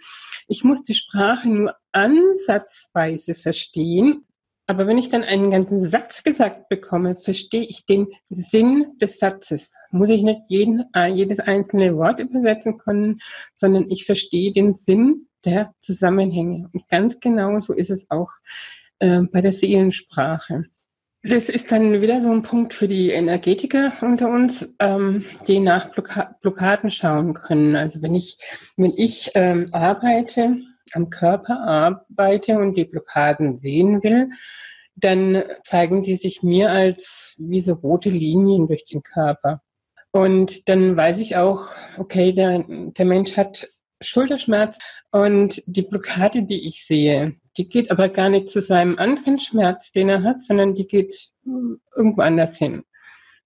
ich 0.48 0.64
muss 0.64 0.84
die 0.84 0.96
Sprache 0.96 1.48
nur 1.48 1.76
ansatzweise 1.92 3.36
verstehen. 3.36 4.26
Aber 4.66 4.88
wenn 4.88 4.98
ich 4.98 5.10
dann 5.10 5.24
einen 5.24 5.52
ganzen 5.52 5.90
Satz 5.90 6.24
gesagt 6.24 6.70
bekomme, 6.70 7.18
verstehe 7.18 7.64
ich 7.64 7.86
den 7.86 8.08
Sinn 8.30 8.94
des 9.02 9.20
Satzes. 9.20 9.76
Muss 9.92 10.10
ich 10.10 10.24
nicht 10.24 10.42
jeden, 10.48 10.86
äh, 10.96 11.08
jedes 11.08 11.40
einzelne 11.40 11.96
Wort 11.98 12.20
übersetzen 12.20 12.78
können, 12.78 13.20
sondern 13.56 13.90
ich 13.90 14.06
verstehe 14.06 14.54
den 14.54 14.76
Sinn 14.76 15.28
der 15.46 15.74
Zusammenhänge. 15.80 16.70
Und 16.74 16.88
ganz 16.88 17.20
genau 17.20 17.60
so 17.60 17.74
ist 17.74 17.90
es 17.90 18.10
auch 18.10 18.30
äh, 19.02 19.22
bei 19.32 19.42
der 19.42 19.52
Seelensprache. 19.52 20.66
Das 21.24 21.50
ist 21.50 21.72
dann 21.72 22.02
wieder 22.02 22.22
so 22.22 22.32
ein 22.32 22.42
Punkt 22.42 22.74
für 22.74 22.88
die 22.88 23.12
Energetiker 23.12 23.94
unter 24.02 24.30
uns, 24.30 24.74
ähm, 24.80 25.26
die 25.48 25.60
nach 25.60 25.92
Blocka 25.92 26.36
Blockaden 26.42 26.90
schauen 26.90 27.36
können. 27.36 27.76
Also 27.76 28.02
wenn 28.02 28.16
ich, 28.16 28.38
wenn 28.76 28.94
ich 28.98 29.30
ähm, 29.36 29.68
arbeite, 29.72 30.58
am 30.94 31.10
Körper 31.10 31.62
arbeite 31.62 32.58
und 32.58 32.76
die 32.76 32.86
Blockaden 32.86 33.60
sehen 33.60 34.02
will, 34.02 34.30
dann 34.96 35.44
zeigen 35.64 36.02
die 36.02 36.16
sich 36.16 36.42
mir 36.42 36.72
als 36.72 37.36
wie 37.38 37.60
so 37.60 37.74
rote 37.74 38.10
Linien 38.10 38.68
durch 38.68 38.86
den 38.86 39.04
Körper. 39.04 39.62
Und 40.12 40.68
dann 40.68 40.98
weiß 40.98 41.20
ich 41.20 41.38
auch, 41.38 41.68
okay, 41.98 42.34
der, 42.34 42.66
der 42.68 43.06
Mensch 43.06 43.38
hat 43.38 43.68
Schulterschmerz 44.02 44.80
und 45.12 45.62
die 45.68 45.84
Blockade, 45.84 46.44
die 46.44 46.66
ich 46.66 46.86
sehe, 46.86 47.36
die 47.58 47.68
geht 47.68 47.92
aber 47.92 48.10
gar 48.10 48.30
nicht 48.30 48.50
zu 48.50 48.62
seinem 48.62 48.98
anderen 48.98 49.40
Schmerz, 49.40 49.92
den 49.92 50.10
er 50.10 50.24
hat, 50.24 50.42
sondern 50.42 50.76
die 50.76 50.88
geht 50.88 51.32
irgendwo 51.96 52.22
anders 52.22 52.58
hin. 52.58 52.84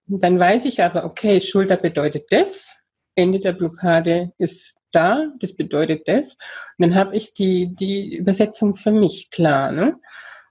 Und 0.07 0.21
dann 0.23 0.39
weiß 0.39 0.65
ich 0.65 0.83
aber, 0.83 1.05
okay, 1.05 1.41
Schulter 1.41 1.77
bedeutet 1.77 2.27
das, 2.29 2.75
Ende 3.15 3.39
der 3.39 3.53
Blockade 3.53 4.33
ist 4.37 4.75
da, 4.91 5.31
das 5.39 5.55
bedeutet 5.55 6.07
das. 6.07 6.37
Und 6.77 6.87
dann 6.87 6.95
habe 6.95 7.15
ich 7.15 7.33
die, 7.33 7.73
die 7.73 8.15
Übersetzung 8.15 8.75
für 8.75 8.91
mich 8.91 9.29
klar. 9.31 9.71
Ne? 9.71 9.95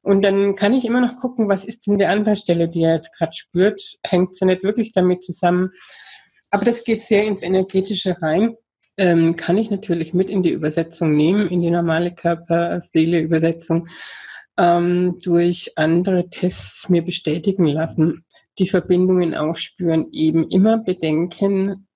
Und 0.02 0.22
dann 0.22 0.54
kann 0.56 0.74
ich 0.74 0.84
immer 0.84 1.00
noch 1.00 1.16
gucken, 1.16 1.48
was 1.48 1.64
ist 1.64 1.86
denn 1.86 1.98
der 1.98 2.10
andere 2.10 2.36
Stelle, 2.36 2.68
die 2.68 2.82
er 2.82 2.96
jetzt 2.96 3.16
gerade 3.16 3.32
spürt, 3.34 3.98
hängt 4.02 4.34
sie 4.34 4.44
nicht 4.44 4.62
wirklich 4.62 4.92
damit 4.92 5.22
zusammen. 5.22 5.70
Aber 6.50 6.64
das 6.64 6.84
geht 6.84 7.00
sehr 7.00 7.24
ins 7.24 7.42
Energetische 7.42 8.20
rein 8.20 8.56
ähm, 8.96 9.36
kann 9.36 9.58
ich 9.58 9.70
natürlich 9.70 10.14
mit 10.14 10.28
in 10.28 10.42
die 10.42 10.50
Übersetzung 10.50 11.14
nehmen, 11.14 11.48
in 11.48 11.62
die 11.62 11.70
normale 11.70 12.14
Körper-Seele-Übersetzung, 12.14 13.88
ähm, 14.56 15.18
durch 15.22 15.72
andere 15.76 16.28
Tests 16.28 16.88
mir 16.88 17.02
bestätigen 17.02 17.66
lassen, 17.66 18.24
die 18.58 18.68
Verbindungen 18.68 19.34
auch 19.34 19.56
spüren, 19.56 20.08
eben 20.12 20.44
immer 20.44 20.78
bedenken, 20.78 21.86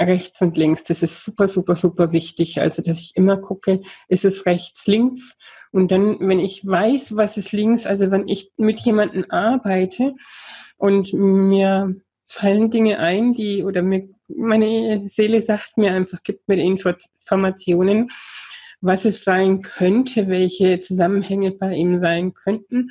rechts 0.00 0.40
und 0.42 0.56
links. 0.56 0.84
Das 0.84 1.02
ist 1.02 1.24
super, 1.24 1.48
super, 1.48 1.76
super 1.76 2.12
wichtig. 2.12 2.60
Also, 2.60 2.82
dass 2.82 3.00
ich 3.00 3.12
immer 3.16 3.36
gucke, 3.36 3.82
ist 4.08 4.24
es 4.24 4.46
rechts, 4.46 4.86
links? 4.86 5.36
Und 5.72 5.90
dann, 5.90 6.18
wenn 6.20 6.40
ich 6.40 6.66
weiß, 6.66 7.16
was 7.16 7.36
ist 7.36 7.52
links, 7.52 7.86
also 7.86 8.10
wenn 8.10 8.28
ich 8.28 8.50
mit 8.56 8.80
jemandem 8.80 9.26
arbeite 9.28 10.14
und 10.78 11.12
mir 11.12 11.94
fallen 12.26 12.70
Dinge 12.70 12.98
ein, 12.98 13.34
die, 13.34 13.62
oder 13.62 13.82
mir 13.82 14.08
meine 14.28 15.08
Seele 15.08 15.40
sagt 15.40 15.76
mir 15.76 15.92
einfach, 15.92 16.22
gibt 16.22 16.48
mir 16.48 16.56
Informationen, 16.56 18.10
was 18.80 19.04
es 19.04 19.24
sein 19.24 19.62
könnte, 19.62 20.28
welche 20.28 20.80
Zusammenhänge 20.80 21.52
bei 21.52 21.74
ihm 21.74 22.00
sein 22.00 22.34
könnten, 22.34 22.90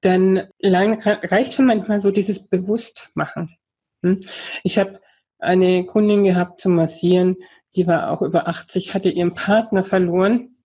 dann 0.00 0.48
reicht 0.62 1.54
schon 1.54 1.66
manchmal 1.66 2.00
so 2.00 2.10
dieses 2.10 2.46
Bewusstmachen. 2.46 3.56
Hm? 4.02 4.20
Ich 4.64 4.78
habe 4.78 5.00
eine 5.38 5.86
Kundin 5.86 6.24
gehabt 6.24 6.60
zum 6.60 6.74
Massieren, 6.74 7.36
die 7.76 7.86
war 7.86 8.10
auch 8.10 8.22
über 8.22 8.48
80, 8.48 8.94
hatte 8.94 9.08
ihren 9.08 9.34
Partner 9.34 9.84
verloren 9.84 10.56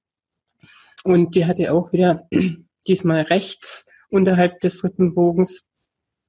und 1.03 1.36
die 1.36 1.45
hatte 1.45 1.72
auch 1.72 1.93
wieder 1.93 2.28
diesmal 2.88 3.22
rechts 3.22 3.88
unterhalb 4.10 4.60
des 4.62 4.84
Rippenbogens 4.84 5.66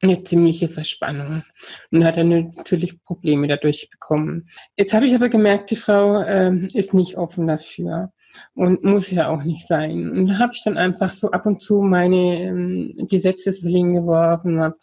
eine 0.01 0.23
ziemliche 0.23 0.69
Verspannung 0.69 1.43
und 1.91 2.05
hat 2.05 2.17
dann 2.17 2.55
natürlich 2.57 3.03
Probleme 3.03 3.49
dadurch 3.49 3.89
bekommen. 3.91 4.49
Jetzt 4.77 4.95
habe 4.95 5.07
ich 5.07 5.15
aber 5.15 5.29
gemerkt, 5.29 5.71
die 5.71 5.77
Frau 5.77 6.23
äh, 6.23 6.67
ist 6.73 6.95
nicht 6.95 7.17
offen 7.17 7.47
dafür 7.47 8.13
und 8.55 8.85
muss 8.85 9.11
ja 9.11 9.29
auch 9.29 9.43
nicht 9.43 9.67
sein. 9.67 10.11
Und 10.11 10.27
da 10.29 10.39
habe 10.39 10.53
ich 10.55 10.63
dann 10.63 10.77
einfach 10.77 11.13
so 11.13 11.31
ab 11.31 11.47
und 11.47 11.63
zu 11.63 11.83
meine 11.83 12.43
ähm, 12.43 12.93
Gesetze 13.09 13.51
hingeworfen, 13.51 14.61
habe 14.61 14.77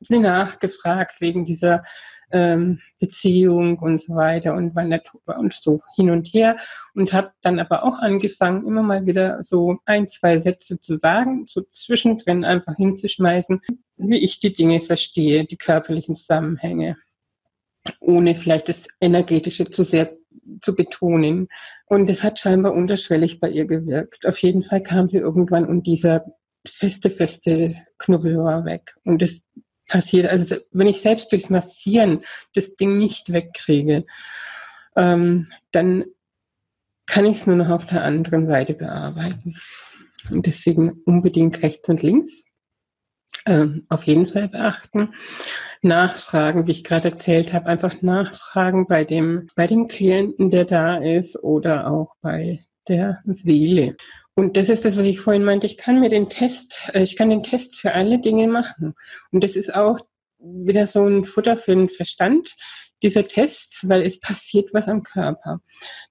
sie 0.00 0.18
nachgefragt 0.18 1.20
wegen 1.20 1.44
dieser 1.44 1.84
ähm, 2.32 2.80
Beziehung 2.98 3.78
und 3.78 4.02
so 4.02 4.14
weiter 4.14 4.54
und 4.54 4.74
wann 4.74 4.90
der 4.90 5.02
und 5.26 5.54
so 5.54 5.80
hin 5.96 6.10
und 6.10 6.28
her 6.28 6.56
und 6.94 7.12
habe 7.12 7.32
dann 7.42 7.58
aber 7.58 7.84
auch 7.84 7.98
angefangen, 7.98 8.66
immer 8.66 8.82
mal 8.82 9.06
wieder 9.06 9.42
so 9.42 9.78
ein, 9.84 10.08
zwei 10.08 10.38
Sätze 10.38 10.78
zu 10.78 10.98
sagen, 10.98 11.46
so 11.48 11.62
zwischendrin 11.72 12.44
einfach 12.44 12.76
hinzuschmeißen, 12.76 13.60
wie 13.96 14.18
ich 14.18 14.40
die 14.40 14.52
Dinge 14.52 14.80
verstehe, 14.80 15.44
die 15.44 15.56
körperlichen 15.56 16.16
Zusammenhänge, 16.16 16.96
ohne 18.00 18.34
vielleicht 18.34 18.68
das 18.68 18.86
Energetische 19.00 19.64
zu 19.64 19.82
sehr 19.82 20.16
zu 20.60 20.74
betonen. 20.74 21.48
Und 21.86 22.08
das 22.08 22.22
hat 22.22 22.38
scheinbar 22.38 22.72
unterschwellig 22.74 23.40
bei 23.40 23.50
ihr 23.50 23.66
gewirkt. 23.66 24.26
Auf 24.26 24.38
jeden 24.38 24.62
Fall 24.62 24.82
kam 24.82 25.08
sie 25.08 25.18
irgendwann 25.18 25.66
und 25.66 25.86
dieser 25.86 26.24
feste, 26.66 27.10
feste 27.10 27.76
Knubbel 27.98 28.38
war 28.38 28.64
weg. 28.64 28.96
Und 29.04 29.22
das 29.22 29.44
passiert. 29.90 30.26
Also 30.26 30.56
wenn 30.70 30.86
ich 30.86 31.00
selbst 31.00 31.30
durchs 31.32 31.50
Massieren 31.50 32.24
das 32.54 32.76
Ding 32.76 32.98
nicht 32.98 33.32
wegkriege, 33.32 34.06
ähm, 34.96 35.48
dann 35.72 36.04
kann 37.06 37.26
ich 37.26 37.38
es 37.38 37.46
nur 37.46 37.56
noch 37.56 37.70
auf 37.70 37.86
der 37.86 38.04
anderen 38.04 38.46
Seite 38.46 38.74
bearbeiten. 38.74 39.56
Und 40.30 40.46
deswegen 40.46 41.02
unbedingt 41.04 41.62
rechts 41.62 41.88
und 41.88 42.02
links. 42.02 42.44
Ähm, 43.46 43.86
auf 43.88 44.04
jeden 44.04 44.26
Fall 44.26 44.48
beachten. 44.48 45.14
Nachfragen, 45.82 46.66
wie 46.66 46.72
ich 46.72 46.84
gerade 46.84 47.10
erzählt 47.10 47.52
habe, 47.52 47.66
einfach 47.66 48.02
nachfragen 48.02 48.86
bei 48.86 49.04
dem, 49.04 49.46
bei 49.56 49.66
dem 49.66 49.88
Klienten, 49.88 50.50
der 50.50 50.66
da 50.66 50.98
ist 50.98 51.42
oder 51.42 51.90
auch 51.90 52.14
bei 52.20 52.64
der 52.86 53.22
Seele. 53.24 53.96
Und 54.34 54.56
das 54.56 54.68
ist 54.68 54.84
das, 54.84 54.96
was 54.96 55.04
ich 55.04 55.20
vorhin 55.20 55.44
meinte. 55.44 55.66
Ich 55.66 55.76
kann 55.76 56.00
mir 56.00 56.08
den 56.08 56.28
Test, 56.28 56.90
äh, 56.94 57.02
ich 57.02 57.16
kann 57.16 57.30
den 57.30 57.42
Test 57.42 57.76
für 57.76 57.92
alle 57.92 58.18
Dinge 58.18 58.48
machen. 58.48 58.94
Und 59.32 59.44
das 59.44 59.56
ist 59.56 59.74
auch 59.74 60.00
wieder 60.38 60.86
so 60.86 61.06
ein 61.06 61.24
Futter 61.24 61.56
für 61.56 61.74
den 61.74 61.88
Verstand, 61.88 62.56
dieser 63.02 63.24
Test, 63.24 63.88
weil 63.88 64.02
es 64.02 64.20
passiert 64.20 64.72
was 64.72 64.88
am 64.88 65.02
Körper. 65.02 65.60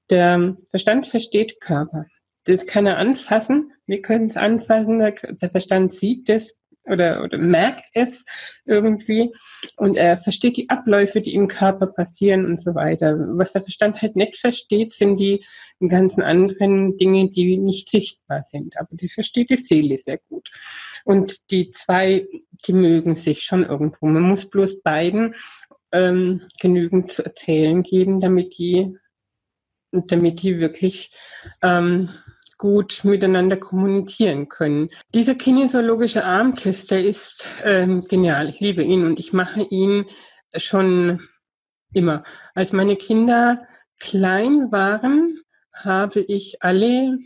Der 0.10 0.56
Verstand 0.70 1.08
versteht 1.08 1.60
Körper. 1.62 2.06
Das 2.46 2.66
kann 2.66 2.86
er 2.86 2.98
anfassen. 2.98 3.72
Wir 3.86 4.02
können 4.02 4.28
es 4.28 4.38
anfassen. 4.38 5.00
Der 5.00 5.52
Verstand 5.52 5.94
sieht 5.94 6.30
das, 6.30 6.59
oder, 6.86 7.24
oder 7.24 7.38
merkt 7.38 7.86
es 7.94 8.26
irgendwie 8.66 9.32
und 9.78 9.96
er 9.96 10.18
versteht 10.18 10.58
die 10.58 10.70
Abläufe, 10.70 11.22
die 11.22 11.34
im 11.34 11.48
Körper 11.48 11.88
passieren 11.88 12.46
und 12.46 12.62
so 12.62 12.76
weiter. 12.76 13.16
Was 13.38 13.54
der 13.54 13.62
Verstand 13.62 14.02
halt 14.02 14.16
nicht 14.16 14.38
versteht, 14.38 14.94
sind 14.94 15.18
die 15.18 15.44
ganzen 15.80 16.22
anderen 16.22 16.98
Dinge, 16.98 17.30
die 17.30 17.58
nicht 17.58 17.90
sichtbar 17.90 18.44
sind. 18.44 18.78
Aber 18.78 18.96
die 18.96 19.10
versteht 19.10 19.50
die 19.50 19.58
Seele 19.58 19.98
sehr 19.98 20.20
gut. 20.30 20.50
Und 21.06 21.52
die 21.52 21.72
zwei, 21.72 22.28
die 22.66 22.74
mögen 22.74 23.16
sich 23.16 23.44
schon 23.44 23.64
irgendwo. 23.64 24.08
Man 24.08 24.24
muss 24.24 24.50
bloß 24.50 24.82
beiden 24.82 25.36
ähm, 25.92 26.42
genügend 26.60 27.12
zu 27.12 27.24
erzählen 27.24 27.82
geben, 27.82 28.20
damit 28.20 28.58
die, 28.58 28.96
damit 29.92 30.42
die 30.42 30.60
wirklich 30.60 31.12
ähm, 31.62 32.10
gut 32.60 33.04
miteinander 33.04 33.58
kommunizieren 33.58 34.50
können. 34.50 34.90
Dieser 35.16 35.34
kinesiologische 35.34 36.24
Armtest, 36.24 36.92
der 36.92 37.04
ist 37.04 37.64
ähm, 37.64 38.04
genial. 38.04 38.50
Ich 38.50 38.60
liebe 38.60 38.84
ihn 38.84 39.06
und 39.06 39.18
ich 39.18 39.34
mache 39.34 39.62
ihn 39.62 40.06
schon 40.56 41.22
immer. 41.94 42.24
Als 42.54 42.74
meine 42.74 42.98
Kinder 42.98 43.66
klein 43.98 44.72
waren, 44.72 45.40
habe 45.74 46.20
ich 46.20 46.62
alle 46.62 47.18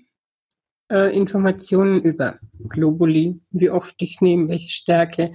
äh, 0.91 1.15
Informationen 1.17 2.01
über 2.03 2.37
Globuli, 2.69 3.41
wie 3.49 3.71
oft 3.71 3.95
ich 3.97 4.21
nehme, 4.21 4.49
welche 4.49 4.69
Stärke 4.69 5.31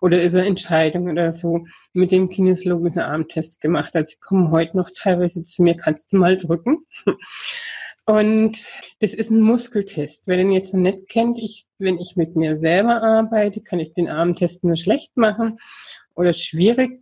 oder 0.00 0.24
über 0.24 0.44
Entscheidungen 0.44 1.12
oder 1.12 1.32
so 1.32 1.66
mit 1.92 2.10
dem 2.10 2.30
kinesiologischen 2.30 3.02
Armtest 3.02 3.60
gemacht. 3.60 3.94
Also 3.94 4.14
ich 4.14 4.20
komme 4.20 4.50
heute 4.50 4.78
noch 4.78 4.90
teilweise 4.96 5.44
zu 5.44 5.62
mir, 5.62 5.76
kannst 5.76 6.12
du 6.12 6.16
mal 6.16 6.38
drücken. 6.38 6.86
Und 8.04 8.66
das 8.98 9.14
ist 9.14 9.30
ein 9.30 9.40
Muskeltest. 9.40 10.26
Wer 10.26 10.36
den 10.36 10.50
jetzt 10.50 10.74
nicht 10.74 11.08
kennt, 11.08 11.38
ich, 11.38 11.66
wenn 11.78 11.98
ich 11.98 12.16
mit 12.16 12.34
mir 12.34 12.58
selber 12.58 13.02
arbeite, 13.02 13.60
kann 13.60 13.78
ich 13.78 13.92
den 13.92 14.08
Armtest 14.08 14.64
nur 14.64 14.76
schlecht 14.76 15.16
machen 15.16 15.58
oder 16.14 16.32
schwierig. 16.32 17.00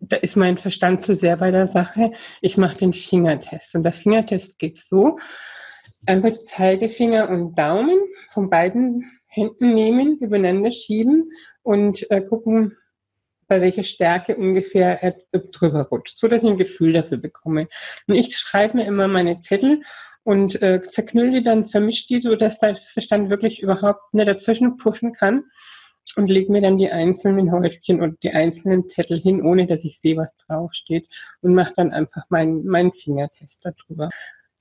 Da 0.00 0.16
ist 0.16 0.36
mein 0.36 0.58
Verstand 0.58 1.04
zu 1.04 1.14
sehr 1.14 1.36
bei 1.36 1.50
der 1.50 1.66
Sache. 1.66 2.12
Ich 2.40 2.56
mache 2.56 2.78
den 2.78 2.92
Fingertest. 2.92 3.74
Und 3.74 3.82
der 3.82 3.92
Fingertest 3.92 4.60
geht 4.60 4.78
so, 4.78 5.18
einfach 6.06 6.38
Zeigefinger 6.38 7.28
und 7.28 7.58
Daumen 7.58 7.98
von 8.30 8.48
beiden 8.50 9.10
Händen 9.26 9.74
nehmen, 9.74 10.18
übereinander 10.18 10.70
schieben 10.70 11.26
und 11.62 12.08
äh, 12.10 12.20
gucken, 12.20 12.76
bei 13.48 13.60
welcher 13.60 13.84
Stärke 13.84 14.36
ungefähr 14.36 15.02
er 15.02 15.16
drüber 15.32 15.88
rutscht, 15.88 16.18
so 16.18 16.28
dass 16.28 16.42
ich 16.42 16.48
ein 16.48 16.56
Gefühl 16.56 16.92
dafür 16.92 17.18
bekomme. 17.18 17.68
Und 18.06 18.14
ich 18.14 18.36
schreibe 18.36 18.76
mir 18.76 18.86
immer 18.86 19.08
meine 19.08 19.40
Zettel 19.40 19.82
und 20.22 20.60
äh, 20.60 20.82
zerknüll 20.82 21.32
die 21.32 21.42
dann, 21.42 21.66
vermische 21.66 22.06
die, 22.06 22.20
so 22.20 22.36
dass 22.36 22.58
der 22.58 22.76
Verstand 22.76 23.30
wirklich 23.30 23.62
überhaupt 23.62 24.12
nicht 24.12 24.28
dazwischen 24.28 24.76
pushen 24.76 25.12
kann 25.12 25.44
und 26.16 26.28
lege 26.28 26.52
mir 26.52 26.60
dann 26.60 26.78
die 26.78 26.90
einzelnen 26.90 27.52
Häufchen 27.52 28.00
und 28.00 28.22
die 28.22 28.30
einzelnen 28.30 28.88
Zettel 28.88 29.18
hin, 29.18 29.42
ohne 29.42 29.66
dass 29.66 29.84
ich 29.84 30.00
sehe, 30.00 30.16
was 30.16 30.36
draufsteht 30.36 31.08
und 31.40 31.54
mache 31.54 31.74
dann 31.76 31.92
einfach 31.92 32.24
meinen 32.28 32.66
mein 32.66 32.92
Fingertest 32.92 33.64
darüber. 33.64 34.10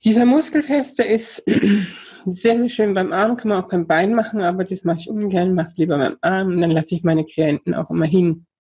Dieser 0.03 0.25
Muskeltest, 0.25 0.99
der 0.99 1.09
ist 1.09 1.43
sehr, 2.25 2.57
sehr 2.57 2.69
schön 2.69 2.93
beim 2.93 3.11
Arm, 3.11 3.35
kann 3.35 3.49
man 3.49 3.63
auch 3.63 3.69
beim 3.69 3.88
Bein 3.88 4.13
machen, 4.13 4.41
aber 4.41 4.63
das 4.63 4.83
mache 4.83 4.97
ich 4.99 5.09
ungern, 5.09 5.55
mache 5.55 5.67
es 5.67 5.77
lieber 5.77 5.97
beim 5.97 6.17
Arm. 6.21 6.49
Und 6.49 6.61
dann 6.61 6.71
lasse 6.71 6.95
ich 6.95 7.03
meine 7.03 7.25
Klienten 7.25 7.73
auch 7.73 7.89
immer 7.89 8.05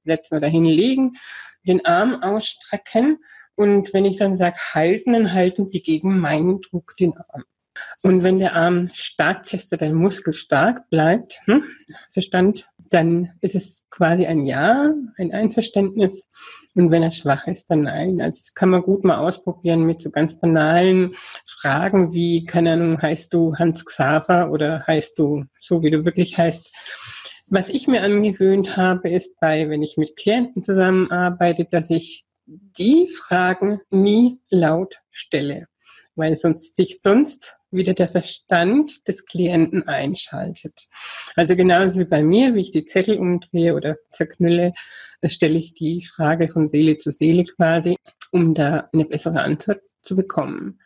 hinsetzen 0.07 0.37
oder 0.37 0.47
hinlegen, 0.47 1.17
den 1.65 1.85
Arm 1.85 2.23
ausstrecken. 2.23 3.19
Und 3.55 3.93
wenn 3.93 4.05
ich 4.05 4.17
dann 4.17 4.35
sage, 4.35 4.57
halten, 4.73 5.13
dann 5.13 5.33
halten 5.33 5.69
die 5.69 5.81
gegen 5.81 6.19
meinen 6.19 6.61
Druck 6.61 6.95
den 6.97 7.13
Arm. 7.17 7.43
Und 8.01 8.23
wenn 8.23 8.39
der 8.39 8.55
Arm 8.55 8.89
stark 8.93 9.45
testet, 9.45 9.81
der 9.81 9.93
Muskel 9.93 10.33
stark 10.33 10.89
bleibt, 10.89 11.41
hm, 11.45 11.63
Verstand 12.11 12.67
dann 12.89 13.31
ist 13.41 13.55
es 13.55 13.83
quasi 13.89 14.25
ein 14.25 14.45
Ja, 14.45 14.93
ein 15.17 15.33
Einverständnis. 15.33 16.23
Und 16.75 16.91
wenn 16.91 17.03
er 17.03 17.11
schwach 17.11 17.47
ist, 17.47 17.69
dann 17.69 17.83
nein. 17.83 18.21
Also 18.21 18.41
das 18.41 18.53
kann 18.53 18.69
man 18.69 18.81
gut 18.81 19.03
mal 19.03 19.17
ausprobieren 19.17 19.83
mit 19.83 20.01
so 20.01 20.09
ganz 20.09 20.39
banalen 20.39 21.15
Fragen 21.45 22.13
wie, 22.13 22.45
keine 22.45 22.73
Ahnung, 22.73 23.01
heißt 23.01 23.33
du 23.33 23.55
Hans 23.55 23.85
Xaver 23.85 24.51
oder 24.51 24.85
heißt 24.85 25.17
du 25.17 25.45
so, 25.59 25.81
wie 25.83 25.91
du 25.91 26.05
wirklich 26.05 26.37
heißt. 26.37 26.75
Was 27.49 27.69
ich 27.69 27.87
mir 27.87 28.01
angewöhnt 28.01 28.75
habe, 28.75 29.09
ist 29.09 29.39
bei, 29.39 29.69
wenn 29.69 29.81
ich 29.81 29.95
mit 29.95 30.17
Klienten 30.17 30.65
zusammenarbeite, 30.65 31.65
dass 31.65 31.89
ich 31.89 32.25
die 32.45 33.07
Fragen 33.07 33.79
nie 33.89 34.39
laut 34.49 34.99
stelle, 35.11 35.67
weil 36.15 36.35
sonst 36.35 36.75
sich 36.75 36.99
sonst 37.01 37.57
wieder 37.71 37.93
der 37.93 38.09
Verstand 38.09 39.07
des 39.07 39.25
Klienten 39.25 39.87
einschaltet. 39.87 40.87
Also 41.35 41.55
genauso 41.55 41.99
wie 41.99 42.05
bei 42.05 42.21
mir, 42.21 42.53
wie 42.53 42.61
ich 42.61 42.71
die 42.71 42.85
Zettel 42.85 43.17
umdrehe 43.17 43.75
oder 43.75 43.97
zerknülle, 44.11 44.73
stelle 45.25 45.57
ich 45.57 45.73
die 45.73 46.03
Frage 46.03 46.49
von 46.49 46.67
Seele 46.67 46.97
zu 46.97 47.11
Seele 47.11 47.45
quasi, 47.45 47.97
um 48.31 48.55
da 48.55 48.89
eine 48.91 49.05
bessere 49.05 49.41
Antwort 49.41 49.81
zu 50.01 50.17
bekommen. 50.17 50.79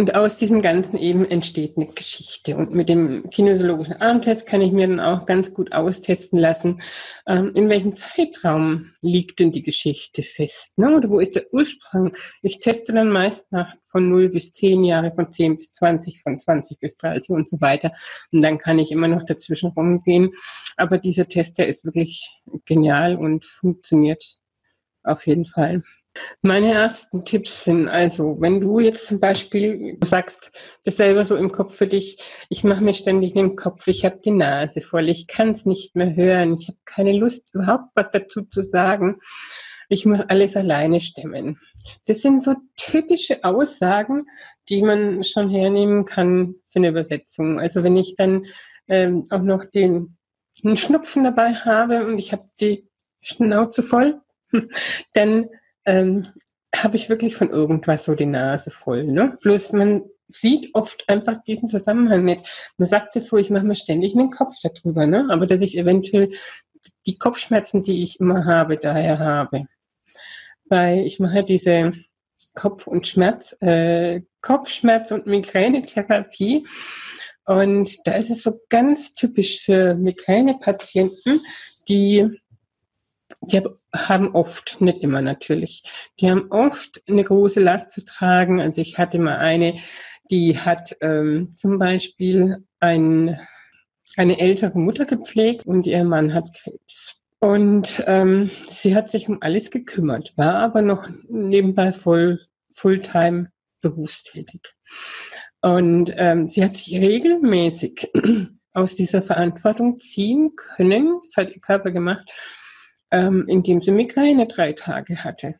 Und 0.00 0.14
aus 0.14 0.38
diesem 0.38 0.62
Ganzen 0.62 0.96
eben 0.96 1.26
entsteht 1.26 1.76
eine 1.76 1.84
Geschichte. 1.84 2.56
Und 2.56 2.72
mit 2.72 2.88
dem 2.88 3.28
kinesiologischen 3.28 4.00
Armtest 4.00 4.46
kann 4.46 4.62
ich 4.62 4.72
mir 4.72 4.88
dann 4.88 4.98
auch 4.98 5.26
ganz 5.26 5.52
gut 5.52 5.72
austesten 5.72 6.38
lassen, 6.38 6.80
ähm, 7.26 7.52
in 7.54 7.68
welchem 7.68 7.98
Zeitraum 7.98 8.92
liegt 9.02 9.40
denn 9.40 9.52
die 9.52 9.62
Geschichte 9.62 10.22
fest? 10.22 10.78
Ne? 10.78 10.96
Oder 10.96 11.10
wo 11.10 11.20
ist 11.20 11.34
der 11.34 11.52
Ursprung? 11.52 12.14
Ich 12.40 12.60
teste 12.60 12.94
dann 12.94 13.10
meist 13.10 13.52
nach 13.52 13.74
von 13.84 14.08
0 14.08 14.30
bis 14.30 14.54
10 14.54 14.84
Jahre, 14.84 15.12
von 15.12 15.30
10 15.30 15.58
bis 15.58 15.72
20, 15.74 16.22
von 16.22 16.40
20 16.40 16.80
bis 16.80 16.96
30 16.96 17.28
und 17.32 17.50
so 17.50 17.60
weiter. 17.60 17.92
Und 18.32 18.40
dann 18.40 18.56
kann 18.56 18.78
ich 18.78 18.90
immer 18.92 19.06
noch 19.06 19.26
dazwischen 19.26 19.68
rumgehen. 19.68 20.30
Aber 20.78 20.96
dieser 20.96 21.28
Test, 21.28 21.58
der 21.58 21.68
ist 21.68 21.84
wirklich 21.84 22.40
genial 22.64 23.16
und 23.16 23.44
funktioniert 23.44 24.38
auf 25.02 25.26
jeden 25.26 25.44
Fall. 25.44 25.82
Meine 26.42 26.72
ersten 26.72 27.24
Tipps 27.24 27.64
sind 27.64 27.88
also, 27.88 28.36
wenn 28.40 28.60
du 28.60 28.80
jetzt 28.80 29.06
zum 29.06 29.20
Beispiel 29.20 29.96
sagst, 30.02 30.50
das 30.84 30.96
selber 30.96 31.24
so 31.24 31.36
im 31.36 31.52
Kopf 31.52 31.76
für 31.76 31.86
dich, 31.86 32.18
ich 32.48 32.64
mache 32.64 32.82
mir 32.82 32.94
ständig 32.94 33.34
den 33.34 33.54
Kopf, 33.54 33.86
ich 33.86 34.04
habe 34.04 34.20
die 34.24 34.32
Nase 34.32 34.80
voll, 34.80 35.08
ich 35.08 35.28
kann 35.28 35.50
es 35.50 35.66
nicht 35.66 35.94
mehr 35.94 36.16
hören, 36.16 36.56
ich 36.58 36.68
habe 36.68 36.78
keine 36.84 37.12
Lust 37.12 37.54
überhaupt 37.54 37.90
was 37.94 38.10
dazu 38.10 38.42
zu 38.42 38.62
sagen, 38.62 39.20
ich 39.88 40.06
muss 40.06 40.20
alles 40.20 40.56
alleine 40.56 41.00
stemmen. 41.00 41.58
Das 42.06 42.22
sind 42.22 42.42
so 42.42 42.54
typische 42.76 43.44
Aussagen, 43.44 44.24
die 44.68 44.82
man 44.82 45.24
schon 45.24 45.50
hernehmen 45.50 46.04
kann 46.04 46.54
für 46.66 46.78
eine 46.78 46.88
Übersetzung. 46.88 47.58
Also 47.58 47.82
wenn 47.82 47.96
ich 47.96 48.14
dann 48.14 48.46
ähm, 48.88 49.24
auch 49.30 49.42
noch 49.42 49.64
den, 49.64 50.16
den 50.62 50.76
Schnupfen 50.76 51.24
dabei 51.24 51.54
habe 51.54 52.06
und 52.06 52.18
ich 52.18 52.32
habe 52.32 52.48
die 52.60 52.88
Schnauze 53.20 53.82
voll, 53.82 54.20
dann 55.12 55.48
ähm, 55.90 56.22
habe 56.74 56.96
ich 56.96 57.08
wirklich 57.08 57.34
von 57.34 57.50
irgendwas 57.50 58.04
so 58.04 58.14
die 58.14 58.26
Nase 58.26 58.70
voll. 58.70 59.04
Ne? 59.04 59.36
Bloß 59.42 59.72
man 59.72 60.02
sieht 60.28 60.72
oft 60.74 61.08
einfach 61.08 61.42
diesen 61.42 61.68
Zusammenhang 61.68 62.24
nicht. 62.24 62.46
Man 62.78 62.88
sagt 62.88 63.16
es 63.16 63.26
so, 63.26 63.36
ich 63.36 63.50
mache 63.50 63.64
mir 63.64 63.74
ständig 63.74 64.14
einen 64.14 64.30
Kopf 64.30 64.54
darüber, 64.62 65.06
ne? 65.06 65.26
aber 65.30 65.46
dass 65.46 65.62
ich 65.62 65.76
eventuell 65.76 66.30
die 67.06 67.18
Kopfschmerzen, 67.18 67.82
die 67.82 68.02
ich 68.04 68.20
immer 68.20 68.44
habe, 68.44 68.78
daher 68.78 69.18
habe. 69.18 69.66
Weil 70.66 71.00
ich 71.00 71.18
mache 71.18 71.42
diese 71.42 71.92
Kopf- 72.54 72.86
und 72.86 73.08
Schmerz, 73.08 73.56
äh, 73.60 74.22
Kopfschmerz- 74.40 75.10
und 75.10 75.26
Migränetherapie. 75.26 76.66
Und 77.44 77.96
da 78.04 78.12
ist 78.12 78.30
es 78.30 78.44
so 78.44 78.60
ganz 78.68 79.14
typisch 79.14 79.60
für 79.64 79.94
Migränepatienten, 79.96 81.40
die 81.88 82.40
die 83.40 83.62
haben 83.94 84.34
oft, 84.34 84.80
nicht 84.80 85.02
immer 85.02 85.20
natürlich, 85.22 85.82
die 86.20 86.30
haben 86.30 86.50
oft 86.50 87.02
eine 87.08 87.24
große 87.24 87.60
Last 87.60 87.90
zu 87.90 88.04
tragen. 88.04 88.60
Also 88.60 88.80
ich 88.80 88.98
hatte 88.98 89.18
mal 89.18 89.38
eine, 89.38 89.80
die 90.30 90.58
hat 90.58 90.96
ähm, 91.00 91.54
zum 91.56 91.78
Beispiel 91.78 92.64
ein, 92.80 93.38
eine 94.16 94.38
ältere 94.38 94.78
Mutter 94.78 95.04
gepflegt 95.04 95.66
und 95.66 95.86
ihr 95.86 96.04
Mann 96.04 96.34
hat 96.34 96.52
Krebs. 96.54 97.20
Und 97.40 98.04
ähm, 98.06 98.50
sie 98.66 98.94
hat 98.94 99.10
sich 99.10 99.28
um 99.28 99.38
alles 99.40 99.70
gekümmert, 99.70 100.34
war 100.36 100.56
aber 100.56 100.82
noch 100.82 101.08
nebenbei 101.28 101.92
voll 101.92 102.40
Fulltime 102.72 103.50
berufstätig. 103.80 104.60
Und 105.62 106.12
ähm, 106.16 106.50
sie 106.50 106.62
hat 106.62 106.76
sich 106.76 106.94
regelmäßig 106.94 108.10
aus 108.72 108.94
dieser 108.94 109.22
Verantwortung 109.22 109.98
ziehen 110.00 110.52
können, 110.54 111.20
das 111.24 111.36
hat 111.36 111.54
ihr 111.54 111.60
Körper 111.60 111.90
gemacht, 111.90 112.28
ähm, 113.10 113.44
indem 113.48 113.80
sie 113.80 113.90
Migräne 113.90 114.46
drei 114.46 114.72
Tage 114.72 115.24
hatte. 115.24 115.54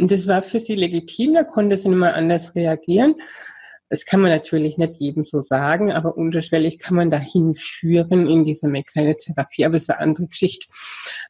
Und 0.00 0.10
das 0.10 0.26
war 0.26 0.42
für 0.42 0.60
sie 0.60 0.74
legitim, 0.74 1.34
da 1.34 1.44
konnte 1.44 1.76
sie 1.76 1.88
nicht 1.88 1.98
mal 1.98 2.14
anders 2.14 2.54
reagieren. 2.54 3.16
Das 3.90 4.06
kann 4.06 4.20
man 4.20 4.30
natürlich 4.30 4.78
nicht 4.78 4.96
jedem 4.96 5.24
so 5.24 5.40
sagen, 5.40 5.90
aber 5.90 6.16
unterschwellig 6.16 6.78
kann 6.78 6.94
man 6.94 7.10
dahin 7.10 7.56
führen 7.56 8.28
in 8.28 8.44
diese 8.44 8.68
Migränetherapie. 8.68 9.64
Aber 9.64 9.74
das 9.74 9.82
ist 9.82 9.90
eine 9.90 9.98
andere 9.98 10.28
Geschichte. 10.28 10.68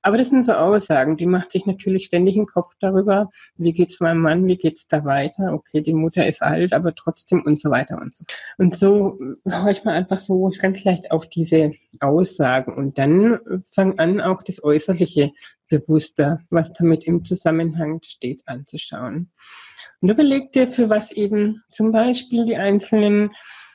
Aber 0.03 0.19
das 0.19 0.29
sind 0.29 0.45
so 0.45 0.53
Aussagen, 0.53 1.17
die 1.17 1.27
macht 1.27 1.53
sich 1.53 1.65
natürlich 1.65 2.05
ständig 2.05 2.37
im 2.37 2.47
Kopf 2.47 2.75
darüber, 2.79 3.31
wie 3.57 3.73
geht's 3.73 4.01
meinem 4.01 4.21
Mann, 4.21 4.47
wie 4.47 4.59
geht's 4.59 4.87
da 4.89 5.05
weiter? 5.07 5.55
Okay, 5.55 5.81
die 5.81 5.95
Mutter 5.95 6.27
ist 6.27 6.43
alt, 6.43 6.75
aber 6.75 6.95
trotzdem 6.95 7.43
und 7.43 7.59
so 7.59 7.71
weiter 7.71 7.99
und 7.99 8.15
so. 8.15 8.25
Und 8.59 8.75
so 8.77 9.19
höre 9.47 9.71
ich 9.71 9.85
mal 9.85 9.95
einfach 9.95 10.19
so 10.19 10.53
ganz 10.61 10.85
leicht 10.85 11.11
auf 11.11 11.27
diese 11.27 11.73
Aussagen 12.01 12.75
und 12.75 12.99
dann 12.99 13.39
fang 13.73 13.99
an, 13.99 14.21
auch 14.21 14.43
das 14.43 14.63
Äußerliche 14.63 15.33
bewusster, 15.69 16.41
was 16.51 16.75
damit 16.75 17.05
im 17.05 17.25
Zusammenhang 17.25 18.01
steht, 18.03 18.43
anzuschauen. 18.47 19.31
Und 20.01 20.11
überleg 20.11 20.53
dir, 20.53 20.67
für 20.67 20.89
was 20.89 21.13
eben 21.13 21.63
zum 21.69 21.93
Beispiel 21.93 22.45
die 22.45 22.57
einzelnen 22.57 23.31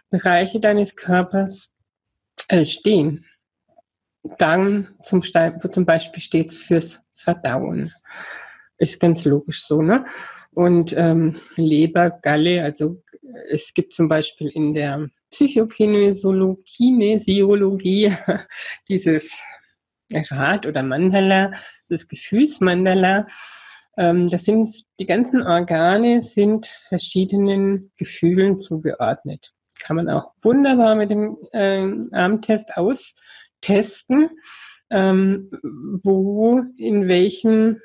Bereiche 0.09 0.59
deines 0.59 0.95
Körpers 0.95 1.73
äh, 2.47 2.65
stehen. 2.65 3.25
Darm 4.37 4.87
zum, 5.03 5.21
zum 5.21 5.85
Beispiel 5.85 6.21
steht 6.21 6.53
fürs 6.53 7.01
Verdauen. 7.13 7.91
Ist 8.77 8.99
ganz 8.99 9.25
logisch 9.25 9.65
so, 9.65 9.81
ne? 9.81 10.05
Und 10.51 10.93
ähm, 10.97 11.39
Leber, 11.57 12.09
Galle, 12.09 12.63
also 12.63 13.03
es 13.49 13.73
gibt 13.73 13.93
zum 13.93 14.07
Beispiel 14.07 14.47
in 14.47 14.73
der 14.73 15.09
Psychokinesiologie 15.29 18.15
dieses 18.89 19.37
Rad 20.13 20.65
oder 20.65 20.81
Mandala, 20.81 21.51
das 21.89 22.07
Gefühlsmandala, 22.07 23.27
Ähm, 23.97 24.29
das 24.29 24.45
sind, 24.45 24.83
die 24.99 25.05
ganzen 25.05 25.41
Organe 25.41 26.21
sind 26.21 26.67
verschiedenen 26.67 27.91
Gefühlen 27.97 28.59
zugeordnet. 28.59 29.53
Kann 29.79 29.95
man 29.95 30.09
auch 30.09 30.31
wunderbar 30.41 30.95
mit 30.95 31.09
dem 31.09 31.35
ähm, 31.53 32.09
Armtest 32.11 32.75
austesten, 32.75 34.29
ähm, 34.89 35.49
wo, 36.03 36.61
in 36.77 37.07
welchem, 37.07 37.81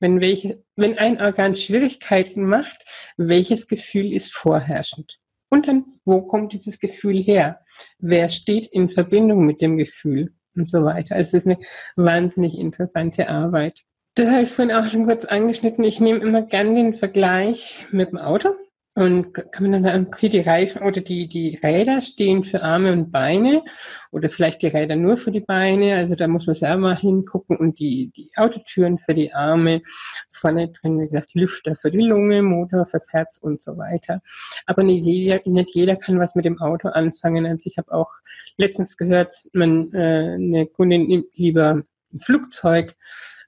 wenn 0.00 0.20
welche, 0.20 0.62
wenn 0.76 0.98
ein 0.98 1.20
Organ 1.20 1.54
Schwierigkeiten 1.54 2.44
macht, 2.44 2.84
welches 3.16 3.66
Gefühl 3.66 4.12
ist 4.12 4.32
vorherrschend? 4.32 5.18
Und 5.50 5.68
dann, 5.68 5.84
wo 6.04 6.22
kommt 6.22 6.52
dieses 6.52 6.80
Gefühl 6.80 7.22
her? 7.22 7.60
Wer 7.98 8.28
steht 8.28 8.66
in 8.72 8.90
Verbindung 8.90 9.46
mit 9.46 9.60
dem 9.60 9.76
Gefühl? 9.76 10.32
Und 10.56 10.70
so 10.70 10.84
weiter. 10.84 11.16
Also 11.16 11.36
es 11.36 11.44
ist 11.44 11.46
eine 11.46 11.58
wahnsinnig 11.96 12.56
interessante 12.56 13.28
Arbeit. 13.28 13.82
Das 14.16 14.30
habe 14.30 14.42
ich 14.42 14.50
vorhin 14.50 14.74
auch 14.74 14.88
schon 14.88 15.06
kurz 15.06 15.24
angeschnitten. 15.24 15.82
Ich 15.82 15.98
nehme 15.98 16.20
immer 16.20 16.42
gern 16.42 16.76
den 16.76 16.94
Vergleich 16.94 17.86
mit 17.90 18.10
dem 18.10 18.18
Auto. 18.18 18.50
Und 18.96 19.34
kann 19.34 19.64
man 19.64 19.72
dann 19.72 19.82
sagen, 19.82 20.06
okay, 20.06 20.28
die 20.28 20.38
Reifen 20.38 20.82
oder 20.82 21.00
die, 21.00 21.26
die 21.26 21.58
Räder 21.60 22.00
stehen 22.00 22.44
für 22.44 22.62
Arme 22.62 22.92
und 22.92 23.10
Beine 23.10 23.64
oder 24.12 24.30
vielleicht 24.30 24.62
die 24.62 24.68
Räder 24.68 24.94
nur 24.94 25.16
für 25.16 25.32
die 25.32 25.40
Beine. 25.40 25.96
Also 25.96 26.14
da 26.14 26.28
muss 26.28 26.46
man 26.46 26.54
selber 26.54 26.94
hingucken 26.94 27.56
und 27.56 27.80
die, 27.80 28.12
die 28.14 28.30
Autotüren 28.36 29.00
für 29.00 29.14
die 29.14 29.32
Arme, 29.32 29.82
vorne 30.30 30.68
drin, 30.68 31.00
wie 31.00 31.06
gesagt, 31.06 31.34
Lüfter 31.34 31.74
für 31.74 31.90
die 31.90 32.02
Lunge, 32.02 32.40
Motor 32.42 32.86
fürs 32.86 33.12
Herz 33.12 33.38
und 33.38 33.64
so 33.64 33.76
weiter. 33.76 34.22
Aber 34.64 34.84
nicht 34.84 35.04
jeder, 35.04 35.40
nicht 35.44 35.74
jeder 35.74 35.96
kann 35.96 36.20
was 36.20 36.36
mit 36.36 36.44
dem 36.44 36.60
Auto 36.60 36.86
anfangen. 36.86 37.46
Also 37.46 37.66
ich 37.66 37.78
habe 37.78 37.92
auch 37.92 38.12
letztens 38.58 38.96
gehört, 38.96 39.34
man, 39.52 39.92
äh, 39.92 40.34
eine 40.34 40.66
Kundin 40.66 41.08
nimmt 41.08 41.36
lieber 41.36 41.82
ein 42.12 42.20
Flugzeug, 42.20 42.94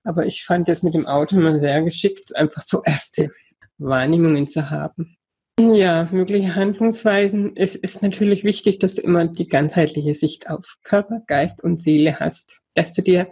aber 0.07 0.27
ich 0.27 0.45
fand 0.45 0.69
das 0.69 0.83
mit 0.83 0.95
dem 0.95 1.07
Auto 1.07 1.37
immer 1.37 1.59
sehr 1.59 1.83
geschickt, 1.83 2.35
einfach 2.37 2.63
so 2.63 2.83
erste 2.85 3.31
Wahrnehmungen 3.79 4.49
zu 4.49 4.71
haben. 4.71 5.17
Ja, 5.59 6.09
mögliche 6.13 6.55
Handlungsweisen. 6.55 7.57
Es 7.57 7.75
ist 7.75 8.03
natürlich 8.03 8.45
wichtig, 8.45 8.79
dass 8.79 8.95
du 8.95 9.01
immer 9.01 9.27
die 9.27 9.49
ganzheitliche 9.49 10.15
Sicht 10.15 10.51
auf 10.51 10.77
Körper, 10.83 11.23
Geist 11.27 11.65
und 11.65 11.83
Seele 11.83 12.21
hast. 12.21 12.61
Dass 12.75 12.93
du 12.93 13.03
dir 13.03 13.31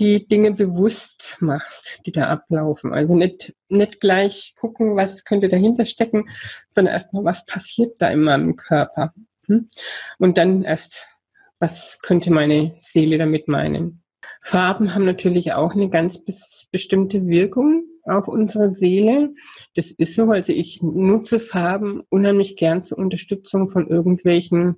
die 0.00 0.26
Dinge 0.26 0.52
bewusst 0.52 1.36
machst, 1.40 2.00
die 2.06 2.12
da 2.12 2.26
ablaufen. 2.26 2.92
Also 2.92 3.14
nicht, 3.14 3.54
nicht 3.68 4.00
gleich 4.00 4.54
gucken, 4.58 4.96
was 4.96 5.24
könnte 5.24 5.48
dahinter 5.48 5.84
stecken, 5.84 6.28
sondern 6.70 6.94
erstmal, 6.94 7.24
was 7.24 7.46
passiert 7.46 7.96
da 8.00 8.10
in 8.10 8.22
meinem 8.22 8.56
Körper. 8.56 9.14
Hm? 9.46 9.68
Und 10.18 10.36
dann 10.38 10.62
erst, 10.62 11.06
was 11.60 12.00
könnte 12.00 12.32
meine 12.32 12.74
Seele 12.78 13.18
damit 13.18 13.46
meinen. 13.46 14.03
Farben 14.42 14.94
haben 14.94 15.04
natürlich 15.04 15.52
auch 15.52 15.72
eine 15.72 15.88
ganz 15.88 16.22
bestimmte 16.70 17.26
Wirkung 17.26 17.84
auf 18.04 18.28
unsere 18.28 18.72
Seele. 18.72 19.34
Das 19.74 19.90
ist 19.90 20.14
so. 20.14 20.30
Also 20.30 20.52
ich 20.52 20.82
nutze 20.82 21.40
Farben 21.40 22.02
unheimlich 22.08 22.56
gern 22.56 22.84
zur 22.84 22.98
Unterstützung 22.98 23.70
von 23.70 23.88
irgendwelchen 23.88 24.76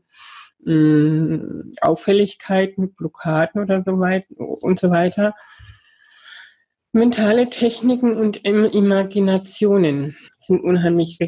mh, 0.65 0.75
mm, 0.75 1.73
Auffälligkeiten, 1.81 2.95
Blockaden 2.95 3.63
oder 3.63 3.83
so 3.85 3.99
weiter 3.99 4.35
und 4.39 4.79
so 4.79 4.91
weiter. 4.91 5.35
Mentale 6.93 7.51
Techniken 7.51 8.17
und 8.17 8.45
Imaginationen 8.47 10.17
sind 10.39 10.61
unheimlich 10.63 11.19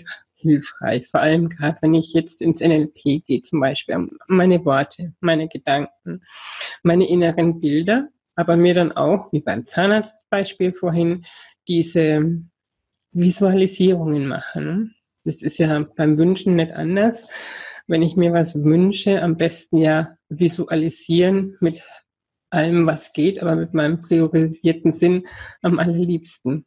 hilfreich. 0.41 1.09
Vor 1.09 1.21
allem 1.21 1.49
gerade, 1.49 1.79
wenn 1.81 1.95
ich 1.95 2.13
jetzt 2.13 2.43
ins 2.43 2.61
NLP 2.61 3.25
gehe, 3.27 3.43
zum 3.43 3.61
Beispiel 3.61 4.09
meine 4.27 4.65
Worte, 4.65 5.15
meine 5.21 5.49
Gedanken, 5.49 6.23
meine 6.83 7.09
inneren 7.09 7.61
Bilder, 7.61 8.09
aber 8.35 8.57
mir 8.57 8.75
dann 8.75 8.93
auch, 8.93 9.33
wie 9.33 9.41
beim 9.41 9.67
Zahnarztbeispiel 9.67 10.73
vorhin, 10.73 11.25
diese 11.67 12.41
Visualisierungen 13.13 14.27
machen. 14.27 14.95
Das 15.25 15.43
ist 15.43 15.59
ja 15.59 15.87
beim 15.97 16.17
Wünschen 16.19 16.57
nicht 16.57 16.73
anders. 16.73 17.29
Wenn 17.87 18.03
ich 18.03 18.17
mir 18.17 18.33
was 18.33 18.55
wünsche, 18.55 19.23
am 19.23 19.37
besten 19.37 19.79
ja 19.79 20.17
visualisieren 20.29 21.57
mit 21.61 21.83
allem, 22.51 22.87
was 22.87 23.13
geht, 23.13 23.43
aber 23.43 23.57
mit 23.57 23.75
meinem 23.75 24.01
priorisierten 24.01 24.93
Sinn 24.93 25.27
am 25.63 25.79
allerliebsten. 25.79 26.67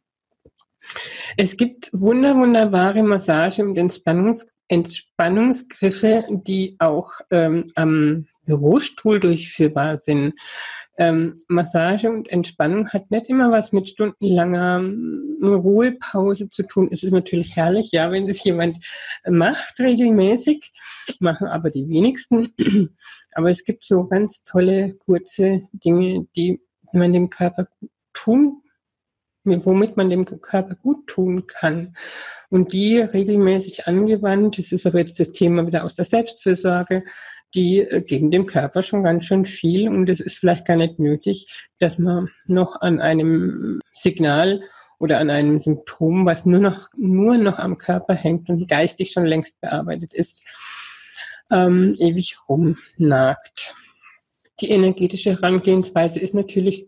Es 1.36 1.56
gibt 1.56 1.90
wunder, 1.92 2.36
wunderbare 2.36 3.02
Massage- 3.02 3.62
und 3.62 3.76
Entspannungs 3.76 4.56
Entspannungsgriffe, 4.68 6.24
die 6.30 6.76
auch 6.78 7.10
ähm, 7.30 7.64
am 7.74 8.26
Bürostuhl 8.46 9.20
durchführbar 9.20 10.00
sind. 10.02 10.34
Ähm, 10.96 11.36
Massage 11.48 12.08
und 12.10 12.28
Entspannung 12.30 12.88
hat 12.88 13.10
nicht 13.10 13.26
immer 13.26 13.50
was 13.50 13.72
mit 13.72 13.90
stundenlanger 13.90 14.78
ähm, 14.78 15.38
Ruhepause 15.42 16.48
zu 16.48 16.62
tun. 16.62 16.88
Es 16.90 17.02
ist 17.02 17.12
natürlich 17.12 17.54
herrlich, 17.54 17.92
ja, 17.92 18.10
wenn 18.10 18.26
das 18.26 18.42
jemand 18.44 18.78
macht 19.28 19.78
regelmäßig, 19.78 20.72
machen 21.20 21.46
aber 21.46 21.70
die 21.70 21.88
wenigsten. 21.88 22.54
Aber 23.34 23.48
es 23.48 23.64
gibt 23.64 23.86
so 23.86 24.06
ganz 24.06 24.44
tolle, 24.44 24.94
kurze 24.96 25.62
Dinge, 25.72 26.26
die 26.36 26.60
man 26.92 27.14
dem 27.14 27.30
Körper 27.30 27.66
tun 28.12 28.61
womit 29.44 29.96
man 29.96 30.10
dem 30.10 30.24
Körper 30.24 30.74
gut 30.74 31.06
tun 31.06 31.46
kann. 31.46 31.96
Und 32.50 32.72
die 32.72 32.98
regelmäßig 32.98 33.86
angewandt, 33.86 34.58
das 34.58 34.72
ist 34.72 34.86
aber 34.86 34.98
jetzt 34.98 35.18
das 35.18 35.32
Thema 35.32 35.66
wieder 35.66 35.84
aus 35.84 35.94
der 35.94 36.04
Selbstfürsorge, 36.04 37.04
die 37.54 37.80
äh, 37.80 38.00
geben 38.02 38.30
dem 38.30 38.46
Körper 38.46 38.82
schon 38.82 39.02
ganz 39.02 39.24
schön 39.24 39.44
viel 39.46 39.88
und 39.88 40.08
es 40.08 40.20
ist 40.20 40.38
vielleicht 40.38 40.66
gar 40.66 40.76
nicht 40.76 40.98
nötig, 40.98 41.48
dass 41.78 41.98
man 41.98 42.30
noch 42.46 42.80
an 42.80 43.00
einem 43.00 43.80
Signal 43.92 44.62
oder 44.98 45.18
an 45.18 45.30
einem 45.30 45.58
Symptom, 45.58 46.24
was 46.26 46.46
nur 46.46 46.60
noch, 46.60 46.88
nur 46.96 47.36
noch 47.36 47.58
am 47.58 47.76
Körper 47.76 48.14
hängt 48.14 48.48
und 48.48 48.68
geistig 48.68 49.12
schon 49.12 49.26
längst 49.26 49.60
bearbeitet 49.60 50.14
ist, 50.14 50.44
ähm, 51.50 51.94
ewig 51.98 52.38
rumnagt. 52.48 53.74
Die 54.60 54.70
energetische 54.70 55.32
Herangehensweise 55.32 56.20
ist 56.20 56.34
natürlich 56.34 56.86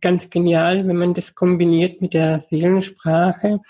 ganz 0.00 0.30
genial, 0.30 0.86
wenn 0.86 0.96
man 0.96 1.14
das 1.14 1.34
kombiniert 1.34 2.00
mit 2.00 2.14
der 2.14 2.42
Seelensprache. 2.48 3.60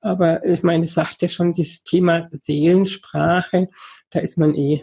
Aber 0.00 0.44
ich 0.44 0.62
meine, 0.62 0.86
sagt 0.86 1.22
ja 1.22 1.28
schon 1.28 1.54
dieses 1.54 1.84
Thema 1.84 2.28
Seelensprache, 2.40 3.68
da 4.10 4.20
ist 4.20 4.38
man 4.38 4.54
eh 4.54 4.82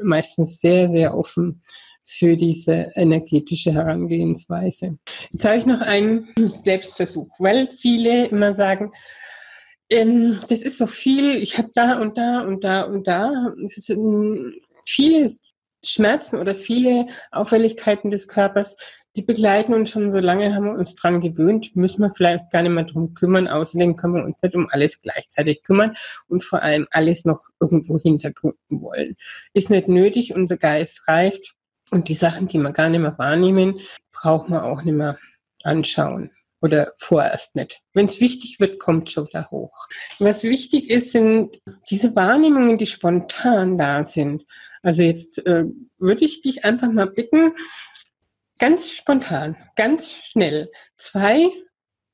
meistens 0.00 0.60
sehr, 0.60 0.90
sehr 0.90 1.16
offen 1.16 1.62
für 2.02 2.36
diese 2.36 2.90
energetische 2.94 3.72
Herangehensweise. 3.72 4.98
Jetzt 5.30 5.44
habe 5.44 5.58
ich 5.58 5.66
noch 5.66 5.82
einen 5.82 6.28
Selbstversuch, 6.36 7.28
weil 7.38 7.68
viele 7.68 8.26
immer 8.28 8.54
sagen, 8.54 8.92
ähm, 9.90 10.38
das 10.48 10.62
ist 10.62 10.78
so 10.78 10.86
viel, 10.86 11.36
ich 11.36 11.58
habe 11.58 11.70
da 11.74 11.98
und 12.00 12.16
da 12.16 12.40
und 12.40 12.64
da 12.64 12.82
und 12.82 13.06
da. 13.06 13.52
Viele 14.84 15.30
Schmerzen 15.84 16.38
oder 16.38 16.54
viele 16.54 17.08
Auffälligkeiten 17.30 18.10
des 18.10 18.26
Körpers, 18.26 18.76
die 19.18 19.24
begleiten 19.24 19.74
uns 19.74 19.90
schon 19.90 20.12
so 20.12 20.18
lange, 20.18 20.54
haben 20.54 20.66
wir 20.66 20.78
uns 20.78 20.94
dran 20.94 21.20
gewöhnt, 21.20 21.74
müssen 21.74 22.02
wir 22.02 22.12
vielleicht 22.12 22.52
gar 22.52 22.62
nicht 22.62 22.70
mehr 22.70 22.84
drum 22.84 23.14
kümmern. 23.14 23.48
Außerdem 23.48 23.96
können 23.96 24.14
wir 24.14 24.24
uns 24.24 24.36
nicht 24.40 24.54
um 24.54 24.68
alles 24.70 25.00
gleichzeitig 25.00 25.64
kümmern 25.64 25.96
und 26.28 26.44
vor 26.44 26.62
allem 26.62 26.86
alles 26.92 27.24
noch 27.24 27.48
irgendwo 27.58 27.98
hintergründen 27.98 28.80
wollen. 28.80 29.16
Ist 29.54 29.70
nicht 29.70 29.88
nötig, 29.88 30.36
unser 30.36 30.56
Geist 30.56 31.08
reift 31.08 31.56
und 31.90 32.08
die 32.08 32.14
Sachen, 32.14 32.46
die 32.46 32.58
wir 32.58 32.70
gar 32.70 32.88
nicht 32.88 33.00
mehr 33.00 33.18
wahrnehmen, 33.18 33.80
braucht 34.12 34.48
man 34.50 34.60
auch 34.60 34.84
nicht 34.84 34.94
mehr 34.94 35.18
anschauen 35.64 36.30
oder 36.60 36.92
vorerst 36.98 37.56
nicht. 37.56 37.82
Wenn 37.94 38.06
es 38.06 38.20
wichtig 38.20 38.60
wird, 38.60 38.78
kommt 38.78 39.10
schon 39.10 39.26
wieder 39.26 39.50
hoch. 39.50 39.88
Was 40.20 40.44
wichtig 40.44 40.90
ist, 40.90 41.10
sind 41.10 41.60
diese 41.90 42.14
Wahrnehmungen, 42.14 42.78
die 42.78 42.86
spontan 42.86 43.78
da 43.78 44.04
sind. 44.04 44.44
Also 44.80 45.02
jetzt 45.02 45.44
äh, 45.44 45.64
würde 45.98 46.24
ich 46.24 46.40
dich 46.40 46.64
einfach 46.64 46.92
mal 46.92 47.08
bitten, 47.08 47.52
ganz 48.58 48.90
spontan, 48.90 49.56
ganz 49.76 50.12
schnell 50.12 50.70
zwei 50.96 51.50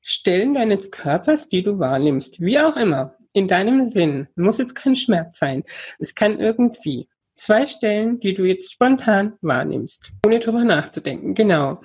Stellen 0.01 0.53
deines 0.53 0.91
Körpers, 0.91 1.49
die 1.49 1.63
du 1.63 1.79
wahrnimmst, 1.79 2.39
wie 2.39 2.59
auch 2.59 2.77
immer, 2.77 3.15
in 3.33 3.47
deinem 3.47 3.87
Sinn, 3.87 4.27
muss 4.35 4.59
jetzt 4.59 4.75
kein 4.75 4.95
Schmerz 4.95 5.39
sein, 5.39 5.63
es 5.99 6.15
kann 6.15 6.39
irgendwie. 6.39 7.09
Zwei 7.35 7.65
Stellen, 7.65 8.21
die 8.21 8.33
du 8.33 8.45
jetzt 8.45 8.71
spontan 8.71 9.33
wahrnimmst, 9.41 10.13
ohne 10.25 10.39
drüber 10.39 10.63
nachzudenken. 10.63 11.33
Genau. 11.33 11.81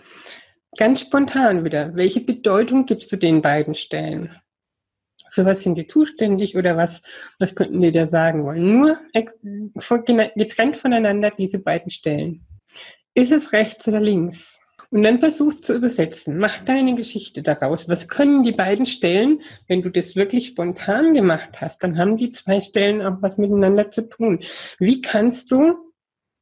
Ganz 0.79 1.01
spontan 1.01 1.65
wieder. 1.65 1.97
Welche 1.97 2.21
Bedeutung 2.21 2.87
gibst 2.87 3.11
du 3.11 3.17
den 3.17 3.43
beiden 3.43 3.75
Stellen? 3.75 4.37
Für 5.31 5.45
was 5.45 5.63
sind 5.63 5.75
die 5.77 5.89
zuständig 5.89 6.57
oder 6.57 6.77
was, 6.77 7.03
was 7.41 7.57
könnten 7.57 7.81
die 7.81 7.91
da 7.91 8.07
sagen 8.07 8.45
wollen? 8.45 8.79
Nur 8.79 9.01
getrennt 10.37 10.77
voneinander 10.77 11.31
diese 11.31 11.59
beiden 11.59 11.91
Stellen. 11.91 12.47
Ist 13.15 13.33
es 13.33 13.53
rechts 13.53 13.87
oder 13.89 14.01
links? 14.01 14.61
Und 14.91 15.05
dann 15.05 15.21
versuch 15.21 15.55
zu 15.55 15.75
übersetzen. 15.75 16.39
Mach 16.39 16.65
deine 16.65 16.97
Geschichte 16.97 17.43
daraus. 17.43 17.89
Was 17.89 18.09
können 18.09 18.43
die 18.43 18.53
beiden 18.53 18.87
Stellen, 18.87 19.43
wenn 19.69 19.83
du 19.83 19.91
das 19.91 20.17
wirklich 20.17 20.49
spontan 20.49 21.15
gemacht 21.15 21.61
hast, 21.61 21.85
dann 21.85 21.97
haben 21.97 22.17
die 22.17 22.31
zwei 22.31 22.61
Stellen 22.61 23.01
auch 23.01 23.19
was 23.21 23.39
miteinander 23.39 23.91
zu 23.91 24.09
tun. 24.09 24.43
Wie 24.81 25.01
kannst 25.01 25.53
du 25.53 25.77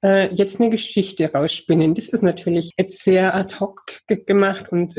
äh, 0.02 0.34
jetzt 0.34 0.60
eine 0.60 0.70
Geschichte 0.70 1.30
rausspinnen? 1.30 1.94
Das 1.94 2.08
ist 2.08 2.22
natürlich 2.22 2.70
jetzt 2.78 3.04
sehr 3.04 3.34
ad 3.34 3.56
hoc 3.60 3.84
gemacht 4.06 4.72
und. 4.72 4.96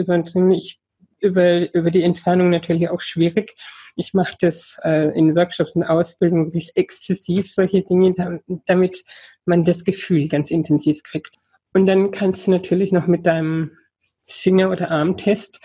Ich 0.54 0.80
über, 1.22 1.74
über 1.74 1.92
die 1.92 2.04
Entfernung 2.04 2.50
natürlich 2.50 2.90
auch 2.90 3.02
schwierig. 3.02 3.56
Ich 3.96 4.14
mache 4.14 4.36
das 4.40 4.80
äh, 4.84 5.18
in 5.18 5.36
Workshops 5.36 5.76
und 5.76 5.84
Ausbildung 5.84 6.46
wirklich 6.46 6.72
exzessiv, 6.76 7.52
solche 7.52 7.82
Dinge, 7.82 8.14
damit 8.66 9.04
man 9.46 9.64
das 9.64 9.84
Gefühl 9.84 10.28
ganz 10.28 10.50
intensiv 10.52 11.04
kriegt. 11.04 11.36
Und 11.74 11.86
dann 11.86 12.12
kannst 12.12 12.48
du 12.48 12.52
natürlich 12.52 12.92
noch 12.92 13.08
mit 13.08 13.26
deinem 13.26 13.72
Finger- 14.24 14.70
oder 14.70 14.92
Armtest 14.92 15.60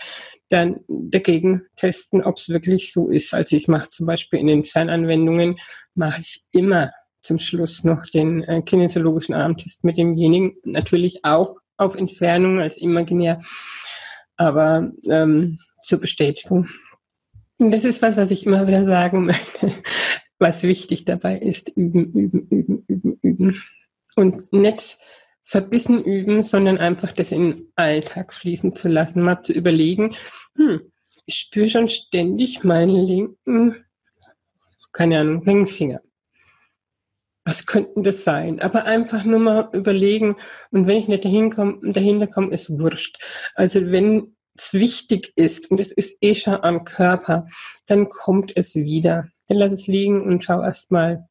dann 0.49 0.81
dagegen 0.87 1.63
testen, 1.75 2.23
ob 2.23 2.37
es 2.37 2.49
wirklich 2.49 2.93
so 2.93 3.09
ist. 3.09 3.33
Also 3.33 3.55
ich 3.55 3.67
mache 3.67 3.89
zum 3.89 4.05
Beispiel 4.05 4.39
in 4.39 4.47
den 4.47 4.65
Fernanwendungen, 4.65 5.59
mache 5.95 6.21
ich 6.21 6.43
immer 6.51 6.91
zum 7.21 7.39
Schluss 7.39 7.83
noch 7.83 8.05
den 8.05 8.43
äh, 8.43 8.61
kinesiologischen 8.61 9.33
Armtest 9.33 9.83
mit 9.83 9.97
demjenigen, 9.97 10.55
natürlich 10.63 11.25
auch 11.25 11.57
auf 11.77 11.95
Entfernung 11.95 12.59
als 12.59 12.77
imaginär, 12.77 13.41
aber 14.37 14.91
ähm, 15.09 15.59
zur 15.81 15.99
Bestätigung. 15.99 16.69
Und 17.57 17.71
das 17.71 17.83
ist 17.83 18.01
was, 18.01 18.17
was 18.17 18.31
ich 18.31 18.45
immer 18.45 18.67
wieder 18.67 18.85
sagen 18.85 19.25
möchte, 19.25 19.73
was 20.39 20.63
wichtig 20.63 21.05
dabei 21.05 21.39
ist, 21.39 21.69
üben, 21.75 22.11
üben, 22.13 22.47
üben, 22.49 22.85
üben, 22.87 23.19
üben. 23.21 23.63
Und 24.15 24.53
nicht 24.53 24.99
verbissen 25.45 26.03
üben, 26.03 26.43
sondern 26.43 26.79
einfach 26.79 27.11
das 27.11 27.31
in 27.31 27.51
den 27.51 27.71
Alltag 27.75 28.33
fließen 28.33 28.75
zu 28.75 28.89
lassen, 28.89 29.21
mal 29.21 29.43
zu 29.43 29.53
überlegen, 29.53 30.15
hm, 30.55 30.91
ich 31.27 31.35
spüre 31.35 31.69
schon 31.69 31.87
ständig 31.87 32.63
meinen 32.63 32.95
linken, 32.95 33.85
keine 34.91 35.19
Ahnung, 35.19 35.43
Ringfinger. 35.43 36.01
Was 37.43 37.67
könnten 37.67 38.03
das 38.03 38.23
sein? 38.23 38.59
Aber 38.59 38.85
einfach 38.85 39.23
nur 39.23 39.39
mal 39.39 39.69
überlegen 39.73 40.35
und 40.71 40.87
wenn 40.87 40.97
ich 40.97 41.07
nicht 41.07 41.25
dahin 41.25 41.51
komm, 41.51 41.79
dahinter 41.93 42.25
komme, 42.25 42.51
ist 42.51 42.71
wurscht. 42.79 43.19
Also 43.53 43.91
wenn 43.91 44.35
es 44.57 44.73
wichtig 44.73 45.31
ist 45.35 45.69
und 45.69 45.79
es 45.79 45.91
ist 45.91 46.17
eh 46.21 46.33
schon 46.33 46.55
am 46.55 46.85
Körper, 46.85 47.47
dann 47.85 48.09
kommt 48.09 48.51
es 48.55 48.73
wieder. 48.73 49.27
Dann 49.47 49.57
lass 49.57 49.73
es 49.73 49.85
liegen 49.85 50.23
und 50.23 50.43
schau 50.43 50.61
erst 50.61 50.91
mal 50.91 51.27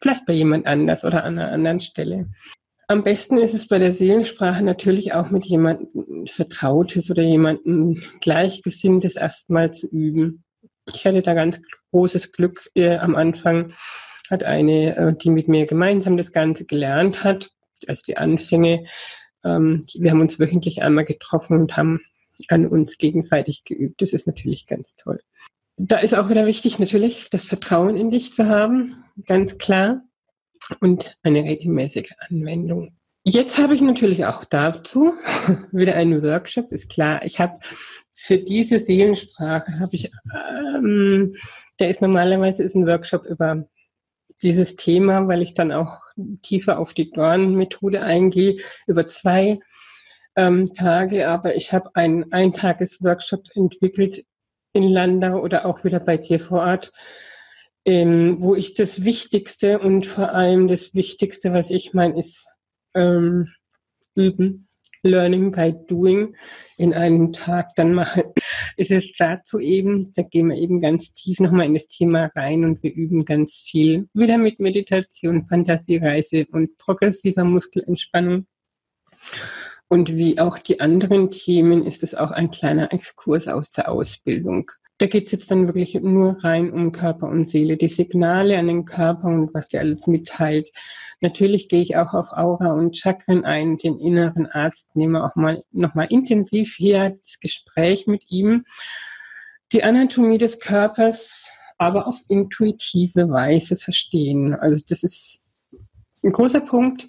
vielleicht 0.00 0.24
bei 0.24 0.32
jemand 0.32 0.66
anders 0.66 1.04
oder 1.04 1.24
an 1.24 1.38
einer 1.38 1.52
anderen 1.52 1.80
Stelle. 1.80 2.30
Am 2.90 3.04
besten 3.04 3.36
ist 3.36 3.52
es 3.52 3.68
bei 3.68 3.78
der 3.78 3.92
Seelensprache 3.92 4.64
natürlich 4.64 5.12
auch 5.12 5.28
mit 5.28 5.44
jemandem 5.44 6.26
Vertrautes 6.26 7.10
oder 7.10 7.22
jemandem 7.22 8.02
Gleichgesinntes 8.22 9.14
erstmal 9.14 9.74
zu 9.74 9.88
üben. 9.88 10.42
Ich 10.86 11.06
hatte 11.06 11.20
da 11.20 11.34
ganz 11.34 11.60
großes 11.90 12.32
Glück 12.32 12.70
äh, 12.74 12.96
am 12.96 13.14
Anfang, 13.14 13.74
hat 14.30 14.42
eine, 14.42 14.96
äh, 14.96 15.14
die 15.14 15.28
mit 15.28 15.48
mir 15.48 15.66
gemeinsam 15.66 16.16
das 16.16 16.32
Ganze 16.32 16.64
gelernt 16.64 17.24
hat, 17.24 17.50
also 17.86 18.02
die 18.06 18.16
Anfänge. 18.16 18.86
Ähm, 19.44 19.84
wir 19.98 20.10
haben 20.10 20.22
uns 20.22 20.40
wöchentlich 20.40 20.80
einmal 20.80 21.04
getroffen 21.04 21.60
und 21.60 21.76
haben 21.76 22.00
an 22.48 22.66
uns 22.66 22.96
gegenseitig 22.96 23.64
geübt. 23.64 24.00
Das 24.00 24.14
ist 24.14 24.26
natürlich 24.26 24.66
ganz 24.66 24.96
toll. 24.96 25.20
Da 25.76 25.98
ist 25.98 26.14
auch 26.14 26.30
wieder 26.30 26.46
wichtig, 26.46 26.78
natürlich 26.78 27.28
das 27.28 27.44
Vertrauen 27.44 27.98
in 27.98 28.10
dich 28.10 28.32
zu 28.32 28.46
haben, 28.46 29.04
ganz 29.26 29.58
klar 29.58 30.07
und 30.80 31.16
eine 31.22 31.44
regelmäßige 31.44 32.12
Anwendung. 32.18 32.92
Jetzt 33.24 33.58
habe 33.58 33.74
ich 33.74 33.82
natürlich 33.82 34.24
auch 34.24 34.44
dazu 34.44 35.12
wieder 35.72 35.94
einen 35.94 36.22
Workshop, 36.22 36.72
ist 36.72 36.88
klar. 36.88 37.24
Ich 37.24 37.38
habe 37.40 37.58
für 38.12 38.38
diese 38.38 38.78
Seelensprache 38.78 39.78
habe 39.80 39.90
ich, 39.92 40.10
ähm, 40.34 41.36
der 41.78 41.90
ist 41.90 42.00
normalerweise 42.00 42.62
ist 42.62 42.74
ein 42.74 42.86
Workshop 42.86 43.24
über 43.26 43.68
dieses 44.42 44.76
Thema, 44.76 45.28
weil 45.28 45.42
ich 45.42 45.54
dann 45.54 45.72
auch 45.72 46.00
tiefer 46.42 46.78
auf 46.78 46.94
die 46.94 47.10
Dorn-Methode 47.10 48.02
eingehe, 48.02 48.58
über 48.86 49.06
zwei 49.06 49.60
ähm, 50.36 50.70
Tage. 50.72 51.28
Aber 51.28 51.54
ich 51.54 51.72
habe 51.72 51.90
einen 51.94 52.32
Eintages-Workshop 52.32 53.44
entwickelt 53.54 54.24
in 54.72 54.84
Landau 54.84 55.40
oder 55.40 55.66
auch 55.66 55.84
wieder 55.84 56.00
bei 56.00 56.16
dir 56.16 56.40
vor 56.40 56.60
Ort, 56.60 56.92
ähm, 57.84 58.36
wo 58.40 58.54
ich 58.54 58.74
das 58.74 59.04
Wichtigste 59.04 59.78
und 59.78 60.06
vor 60.06 60.32
allem 60.32 60.68
das 60.68 60.94
Wichtigste, 60.94 61.52
was 61.52 61.70
ich 61.70 61.94
meine, 61.94 62.18
ist 62.18 62.46
ähm, 62.94 63.46
üben. 64.14 64.68
Learning 65.02 65.52
by 65.52 65.74
Doing 65.86 66.34
in 66.76 66.92
einem 66.92 67.32
Tag 67.32 67.74
dann 67.76 67.94
mache, 67.94 68.32
ist 68.76 68.90
es 68.90 69.12
dazu 69.16 69.58
eben, 69.58 70.12
da 70.14 70.22
gehen 70.22 70.48
wir 70.48 70.56
eben 70.56 70.80
ganz 70.80 71.14
tief 71.14 71.40
nochmal 71.40 71.66
in 71.66 71.74
das 71.74 71.86
Thema 71.86 72.30
rein 72.34 72.64
und 72.64 72.82
wir 72.82 72.92
üben 72.92 73.24
ganz 73.24 73.62
viel 73.64 74.08
wieder 74.12 74.38
mit 74.38 74.58
Meditation, 74.58 75.46
Fantasiereise 75.46 76.46
und 76.50 76.76
progressiver 76.78 77.44
Muskelentspannung. 77.44 78.46
Und 79.88 80.14
wie 80.16 80.38
auch 80.38 80.58
die 80.58 80.80
anderen 80.80 81.30
Themen 81.30 81.86
ist 81.86 82.02
es 82.02 82.14
auch 82.14 82.30
ein 82.30 82.50
kleiner 82.50 82.92
Exkurs 82.92 83.48
aus 83.48 83.70
der 83.70 83.90
Ausbildung. 83.90 84.70
Da 84.98 85.06
geht 85.06 85.26
es 85.26 85.32
jetzt 85.32 85.50
dann 85.50 85.68
wirklich 85.68 85.94
nur 85.94 86.42
rein 86.42 86.72
um 86.72 86.90
Körper 86.90 87.28
und 87.28 87.48
Seele, 87.48 87.76
die 87.76 87.88
Signale 87.88 88.58
an 88.58 88.66
den 88.66 88.84
Körper 88.84 89.28
und 89.28 89.54
was 89.54 89.68
der 89.68 89.80
alles 89.82 90.08
mitteilt. 90.08 90.70
Natürlich 91.20 91.68
gehe 91.68 91.82
ich 91.82 91.96
auch 91.96 92.14
auf 92.14 92.32
Aura 92.32 92.72
und 92.72 92.96
Chakren 92.96 93.44
ein, 93.44 93.78
den 93.78 94.00
inneren 94.00 94.46
Arzt, 94.46 94.96
nehme 94.96 95.24
auch 95.24 95.36
mal 95.36 95.62
nochmal 95.70 96.08
intensiv 96.10 96.74
hier 96.76 97.16
das 97.22 97.38
Gespräch 97.38 98.08
mit 98.08 98.24
ihm. 98.28 98.64
Die 99.72 99.84
Anatomie 99.84 100.38
des 100.38 100.58
Körpers, 100.58 101.48
aber 101.76 102.08
auf 102.08 102.20
intuitive 102.28 103.30
Weise 103.30 103.76
verstehen. 103.76 104.54
Also 104.54 104.82
das 104.88 105.04
ist 105.04 105.58
ein 106.24 106.32
großer 106.32 106.60
Punkt. 106.60 107.08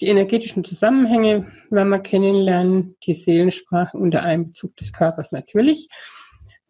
Die 0.00 0.06
energetischen 0.06 0.64
Zusammenhänge 0.64 1.52
werden 1.68 1.88
wir 1.90 1.98
kennenlernen, 1.98 2.96
die 3.04 3.14
Seelensprache 3.14 3.98
unter 3.98 4.22
Einbezug 4.22 4.74
des 4.76 4.92
Körpers 4.92 5.32
natürlich 5.32 5.88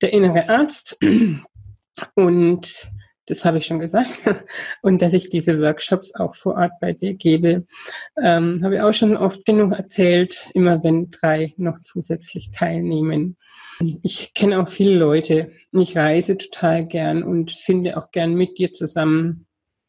der 0.01 0.13
innere 0.13 0.49
Arzt 0.49 0.97
und 2.15 2.91
das 3.27 3.45
habe 3.45 3.59
ich 3.59 3.67
schon 3.67 3.81
gesagt. 3.81 4.11
Und 4.83 5.03
dass 5.03 5.13
ich 5.13 5.29
diese 5.29 5.61
Workshops 5.61 6.15
auch 6.15 6.35
vor 6.35 6.55
Ort 6.55 6.73
bei 6.81 6.93
dir 6.93 7.15
gebe, 7.15 7.67
ähm, 8.23 8.57
habe 8.63 8.77
ich 8.77 8.81
auch 8.83 8.95
schon 8.95 9.17
oft 9.17 9.45
genug 9.45 9.73
erzählt, 9.73 10.51
immer 10.55 10.83
wenn 10.83 11.11
drei 11.11 11.53
noch 11.57 11.83
zusätzlich 11.83 12.51
teilnehmen. 12.53 13.37
Ich 14.03 14.33
kenne 14.33 14.61
auch 14.61 14.69
viele 14.69 14.97
Leute. 14.97 15.51
Ich 15.73 15.97
reise 15.97 16.39
total 16.39 16.87
gern 16.87 17.23
und 17.23 17.51
finde 17.51 17.97
auch 17.97 18.11
gern 18.11 18.35
mit 18.35 18.59
dir 18.59 18.73
zusammen 18.73 19.46